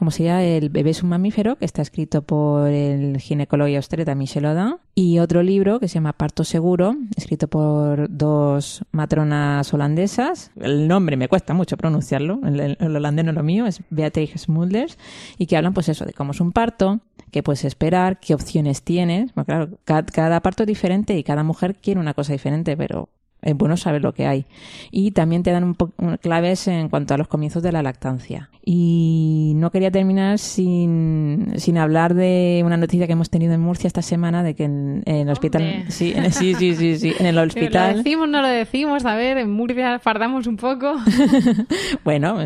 Como 0.00 0.10
se 0.10 0.24
llama 0.24 0.42
El 0.42 0.70
bebé 0.70 0.90
es 0.90 1.02
un 1.02 1.10
mamífero, 1.10 1.56
que 1.56 1.66
está 1.66 1.82
escrito 1.82 2.22
por 2.22 2.68
el 2.70 3.18
ginecólogo 3.20 3.68
y 3.68 3.76
obstetra 3.76 4.14
Michel 4.14 4.46
Audin. 4.46 4.76
Y 4.94 5.18
otro 5.18 5.42
libro 5.42 5.78
que 5.78 5.88
se 5.88 5.96
llama 5.96 6.14
Parto 6.14 6.42
Seguro, 6.42 6.96
escrito 7.16 7.48
por 7.48 8.08
dos 8.10 8.82
matronas 8.92 9.72
holandesas. 9.74 10.52
El 10.58 10.88
nombre 10.88 11.18
me 11.18 11.28
cuesta 11.28 11.52
mucho 11.52 11.76
pronunciarlo, 11.76 12.40
el, 12.46 12.78
holandés 12.96 13.26
no 13.26 13.32
es 13.32 13.36
lo 13.36 13.42
mío, 13.42 13.66
es 13.66 13.82
Beatrix 13.90 14.40
Smulders. 14.40 14.96
Y 15.36 15.44
que 15.44 15.58
hablan 15.58 15.74
pues 15.74 15.90
eso, 15.90 16.06
de 16.06 16.14
cómo 16.14 16.32
es 16.32 16.40
un 16.40 16.52
parto, 16.52 17.00
qué 17.30 17.42
puedes 17.42 17.66
esperar, 17.66 18.20
qué 18.20 18.32
opciones 18.32 18.82
tienes. 18.82 19.34
Bueno, 19.34 19.44
claro, 19.44 19.68
ca- 19.84 20.06
cada, 20.06 20.40
parto 20.40 20.62
es 20.62 20.66
diferente 20.66 21.18
y 21.18 21.22
cada 21.24 21.42
mujer 21.44 21.76
quiere 21.76 22.00
una 22.00 22.14
cosa 22.14 22.32
diferente, 22.32 22.74
pero 22.74 23.10
es 23.42 23.54
bueno 23.56 23.76
saber 23.78 24.02
lo 24.02 24.12
que 24.12 24.26
hay. 24.26 24.44
Y 24.90 25.12
también 25.12 25.42
te 25.42 25.50
dan 25.50 25.64
un- 25.64 26.16
claves 26.20 26.68
en 26.68 26.88
cuanto 26.88 27.14
a 27.14 27.18
los 27.18 27.28
comienzos 27.28 27.62
de 27.62 27.72
la 27.72 27.82
lactancia. 27.82 28.50
Y 28.62 29.52
no 29.56 29.70
quería 29.70 29.90
terminar 29.90 30.38
sin, 30.38 31.54
sin 31.56 31.78
hablar 31.78 32.14
de 32.14 32.62
una 32.64 32.76
noticia 32.76 33.06
que 33.06 33.14
hemos 33.14 33.30
tenido 33.30 33.54
en 33.54 33.60
Murcia 33.60 33.86
esta 33.88 34.02
semana 34.02 34.42
de 34.42 34.54
que 34.54 34.64
en, 34.64 35.02
en 35.06 35.16
el 35.16 35.30
hospital. 35.30 35.84
Sí, 35.88 36.12
en, 36.14 36.32
sí, 36.32 36.54
sí, 36.54 36.74
sí, 36.76 36.98
sí, 36.98 37.12
en 37.18 37.26
el 37.26 37.36
¿Lo 37.36 37.42
hospital. 37.42 37.96
decimos 37.96 38.28
no 38.28 38.42
lo 38.42 38.48
decimos? 38.48 39.04
A 39.04 39.14
ver, 39.14 39.38
en 39.38 39.50
Murcia 39.50 39.98
fardamos 39.98 40.46
un 40.46 40.56
poco. 40.56 40.94
Bueno, 42.04 42.38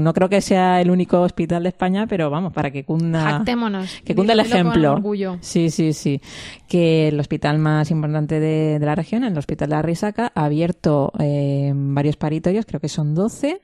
no 0.00 0.12
creo 0.14 0.28
que 0.28 0.40
sea 0.40 0.80
el 0.80 0.90
único 0.90 1.20
hospital 1.20 1.62
de 1.62 1.68
España, 1.70 2.06
pero 2.06 2.30
vamos, 2.30 2.52
para 2.52 2.70
que 2.70 2.84
cunda. 2.84 3.22
Jactémonos. 3.22 4.00
Que 4.04 4.14
cunda 4.14 4.32
el 4.32 4.40
ejemplo. 4.40 4.92
orgullo. 4.92 5.38
Sí, 5.40 5.70
sí, 5.70 5.92
sí. 5.92 6.20
Que 6.68 7.08
el 7.08 7.18
hospital 7.20 7.58
más 7.58 7.90
importante 7.90 8.40
de, 8.40 8.78
de 8.78 8.86
la 8.86 8.94
región, 8.94 9.24
el 9.24 9.36
Hospital 9.36 9.68
de 9.70 9.76
la 9.76 9.82
Risaca, 9.82 10.32
ha 10.34 10.44
abierto 10.44 11.12
eh, 11.18 11.72
varios 11.74 12.16
paritorios, 12.16 12.66
creo 12.66 12.80
que 12.80 12.88
son 12.88 13.14
12, 13.14 13.60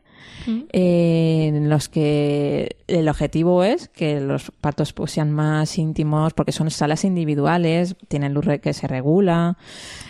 Mm. 0.46 0.60
eh, 0.72 1.44
en 1.54 1.68
los 1.70 1.88
que 1.88 2.76
el 2.88 3.08
objetivo 3.08 3.62
es 3.64 3.88
que 3.88 4.20
los 4.20 4.50
partos 4.60 4.92
pues, 4.92 5.12
sean 5.12 5.30
más 5.30 5.78
íntimos 5.78 6.34
porque 6.34 6.52
son 6.52 6.70
salas 6.70 7.04
individuales, 7.04 7.94
tienen 8.08 8.34
luz 8.34 8.46
que 8.60 8.72
se 8.72 8.86
regula, 8.88 9.56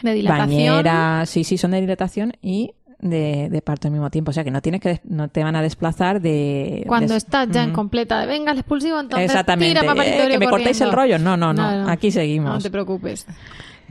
De 0.03 0.15
dilatación. 0.15 0.49
bañera, 0.49 1.27
sí, 1.27 1.45
sí, 1.45 1.59
son 1.59 1.73
de 1.73 1.81
dilatación 1.81 2.33
y 2.41 2.73
de, 2.99 3.49
de 3.51 3.63
parto 3.63 3.89
al 3.89 3.93
mismo 3.93 4.11
tiempo. 4.11 4.31
O 4.31 4.33
sea 4.33 4.45
que 4.45 4.51
no 4.53 4.63
tienes 4.63 4.81
que 4.81 5.01
no 5.05 5.29
te 5.29 5.43
van 5.43 5.57
a 5.57 5.61
desplazar 5.63 6.21
de 6.21 6.85
Cuando 6.87 7.15
estás 7.17 7.49
ya 7.51 7.65
en 7.65 7.73
completa 7.73 8.21
de 8.21 8.27
venga 8.27 8.53
el 8.53 8.59
expulsivo, 8.59 9.01
entonces 9.01 9.27
Exactamente. 9.29 9.81
tira 9.81 9.93
para 9.95 10.07
Eh, 10.07 10.29
que 10.31 10.39
me 10.39 10.49
cortéis 10.49 10.81
el 10.81 10.91
corriendo". 10.91 11.19
rollo. 11.19 11.37
No, 11.37 11.37
no, 11.37 11.53
no. 11.53 11.91
Aquí 11.91 12.11
seguimos. 12.13 12.55
No 12.55 12.61
te 12.61 12.71
preocupes. 12.71 13.27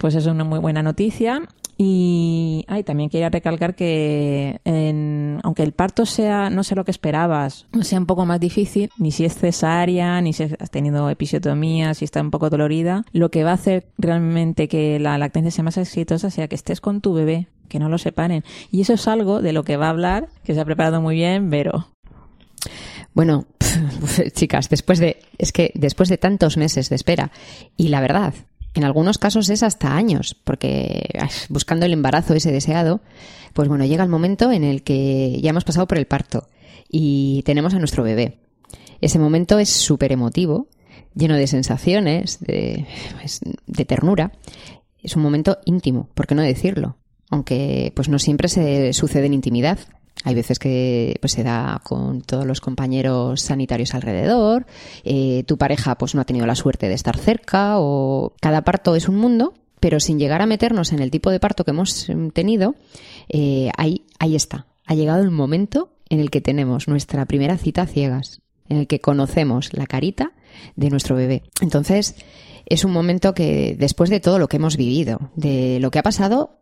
Pues 0.01 0.15
es 0.15 0.25
una 0.25 0.43
muy 0.43 0.57
buena 0.57 0.81
noticia. 0.81 1.43
Y 1.77 2.65
ay, 2.67 2.83
también 2.83 3.11
quería 3.11 3.29
recalcar 3.29 3.75
que 3.75 4.59
aunque 5.43 5.61
el 5.61 5.73
parto 5.73 6.07
sea, 6.07 6.49
no 6.49 6.63
sé 6.63 6.73
lo 6.73 6.85
que 6.85 6.91
esperabas, 6.91 7.67
sea 7.81 7.99
un 7.99 8.07
poco 8.07 8.25
más 8.25 8.39
difícil, 8.39 8.89
ni 8.97 9.11
si 9.11 9.25
es 9.25 9.35
cesárea, 9.35 10.19
ni 10.21 10.33
si 10.33 10.43
has 10.43 10.71
tenido 10.71 11.07
episiotomía, 11.09 11.93
si 11.93 12.05
está 12.05 12.19
un 12.19 12.31
poco 12.31 12.49
dolorida, 12.49 13.05
lo 13.13 13.29
que 13.29 13.43
va 13.43 13.51
a 13.51 13.55
hacer 13.55 13.85
realmente 13.99 14.67
que 14.67 14.99
la 14.99 15.19
lactancia 15.19 15.51
sea 15.51 15.63
más 15.63 15.77
exitosa 15.77 16.31
sea 16.31 16.47
que 16.47 16.55
estés 16.55 16.81
con 16.81 17.01
tu 17.01 17.13
bebé, 17.13 17.47
que 17.69 17.77
no 17.77 17.87
lo 17.87 17.99
separen. 17.99 18.43
Y 18.71 18.81
eso 18.81 18.93
es 18.93 19.07
algo 19.07 19.41
de 19.41 19.53
lo 19.53 19.63
que 19.63 19.77
va 19.77 19.85
a 19.85 19.91
hablar, 19.91 20.29
que 20.43 20.55
se 20.55 20.61
ha 20.61 20.65
preparado 20.65 20.99
muy 20.99 21.13
bien, 21.13 21.51
Vero. 21.51 21.89
Bueno, 23.13 23.45
chicas, 24.33 24.67
después 24.67 24.97
de 24.97 25.19
es 25.37 25.51
que 25.51 25.71
después 25.75 26.09
de 26.09 26.17
tantos 26.17 26.57
meses 26.57 26.89
de 26.89 26.95
espera 26.95 27.31
y 27.77 27.89
la 27.89 28.01
verdad, 28.01 28.33
en 28.73 28.83
algunos 28.83 29.17
casos 29.17 29.49
es 29.49 29.63
hasta 29.63 29.95
años, 29.95 30.35
porque 30.43 31.09
buscando 31.49 31.85
el 31.85 31.93
embarazo 31.93 32.33
ese 32.33 32.51
deseado, 32.51 33.01
pues 33.53 33.67
bueno, 33.67 33.85
llega 33.85 34.03
el 34.03 34.09
momento 34.09 34.51
en 34.51 34.63
el 34.63 34.83
que 34.83 35.39
ya 35.41 35.49
hemos 35.49 35.65
pasado 35.65 35.87
por 35.87 35.97
el 35.97 36.07
parto 36.07 36.47
y 36.89 37.43
tenemos 37.43 37.73
a 37.73 37.79
nuestro 37.79 38.03
bebé. 38.03 38.39
Ese 39.01 39.19
momento 39.19 39.59
es 39.59 39.69
súper 39.69 40.11
emotivo, 40.11 40.67
lleno 41.15 41.35
de 41.35 41.47
sensaciones, 41.47 42.39
de, 42.39 42.85
pues, 43.19 43.41
de 43.65 43.85
ternura. 43.85 44.31
Es 45.01 45.15
un 45.15 45.23
momento 45.23 45.57
íntimo, 45.65 46.09
¿por 46.13 46.27
qué 46.27 46.35
no 46.35 46.41
decirlo? 46.43 46.97
Aunque 47.29 47.91
pues 47.95 48.09
no 48.09 48.19
siempre 48.19 48.47
se 48.47 48.93
sucede 48.93 49.25
en 49.25 49.33
intimidad. 49.33 49.79
Hay 50.23 50.35
veces 50.35 50.59
que 50.59 51.17
pues 51.19 51.33
se 51.33 51.43
da 51.43 51.81
con 51.83 52.21
todos 52.21 52.45
los 52.45 52.61
compañeros 52.61 53.41
sanitarios 53.41 53.95
alrededor, 53.95 54.67
eh, 55.03 55.43
tu 55.47 55.57
pareja 55.57 55.97
pues 55.97 56.13
no 56.13 56.21
ha 56.21 56.25
tenido 56.25 56.45
la 56.45 56.55
suerte 56.55 56.87
de 56.87 56.93
estar 56.93 57.17
cerca 57.17 57.79
o 57.79 58.33
cada 58.39 58.63
parto 58.63 58.95
es 58.95 59.09
un 59.09 59.15
mundo, 59.15 59.55
pero 59.79 59.99
sin 59.99 60.19
llegar 60.19 60.41
a 60.41 60.45
meternos 60.45 60.93
en 60.93 60.99
el 60.99 61.09
tipo 61.09 61.31
de 61.31 61.39
parto 61.39 61.63
que 61.63 61.71
hemos 61.71 62.07
em, 62.09 62.29
tenido, 62.29 62.75
eh, 63.29 63.71
ahí, 63.77 64.05
ahí 64.19 64.35
está. 64.35 64.67
Ha 64.85 64.93
llegado 64.93 65.23
el 65.23 65.31
momento 65.31 65.89
en 66.09 66.19
el 66.19 66.29
que 66.29 66.41
tenemos 66.41 66.87
nuestra 66.87 67.25
primera 67.25 67.57
cita 67.57 67.83
a 67.83 67.87
ciegas, 67.87 68.41
en 68.69 68.77
el 68.77 68.87
que 68.87 68.99
conocemos 68.99 69.73
la 69.73 69.87
carita 69.87 70.33
de 70.75 70.89
nuestro 70.91 71.15
bebé. 71.15 71.43
Entonces, 71.61 72.15
es 72.67 72.85
un 72.85 72.91
momento 72.91 73.33
que 73.33 73.75
después 73.79 74.09
de 74.09 74.19
todo 74.19 74.37
lo 74.37 74.47
que 74.47 74.57
hemos 74.57 74.77
vivido, 74.77 75.31
de 75.35 75.79
lo 75.79 75.89
que 75.89 75.99
ha 75.99 76.03
pasado, 76.03 76.59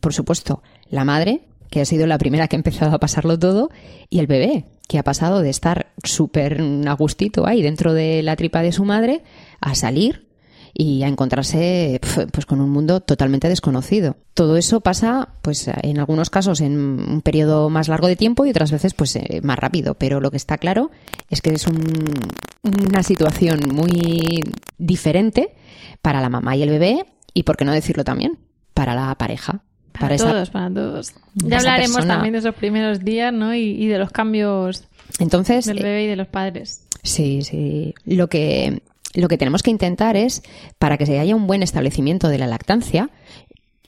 por 0.00 0.12
supuesto, 0.12 0.62
la 0.88 1.04
madre, 1.04 1.42
que 1.70 1.80
ha 1.80 1.84
sido 1.84 2.06
la 2.06 2.18
primera 2.18 2.48
que 2.48 2.56
ha 2.56 2.58
empezado 2.58 2.94
a 2.94 3.00
pasarlo 3.00 3.38
todo, 3.38 3.70
y 4.08 4.18
el 4.18 4.26
bebé, 4.26 4.64
que 4.88 4.98
ha 4.98 5.04
pasado 5.04 5.40
de 5.40 5.50
estar 5.50 5.92
súper 6.02 6.60
a 6.86 6.92
gustito 6.94 7.46
ahí 7.46 7.62
dentro 7.62 7.94
de 7.94 8.22
la 8.22 8.36
tripa 8.36 8.60
de 8.62 8.72
su 8.72 8.84
madre, 8.84 9.22
a 9.60 9.74
salir 9.74 10.28
y 10.72 11.02
a 11.02 11.08
encontrarse 11.08 12.00
pues 12.32 12.46
con 12.46 12.60
un 12.60 12.70
mundo 12.70 13.00
totalmente 13.00 13.48
desconocido. 13.48 14.16
Todo 14.34 14.56
eso 14.56 14.80
pasa, 14.80 15.30
pues 15.42 15.68
en 15.82 15.98
algunos 15.98 16.30
casos 16.30 16.60
en 16.60 16.78
un 16.78 17.22
periodo 17.22 17.70
más 17.70 17.88
largo 17.88 18.06
de 18.06 18.14
tiempo 18.16 18.46
y 18.46 18.50
otras 18.50 18.70
veces 18.70 18.94
pues 18.94 19.14
eh, 19.16 19.40
más 19.42 19.58
rápido. 19.58 19.94
Pero 19.94 20.20
lo 20.20 20.30
que 20.30 20.36
está 20.36 20.58
claro 20.58 20.90
es 21.28 21.40
que 21.42 21.50
es 21.52 21.66
un- 21.66 22.04
una 22.62 23.02
situación 23.02 23.60
muy 23.72 24.42
diferente 24.78 25.54
para 26.02 26.20
la 26.20 26.28
mamá 26.28 26.56
y 26.56 26.62
el 26.62 26.70
bebé 26.70 27.04
y, 27.34 27.42
por 27.42 27.56
qué 27.56 27.64
no 27.64 27.72
decirlo 27.72 28.04
también, 28.04 28.38
para 28.74 28.94
la 28.94 29.12
pareja. 29.16 29.62
Para, 30.00 30.16
todos, 30.16 30.50
para 30.50 30.70
todos. 30.70 31.12
Ya 31.34 31.58
hablaremos 31.58 31.96
persona. 31.96 32.14
también 32.14 32.32
de 32.32 32.38
esos 32.40 32.54
primeros 32.54 33.00
días, 33.00 33.32
¿no? 33.32 33.54
Y, 33.54 33.60
y 33.60 33.86
de 33.86 33.98
los 33.98 34.10
cambios 34.10 34.84
Entonces, 35.18 35.66
del 35.66 35.78
eh, 35.78 35.82
bebé 35.82 36.04
y 36.04 36.06
de 36.08 36.16
los 36.16 36.26
padres. 36.26 36.84
Sí, 37.02 37.42
sí. 37.42 37.94
Lo 38.04 38.28
que, 38.28 38.82
lo 39.14 39.28
que 39.28 39.38
tenemos 39.38 39.62
que 39.62 39.70
intentar 39.70 40.16
es, 40.16 40.42
para 40.78 40.98
que 40.98 41.06
se 41.06 41.18
haya 41.18 41.36
un 41.36 41.46
buen 41.46 41.62
establecimiento 41.62 42.28
de 42.28 42.38
la 42.38 42.46
lactancia, 42.46 43.10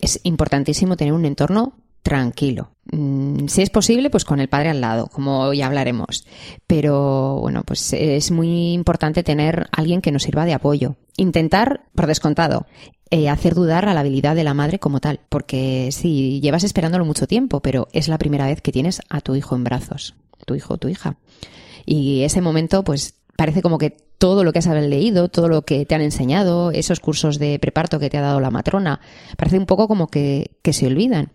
es 0.01 0.21
importantísimo 0.23 0.97
tener 0.97 1.13
un 1.13 1.25
entorno 1.25 1.75
tranquilo. 2.03 2.71
Mm, 2.91 3.47
Si 3.47 3.63
es 3.63 3.71
posible, 3.71 4.11
pues 4.11 4.25
con 4.25 4.41
el 4.41 4.49
padre 4.49 4.71
al 4.71 4.81
lado, 4.81 5.07
como 5.07 5.53
ya 5.53 5.67
hablaremos. 5.67 6.27
Pero 6.67 7.39
bueno, 7.41 7.63
pues 7.65 7.93
es 7.93 8.31
muy 8.31 8.73
importante 8.73 9.23
tener 9.23 9.69
alguien 9.73 10.01
que 10.01 10.11
nos 10.11 10.25
sirva 10.25 10.45
de 10.45 10.55
apoyo. 10.55 10.97
Intentar, 11.17 11.83
por 11.95 12.07
descontado, 12.07 12.67
eh, 13.13 13.29
hacer 13.29 13.55
dudar 13.55 13.87
a 13.87 13.93
la 13.93 14.01
habilidad 14.01 14.35
de 14.35 14.43
la 14.43 14.55
madre 14.55 14.79
como 14.79 14.99
tal. 14.99 15.21
Porque 15.29 15.91
sí, 15.93 16.41
llevas 16.41 16.65
esperándolo 16.65 17.05
mucho 17.05 17.27
tiempo, 17.27 17.61
pero 17.61 17.87
es 17.93 18.09
la 18.09 18.17
primera 18.17 18.47
vez 18.47 18.63
que 18.63 18.73
tienes 18.73 19.03
a 19.11 19.21
tu 19.21 19.35
hijo 19.35 19.55
en 19.55 19.65
brazos. 19.65 20.15
Tu 20.47 20.55
hijo 20.55 20.75
o 20.75 20.79
tu 20.79 20.89
hija. 20.89 21.17
Y 21.85 22.23
ese 22.23 22.41
momento, 22.41 22.85
pues 22.85 23.15
parece 23.37 23.61
como 23.61 23.77
que 23.77 23.91
todo 23.91 24.45
lo 24.45 24.53
que 24.55 24.61
has 24.61 24.67
leído, 24.67 25.29
todo 25.29 25.49
lo 25.49 25.61
que 25.63 25.85
te 25.85 25.95
han 25.95 26.01
enseñado, 26.01 26.71
esos 26.71 27.01
cursos 27.01 27.39
de 27.39 27.59
preparto 27.59 27.99
que 27.99 28.09
te 28.09 28.17
ha 28.17 28.23
dado 28.23 28.41
la 28.41 28.51
matrona, 28.51 29.01
parece 29.37 29.59
un 29.59 29.67
poco 29.67 29.89
como 29.89 30.07
que, 30.07 30.53
que 30.63 30.73
se 30.73 30.87
olvidan. 30.87 31.33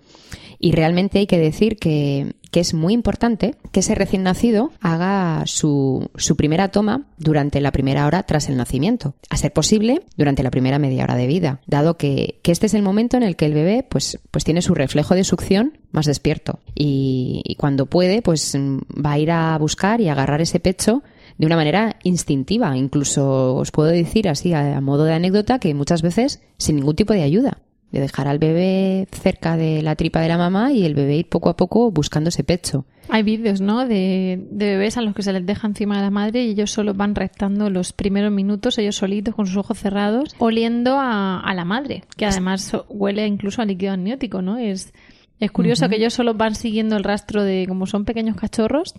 Y 0.60 0.72
realmente 0.72 1.20
hay 1.20 1.28
que 1.28 1.38
decir 1.38 1.78
que, 1.78 2.36
que 2.52 2.60
es 2.60 2.74
muy 2.74 2.94
importante 2.94 3.56
que 3.72 3.82
ese 3.82 3.96
recién 3.96 4.24
nacido 4.24 4.72
haga 4.82 5.44
su, 5.46 6.10
su 6.16 6.36
primera 6.36 6.70
toma 6.70 7.08
durante 7.18 7.62
la 7.62 7.72
primera 7.72 8.06
hora 8.06 8.24
tras 8.24 8.50
el 8.50 8.58
nacimiento. 8.58 9.16
A 9.30 9.38
ser 9.38 9.54
posible, 9.54 10.02
durante 10.16 10.44
la 10.44 10.52
primera 10.52 10.80
media 10.80 11.04
hora 11.04 11.16
de 11.16 11.28
vida, 11.28 11.62
dado 11.68 11.98
que, 11.98 12.40
que 12.42 12.52
este 12.52 12.66
es 12.66 12.74
el 12.74 12.82
momento 12.82 13.18
en 13.18 13.24
el 13.24 13.36
que 13.36 13.46
el 13.46 13.54
bebé 13.54 13.86
pues, 13.88 14.20
pues 14.32 14.44
tiene 14.44 14.62
su 14.62 14.74
reflejo 14.74 15.16
de 15.16 15.24
succión 15.24 15.78
más 15.92 16.06
despierto. 16.06 16.60
Y, 16.76 17.56
cuando 17.58 17.88
puede, 17.88 18.22
pues 18.22 18.56
va 18.56 19.14
a 19.14 19.20
ir 19.20 19.32
a 19.32 19.58
buscar 19.58 20.02
y 20.02 20.10
agarrar 20.10 20.42
ese 20.42 20.60
pecho 20.60 21.04
de 21.38 21.46
una 21.46 21.56
manera 21.56 21.98
instintiva. 22.04 22.76
Incluso 22.78 23.56
os 23.56 23.72
puedo 23.72 23.90
decir 23.90 24.30
así, 24.30 24.54
a 24.54 24.80
modo 24.82 25.06
de 25.06 25.14
anécdota, 25.14 25.60
que 25.60 25.74
muchas 25.74 26.02
veces 26.02 26.42
sin 26.58 26.78
ningún 26.78 26.96
tipo 26.96 27.14
de 27.14 27.24
ayuda. 27.24 27.60
De 27.92 28.02
dejar 28.02 28.28
al 28.28 28.38
bebé 28.38 29.08
cerca 29.12 29.56
de 29.56 29.82
la 29.82 29.96
tripa 29.96 30.20
de 30.20 30.28
la 30.28 30.38
mamá 30.38 30.74
y 30.74 30.86
el 30.86 30.94
bebé 30.94 31.16
ir 31.16 31.30
poco 31.30 31.50
a 31.50 31.56
poco 31.56 31.90
buscando 31.90 32.30
ese 32.30 32.44
pecho. 32.44 32.86
Hay 33.10 33.24
vídeos, 33.24 33.62
¿no? 33.62 33.88
De, 33.88 34.46
de 34.52 34.66
bebés 34.72 34.98
a 34.98 35.02
los 35.02 35.16
que 35.16 35.24
se 35.24 35.32
les 35.32 35.46
deja 35.46 35.68
encima 35.68 35.96
de 35.96 36.02
la 36.02 36.10
madre 36.10 36.44
y 36.44 36.50
ellos 36.50 36.72
solo 36.72 36.94
van 36.94 37.16
rectando 37.16 37.70
los 37.70 37.94
primeros 37.94 38.32
minutos, 38.32 38.78
ellos 38.78 38.98
solitos, 38.98 39.36
con 39.36 39.48
sus 39.48 39.56
ojos 39.56 39.80
cerrados, 39.80 40.36
oliendo 40.40 40.98
a, 40.98 41.40
a 41.40 41.54
la 41.54 41.64
madre, 41.64 42.04
que 42.18 42.26
además 42.26 42.76
huele 42.90 43.26
incluso 43.26 43.62
a 43.62 43.66
líquido 43.66 43.94
amniótico, 43.94 44.42
¿no? 44.42 44.58
Es, 44.58 44.94
es 45.40 45.52
curioso 45.52 45.88
que 45.88 45.96
ellos 45.96 46.14
solo 46.14 46.34
van 46.34 46.56
siguiendo 46.56 46.98
el 46.98 47.06
rastro 47.06 47.44
de, 47.44 47.66
como 47.68 47.86
son 47.86 48.04
pequeños 48.04 48.36
cachorros, 48.36 48.96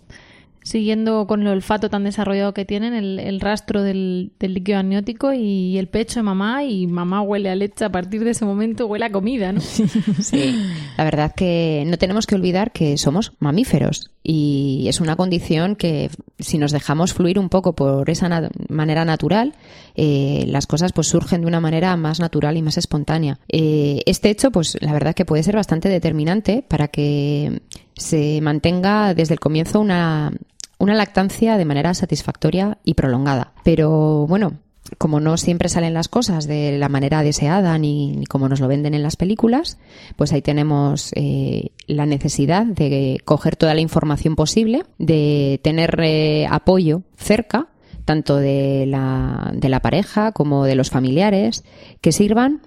siguiendo 0.63 1.25
con 1.27 1.41
el 1.41 1.47
olfato 1.47 1.89
tan 1.89 2.03
desarrollado 2.03 2.53
que 2.53 2.65
tienen 2.65 2.93
el, 2.93 3.19
el 3.19 3.39
rastro 3.39 3.83
del, 3.83 4.31
del 4.39 4.53
líquido 4.53 4.79
amniótico 4.79 5.33
y 5.33 5.77
el 5.77 5.87
pecho 5.87 6.19
de 6.19 6.23
mamá 6.23 6.63
y 6.63 6.87
mamá 6.87 7.21
huele 7.21 7.49
a 7.49 7.55
leche 7.55 7.85
a 7.85 7.91
partir 7.91 8.23
de 8.23 8.31
ese 8.31 8.45
momento 8.45 8.87
huele 8.87 9.05
a 9.05 9.11
comida, 9.11 9.51
¿no? 9.51 9.61
Sí, 10.19 10.55
la 10.97 11.03
verdad 11.03 11.33
que 11.35 11.83
no 11.87 11.97
tenemos 11.97 12.27
que 12.27 12.35
olvidar 12.35 12.71
que 12.71 12.97
somos 12.97 13.33
mamíferos 13.39 14.11
y 14.31 14.87
es 14.87 15.01
una 15.01 15.15
condición 15.15 15.75
que 15.75 16.11
si 16.37 16.59
nos 16.59 16.71
dejamos 16.71 17.15
fluir 17.15 17.39
un 17.39 17.49
poco 17.49 17.73
por 17.73 18.11
esa 18.11 18.29
manera 18.69 19.03
natural, 19.03 19.55
eh, 19.95 20.43
las 20.45 20.67
cosas 20.67 20.93
pues 20.93 21.07
surgen 21.07 21.41
de 21.41 21.47
una 21.47 21.59
manera 21.59 21.97
más 21.97 22.19
natural 22.19 22.55
y 22.55 22.61
más 22.61 22.77
espontánea. 22.77 23.39
Eh, 23.47 24.03
este 24.05 24.29
hecho, 24.29 24.51
pues 24.51 24.77
la 24.81 24.93
verdad 24.93 25.15
que 25.15 25.25
puede 25.25 25.41
ser 25.41 25.55
bastante 25.55 25.89
determinante 25.89 26.63
para 26.67 26.89
que 26.89 27.63
se 27.95 28.39
mantenga 28.41 29.15
desde 29.15 29.33
el 29.33 29.39
comienzo 29.39 29.79
una, 29.79 30.31
una 30.77 30.93
lactancia 30.93 31.57
de 31.57 31.65
manera 31.65 31.95
satisfactoria 31.95 32.77
y 32.83 32.93
prolongada. 32.93 33.53
Pero 33.63 34.27
bueno, 34.27 34.59
como 34.97 35.19
no 35.19 35.37
siempre 35.37 35.69
salen 35.69 35.93
las 35.93 36.07
cosas 36.07 36.47
de 36.47 36.77
la 36.77 36.89
manera 36.89 37.23
deseada 37.23 37.77
ni, 37.77 38.23
como 38.29 38.49
nos 38.49 38.59
lo 38.59 38.67
venden 38.67 38.93
en 38.93 39.03
las 39.03 39.15
películas, 39.15 39.77
pues 40.15 40.33
ahí 40.33 40.41
tenemos 40.41 41.11
eh, 41.15 41.71
la 41.87 42.05
necesidad 42.05 42.65
de 42.65 43.19
coger 43.25 43.55
toda 43.55 43.73
la 43.73 43.81
información 43.81 44.35
posible, 44.35 44.83
de 44.97 45.59
tener 45.63 45.99
eh, 46.01 46.47
apoyo 46.49 47.03
cerca, 47.15 47.67
tanto 48.05 48.37
de 48.37 48.85
la, 48.87 49.51
de 49.53 49.69
la 49.69 49.81
pareja 49.81 50.31
como 50.31 50.65
de 50.65 50.75
los 50.75 50.89
familiares, 50.89 51.63
que 52.01 52.11
sirvan 52.11 52.61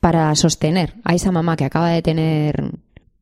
para 0.00 0.34
sostener 0.34 0.94
a 1.04 1.14
esa 1.14 1.32
mamá 1.32 1.56
que 1.56 1.64
acaba 1.64 1.88
de 1.88 2.02
tener 2.02 2.70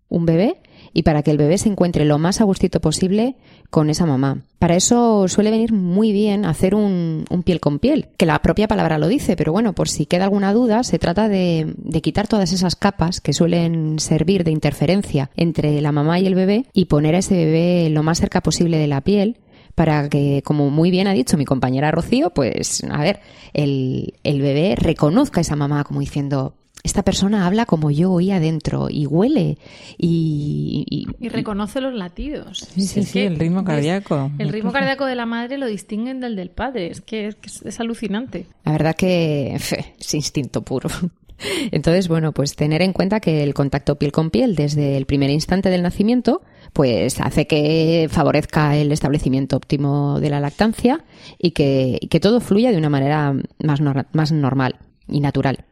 un 0.09 0.26
bebé 0.26 0.61
y 0.93 1.03
para 1.03 1.22
que 1.22 1.30
el 1.30 1.38
bebé 1.38 1.59
se 1.59 1.68
encuentre 1.68 2.05
lo 2.05 2.18
más 2.18 2.40
a 2.40 2.45
gustito 2.45 2.80
posible 2.80 3.36
con 3.70 3.90
esa 3.90 4.07
mamá. 4.07 4.43
Para 4.59 4.76
eso 4.76 5.26
suele 5.28 5.51
venir 5.51 5.72
muy 5.72 6.12
bien 6.12 6.45
hacer 6.45 6.74
un, 6.74 7.24
piel 7.45 7.61
con 7.61 7.78
piel, 7.78 8.09
que 8.16 8.26
la 8.26 8.40
propia 8.40 8.68
palabra 8.68 8.99
lo 8.99 9.09
dice, 9.09 9.36
pero 9.36 9.53
bueno, 9.53 9.72
por 9.72 9.88
si 9.88 10.07
queda 10.07 10.24
alguna 10.24 10.53
duda, 10.53 10.84
se 10.84 10.99
trata 10.99 11.28
de, 11.28 11.74
de 11.76 12.01
quitar 12.03 12.28
todas 12.28 12.53
esas 12.53 12.76
capas 12.76 13.20
que 13.20 13.32
suelen 13.32 13.99
servir 13.99 14.45
de 14.45 14.51
interferencia 14.51 15.30
entre 15.36 15.80
la 15.80 15.93
mamá 15.93 16.20
y 16.20 16.26
el 16.26 16.34
bebé 16.34 16.66
y 16.72 16.84
poner 16.84 17.14
a 17.14 17.18
ese 17.18 17.34
bebé 17.34 17.90
lo 17.90 18.03
más 18.03 18.18
cerca 18.18 18.40
posible 18.40 18.78
de 18.78 18.86
la 18.86 19.01
piel 19.01 19.38
para 19.74 20.09
que, 20.09 20.43
como 20.45 20.70
muy 20.70 20.90
bien 20.90 21.07
ha 21.07 21.12
dicho 21.12 21.36
mi 21.36 21.45
compañera 21.45 21.90
Rocío, 21.90 22.30
pues, 22.30 22.84
a 22.84 23.03
ver, 23.03 23.20
el, 23.55 24.14
el 24.22 24.40
bebé 24.43 24.74
reconozca 24.76 25.40
a 25.40 25.43
esa 25.43 25.57
mamá 25.57 25.84
como 25.84 26.01
diciendo, 26.01 26.55
esta 26.85 27.03
persona 27.05 27.47
habla 27.47 27.64
como 27.66 27.91
yo 27.91 28.11
oí 28.12 28.30
adentro 28.33 28.89
y 28.91 29.07
huele 29.07 29.57
y, 29.99 30.85
y- 30.91 31.07
Y 31.24 31.28
reconoce 31.28 31.80
los 31.80 31.95
latidos. 31.95 32.59
Sí, 32.74 32.83
sí, 32.83 33.01
Es 33.01 33.07
sí, 33.09 33.12
que 33.14 33.26
el 33.26 33.39
ritmo 33.39 33.61
es- 33.61 33.66
cardíaco. 33.66 34.30
El 34.39 34.49
ritmo 34.49 34.72
cardíaco 34.72 35.07
de 35.07 35.14
la 35.14 35.26
madre 35.26 35.59
lo 35.59 35.66
distinguen 35.66 36.20
del 36.20 36.35
del 36.37 36.51
padre. 36.51 36.91
Es 36.91 37.01
que 37.01 37.28
es, 37.28 37.35
que 37.37 37.49
es- 37.49 37.62
es 37.62 37.80
alucinante. 37.80 38.47
La 38.64 38.72
verdad 38.72 38.97
que 38.97 39.57
fe, 39.61 39.95
es 39.99 40.14
instinto 40.14 40.62
puro. 40.62 40.89
Entonces, 41.72 42.07
bueno, 42.09 42.33
pues 42.33 42.55
tener 42.55 42.83
en 42.83 42.93
cuenta 42.93 43.18
que 43.20 43.43
el 43.43 43.53
contacto 43.55 43.97
piel 43.97 44.12
con 44.12 44.30
piel 44.30 44.55
desde 44.55 44.97
el 44.97 45.07
primer 45.07 45.28
instante 45.30 45.70
del 45.70 45.83
nacimiento, 45.83 46.43
pues 46.72 47.20
hace 47.20 47.47
que 47.49 48.07
favorezca 48.11 48.76
el 48.76 48.93
establecimiento 48.93 49.57
óptimo 49.57 50.20
de 50.20 50.30
la 50.30 50.39
lactancia 50.41 51.05
y 51.39 51.51
que, 51.51 51.99
y 52.01 52.07
que 52.09 52.20
todo 52.20 52.41
fluya 52.41 52.70
de 52.70 52.78
una 52.78 52.91
manera 52.91 53.35
más 53.61 54.30
normal 54.33 54.76
y 55.09 55.20
natural. 55.20 55.64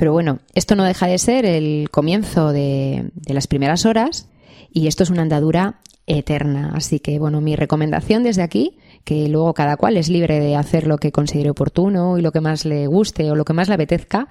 Pero 0.00 0.14
bueno, 0.14 0.38
esto 0.54 0.76
no 0.76 0.84
deja 0.84 1.06
de 1.08 1.18
ser 1.18 1.44
el 1.44 1.90
comienzo 1.90 2.54
de, 2.54 3.10
las 3.26 3.46
primeras 3.46 3.84
horas 3.84 4.30
y 4.72 4.86
esto 4.86 5.02
es 5.02 5.10
una 5.10 5.20
andadura 5.20 5.80
eterna. 6.06 6.72
Así 6.74 7.00
que, 7.00 7.18
bueno, 7.18 7.42
mi 7.42 7.54
recomendación 7.54 8.22
desde 8.22 8.40
aquí, 8.40 8.78
que 9.04 9.28
luego 9.28 9.52
cada 9.52 9.76
cual 9.76 9.98
es 9.98 10.08
libre 10.08 10.40
de 10.40 10.56
hacer 10.56 10.86
lo 10.86 10.96
que 10.96 11.12
considere 11.12 11.50
oportuno 11.50 12.16
y 12.16 12.22
lo 12.22 12.32
que 12.32 12.40
más 12.40 12.64
le 12.64 12.86
guste 12.86 13.30
o 13.30 13.34
lo 13.34 13.44
que 13.44 13.52
más 13.52 13.68
le 13.68 13.74
apetezca, 13.74 14.28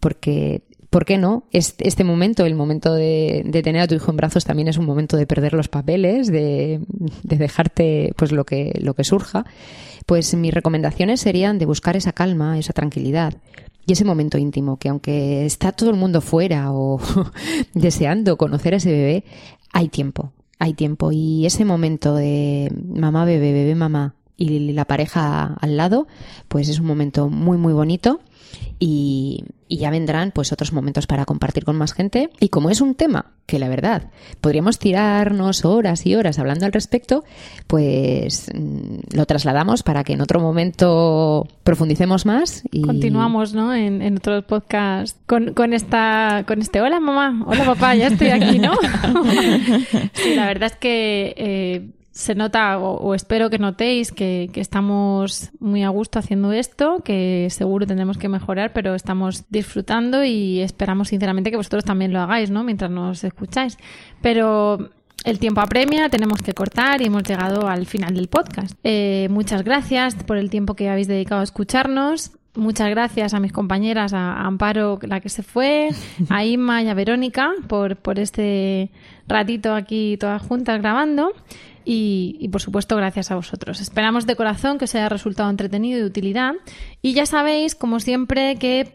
porque, 0.00 0.64
¿por 0.90 1.04
qué 1.04 1.18
no? 1.18 1.44
Este, 1.52 1.86
este 1.86 2.02
momento, 2.02 2.44
el 2.44 2.56
momento 2.56 2.92
de, 2.92 3.44
de 3.46 3.62
tener 3.62 3.82
a 3.82 3.86
tu 3.86 3.94
hijo 3.94 4.10
en 4.10 4.16
brazos 4.16 4.44
también 4.44 4.66
es 4.66 4.76
un 4.76 4.86
momento 4.86 5.16
de 5.16 5.28
perder 5.28 5.52
los 5.52 5.68
papeles, 5.68 6.32
de, 6.32 6.80
de 7.22 7.36
dejarte 7.36 8.12
pues 8.16 8.32
lo 8.32 8.44
que, 8.44 8.76
lo 8.82 8.94
que 8.94 9.04
surja. 9.04 9.44
Pues 10.04 10.34
mis 10.34 10.52
recomendaciones 10.52 11.20
serían 11.20 11.60
de 11.60 11.66
buscar 11.66 11.96
esa 11.96 12.12
calma, 12.12 12.58
esa 12.58 12.72
tranquilidad 12.72 13.34
y 13.86 13.92
ese 13.92 14.04
momento 14.04 14.38
íntimo, 14.38 14.78
que 14.78 14.88
aunque 14.88 15.44
está 15.44 15.72
todo 15.72 15.90
el 15.90 15.96
mundo 15.96 16.20
fuera 16.20 16.72
o 16.72 17.00
deseando 17.74 18.36
conocer 18.36 18.74
a 18.74 18.76
ese 18.76 18.92
bebé, 18.92 19.24
hay 19.72 19.88
tiempo, 19.88 20.32
hay 20.58 20.74
tiempo. 20.74 21.10
Y 21.12 21.46
ese 21.46 21.64
momento 21.64 22.14
de 22.14 22.72
mamá, 22.94 23.24
bebé, 23.24 23.52
bebé, 23.52 23.74
mamá 23.74 24.14
y 24.36 24.72
la 24.72 24.84
pareja 24.84 25.54
al 25.60 25.76
lado, 25.76 26.06
pues 26.48 26.68
es 26.68 26.78
un 26.78 26.86
momento 26.86 27.28
muy, 27.28 27.58
muy 27.58 27.72
bonito. 27.72 28.20
Y, 28.78 29.44
y 29.72 29.78
ya 29.78 29.88
vendrán 29.88 30.32
pues 30.32 30.52
otros 30.52 30.74
momentos 30.74 31.06
para 31.06 31.24
compartir 31.24 31.64
con 31.64 31.76
más 31.76 31.94
gente. 31.94 32.28
Y 32.40 32.50
como 32.50 32.68
es 32.68 32.82
un 32.82 32.94
tema 32.94 33.32
que 33.46 33.58
la 33.58 33.70
verdad 33.70 34.10
podríamos 34.42 34.78
tirarnos 34.78 35.64
horas 35.64 36.04
y 36.04 36.14
horas 36.14 36.38
hablando 36.38 36.66
al 36.66 36.74
respecto, 36.74 37.24
pues 37.68 38.50
mm, 38.54 39.16
lo 39.16 39.24
trasladamos 39.24 39.82
para 39.82 40.04
que 40.04 40.12
en 40.12 40.20
otro 40.20 40.40
momento 40.40 41.48
profundicemos 41.64 42.26
más 42.26 42.64
y 42.70 42.82
Continuamos, 42.82 43.54
¿no? 43.54 43.72
En, 43.72 44.02
en 44.02 44.18
otros 44.18 44.44
podcasts 44.44 45.18
con, 45.26 45.54
con 45.54 45.72
esta, 45.72 46.44
con 46.46 46.60
este 46.60 46.82
hola 46.82 47.00
mamá, 47.00 47.42
hola 47.46 47.64
papá, 47.64 47.94
ya 47.94 48.08
estoy 48.08 48.28
aquí, 48.28 48.58
¿no? 48.58 48.74
la 50.36 50.46
verdad 50.48 50.70
es 50.70 50.76
que 50.76 51.34
eh, 51.38 51.88
se 52.12 52.34
nota, 52.34 52.78
o, 52.78 53.14
espero 53.14 53.48
que 53.48 53.58
notéis, 53.58 54.12
que, 54.12 54.50
que 54.52 54.60
estamos 54.60 55.50
muy 55.58 55.82
a 55.82 55.88
gusto 55.88 56.18
haciendo 56.18 56.52
esto, 56.52 57.00
que 57.02 57.48
seguro 57.50 57.86
tendremos 57.86 58.18
que 58.18 58.28
mejorar, 58.28 58.72
pero 58.74 58.94
estamos 58.94 59.44
disfrutando 59.48 60.22
y 60.22 60.60
esperamos 60.60 61.08
sinceramente 61.08 61.50
que 61.50 61.56
vosotros 61.56 61.84
también 61.84 62.12
lo 62.12 62.20
hagáis, 62.20 62.50
¿no? 62.50 62.64
Mientras 62.64 62.90
nos 62.90 63.24
escucháis. 63.24 63.78
Pero 64.20 64.90
el 65.24 65.38
tiempo 65.38 65.62
apremia, 65.62 66.10
tenemos 66.10 66.42
que 66.42 66.52
cortar 66.52 67.00
y 67.00 67.06
hemos 67.06 67.22
llegado 67.22 67.66
al 67.66 67.86
final 67.86 68.14
del 68.14 68.28
podcast. 68.28 68.78
Eh, 68.84 69.28
muchas 69.30 69.64
gracias 69.64 70.14
por 70.14 70.36
el 70.36 70.50
tiempo 70.50 70.74
que 70.74 70.90
habéis 70.90 71.08
dedicado 71.08 71.40
a 71.40 71.44
escucharnos. 71.44 72.32
Muchas 72.54 72.90
gracias 72.90 73.32
a 73.32 73.40
mis 73.40 73.52
compañeras, 73.52 74.12
a 74.12 74.42
Amparo, 74.42 74.98
la 75.02 75.20
que 75.20 75.30
se 75.30 75.42
fue, 75.42 75.88
a 76.28 76.44
Inma 76.44 76.82
y 76.82 76.88
a 76.88 76.94
Verónica 76.94 77.50
por, 77.66 77.96
por 77.96 78.18
este 78.18 78.90
ratito 79.26 79.74
aquí 79.74 80.18
todas 80.18 80.42
juntas 80.42 80.80
grabando. 80.80 81.32
Y, 81.84 82.36
y, 82.38 82.48
por 82.48 82.60
supuesto 82.60 82.94
gracias 82.96 83.32
a 83.32 83.34
vosotros. 83.34 83.80
Esperamos 83.80 84.24
de 84.26 84.36
corazón 84.36 84.78
que 84.78 84.84
os 84.84 84.94
haya 84.94 85.08
resultado 85.08 85.50
entretenido 85.50 85.98
y 85.98 86.02
de 86.02 86.06
utilidad. 86.06 86.52
Y 87.00 87.14
ya 87.14 87.26
sabéis, 87.26 87.74
como 87.74 87.98
siempre, 87.98 88.56
que 88.56 88.92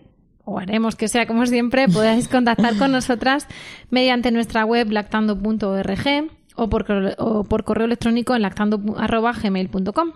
o 0.47 0.59
haremos 0.59 0.95
que 0.95 1.09
sea 1.09 1.27
como 1.27 1.45
siempre, 1.45 1.87
podáis 1.93 2.29
contactar 2.29 2.77
con 2.77 2.91
nosotras 2.91 3.47
mediante 3.89 4.31
nuestra 4.31 4.63
web 4.65 4.89
lactando.org 4.89 6.31
o 6.55 6.69
por, 6.69 6.85
o 7.17 7.43
por 7.43 7.63
correo 7.65 7.85
electrónico 7.85 8.35
en 8.35 8.43
lactando.gmail.com. 8.43 10.13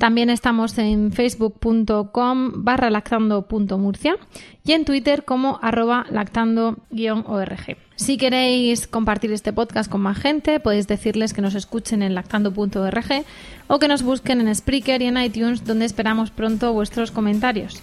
También 0.00 0.30
estamos 0.30 0.76
en 0.78 1.12
facebook.com 1.12 2.64
barra 2.64 2.88
lactando.murcia 2.88 4.16
y 4.64 4.72
en 4.72 4.86
Twitter 4.86 5.26
como 5.26 5.58
arroba 5.60 6.06
lactando-org. 6.08 7.76
Si 7.96 8.16
queréis 8.16 8.86
compartir 8.86 9.30
este 9.30 9.52
podcast 9.52 9.90
con 9.90 10.00
más 10.00 10.16
gente, 10.16 10.58
podéis 10.58 10.88
decirles 10.88 11.34
que 11.34 11.42
nos 11.42 11.54
escuchen 11.54 12.02
en 12.02 12.14
lactando.org 12.14 13.24
o 13.66 13.78
que 13.78 13.88
nos 13.88 14.02
busquen 14.02 14.40
en 14.40 14.54
Spreaker 14.54 15.02
y 15.02 15.06
en 15.08 15.18
iTunes, 15.18 15.66
donde 15.66 15.84
esperamos 15.84 16.30
pronto 16.30 16.72
vuestros 16.72 17.10
comentarios. 17.10 17.82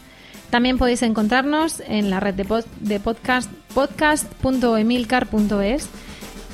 También 0.49 0.80
podéis 0.80 1.03
encontrarnos 1.03 1.84
en 1.86 2.09
la 2.09 2.20
red 2.20 2.34
de, 2.34 2.63
de 2.80 2.99
podcast 2.99 3.51
podcast.emilcar.es 3.76 5.88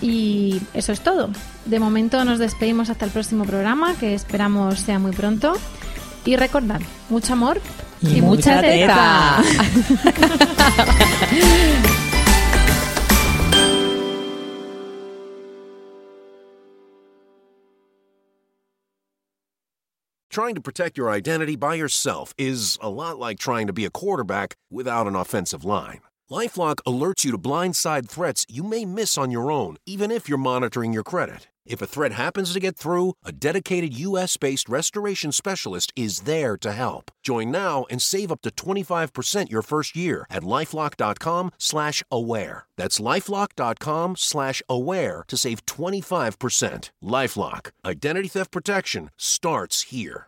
y 0.01 0.59
eso 0.73 0.91
es 0.91 0.99
todo. 0.99 1.29
De 1.65 1.79
momento 1.79 2.25
nos 2.25 2.39
despedimos 2.39 2.89
hasta 2.89 3.05
el 3.05 3.11
próximo 3.11 3.45
programa, 3.45 3.95
que 3.95 4.13
esperamos 4.13 4.79
sea 4.79 4.99
muy 4.99 5.11
pronto. 5.11 5.53
Y 6.25 6.35
recordad, 6.35 6.81
mucho 7.09 7.33
amor 7.33 7.61
y, 8.01 8.17
y 8.17 8.21
mucha, 8.21 8.55
mucha 8.55 8.61
teta. 8.61 9.43
teta. 9.43 9.73
Trying 20.29 20.55
to 20.55 20.61
protect 20.61 20.97
your 20.97 21.11
identity 21.11 21.55
by 21.55 21.75
yourself 21.75 22.33
is 22.39 22.79
a 22.81 22.89
lot 22.89 23.19
like 23.19 23.37
trying 23.37 23.67
to 23.67 23.73
be 23.73 23.85
a 23.85 23.91
quarterback 23.91 24.55
without 24.71 25.05
an 25.05 25.15
offensive 25.15 25.63
line. 25.63 26.01
Lifelock 26.31 26.77
alerts 26.87 27.23
you 27.23 27.29
to 27.31 27.37
blindside 27.37 28.09
threats 28.09 28.43
you 28.49 28.63
may 28.63 28.83
miss 28.83 29.15
on 29.15 29.29
your 29.29 29.51
own, 29.51 29.77
even 29.85 30.09
if 30.09 30.27
you're 30.27 30.39
monitoring 30.39 30.91
your 30.91 31.03
credit. 31.03 31.47
If 31.65 31.81
a 31.81 31.87
threat 31.87 32.13
happens 32.13 32.53
to 32.53 32.59
get 32.59 32.75
through, 32.77 33.13
a 33.23 33.31
dedicated 33.31 33.97
U.S.-based 33.97 34.69
restoration 34.69 35.31
specialist 35.31 35.91
is 35.95 36.21
there 36.21 36.57
to 36.57 36.71
help. 36.71 37.11
Join 37.21 37.51
now 37.51 37.85
and 37.89 38.01
save 38.01 38.31
up 38.31 38.41
to 38.41 38.51
25% 38.51 39.49
your 39.49 39.61
first 39.61 39.95
year 39.95 40.25
at 40.29 40.43
lifelock.com 40.43 41.51
slash 41.57 42.03
aware. 42.11 42.65
That's 42.75 42.99
lifelock.com 42.99 44.15
slash 44.17 44.61
aware 44.67 45.23
to 45.27 45.37
save 45.37 45.65
25%. 45.65 46.91
LifeLock. 47.03 47.71
Identity 47.85 48.27
theft 48.27 48.51
protection 48.51 49.09
starts 49.17 49.83
here. 49.83 50.21